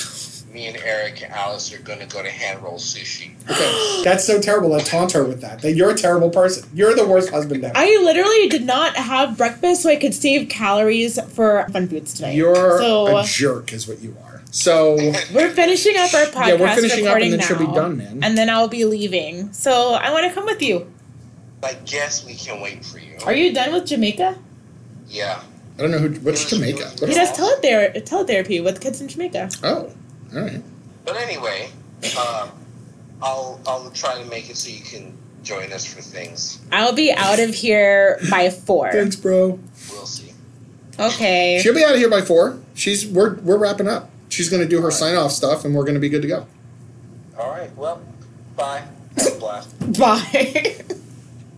me 0.52 0.66
and 0.68 0.76
Eric 0.76 1.22
and 1.22 1.32
Alice 1.32 1.72
are 1.72 1.78
going 1.78 1.98
to 2.00 2.06
go 2.06 2.22
to 2.22 2.30
hand 2.30 2.62
roll 2.62 2.78
sushi. 2.78 3.32
Okay, 3.50 4.02
that's 4.04 4.24
so 4.24 4.40
terrible. 4.40 4.74
I 4.74 4.80
taunt 4.80 5.12
her 5.12 5.24
with 5.24 5.40
that. 5.40 5.60
That 5.62 5.72
you're 5.72 5.90
a 5.90 5.94
terrible 5.96 6.30
person. 6.30 6.68
You're 6.74 6.94
the 6.94 7.06
worst 7.06 7.30
husband 7.30 7.64
ever. 7.64 7.72
I 7.76 7.86
literally 8.02 8.48
did 8.48 8.64
not 8.64 8.96
have 8.96 9.36
breakfast 9.38 9.82
so 9.82 9.90
I 9.90 9.96
could 9.96 10.14
save 10.14 10.48
calories 10.48 11.18
for 11.32 11.66
fun 11.72 11.88
foods 11.88 12.14
tonight. 12.14 12.34
You're 12.36 12.78
so 12.78 13.18
a 13.18 13.24
jerk, 13.24 13.72
is 13.72 13.88
what 13.88 14.00
you 14.00 14.16
are. 14.23 14.23
So 14.54 14.94
we're 15.34 15.50
finishing 15.50 15.96
up 15.96 16.14
our 16.14 16.26
podcast. 16.26 16.46
yeah, 16.46 16.54
we're 16.54 16.74
finishing 16.76 17.06
up, 17.08 17.14
recording 17.16 17.32
and 17.32 17.40
then 17.42 17.48
she'll 17.48 17.58
be 17.58 17.74
done, 17.74 17.96
man. 17.98 18.20
And 18.22 18.38
then 18.38 18.48
I'll 18.48 18.68
be 18.68 18.84
leaving. 18.84 19.52
So 19.52 19.94
I 19.94 20.12
want 20.12 20.28
to 20.28 20.32
come 20.32 20.44
with 20.44 20.62
you. 20.62 20.88
I 21.60 21.74
guess 21.84 22.24
we 22.24 22.34
can 22.36 22.60
wait 22.60 22.84
for 22.84 23.00
you. 23.00 23.16
Are 23.26 23.32
you 23.34 23.52
done 23.52 23.72
with 23.72 23.86
Jamaica? 23.86 24.38
Yeah. 25.08 25.42
I 25.76 25.82
don't 25.82 25.90
know 25.90 25.98
who. 25.98 26.10
What's 26.20 26.48
Jamaica? 26.48 26.84
What 27.00 27.08
He 27.08 27.16
does 27.16 27.30
telether- 27.36 28.00
teletherapy 28.04 28.62
with 28.62 28.80
kids 28.80 29.00
in 29.00 29.08
Jamaica. 29.08 29.50
oh, 29.64 29.90
all 30.34 30.40
right. 30.40 30.62
But 31.04 31.16
anyway, 31.16 31.70
um, 32.16 32.50
I'll 33.20 33.60
I'll 33.66 33.90
try 33.90 34.22
to 34.22 34.28
make 34.30 34.50
it 34.50 34.56
so 34.56 34.70
you 34.70 34.82
can 34.82 35.18
join 35.42 35.72
us 35.72 35.84
for 35.84 36.00
things. 36.00 36.60
I'll 36.70 36.92
be 36.92 37.12
out 37.12 37.40
of 37.40 37.52
here 37.56 38.20
by 38.30 38.50
four. 38.50 38.92
Thanks, 38.92 39.16
bro. 39.16 39.58
We'll 39.90 40.06
see. 40.06 40.32
Okay. 41.00 41.58
She'll 41.60 41.74
be 41.74 41.84
out 41.84 41.94
of 41.94 41.98
here 41.98 42.08
by 42.08 42.20
four. 42.20 42.56
She's 42.74 43.04
we're 43.04 43.34
we're 43.40 43.58
wrapping 43.58 43.88
up. 43.88 44.10
She's 44.34 44.48
gonna 44.48 44.66
do 44.66 44.80
her 44.82 44.90
sign 44.90 45.14
off 45.14 45.30
stuff, 45.30 45.64
and 45.64 45.72
we're 45.72 45.84
gonna 45.84 46.00
be 46.00 46.08
good 46.08 46.22
to 46.22 46.28
go. 46.28 46.46
All 47.38 47.50
right. 47.50 47.74
Well, 47.76 48.02
bye. 48.56 48.82
Have 49.16 49.36
a 49.36 49.38
blast. 49.38 49.68
Bye. 49.98 50.76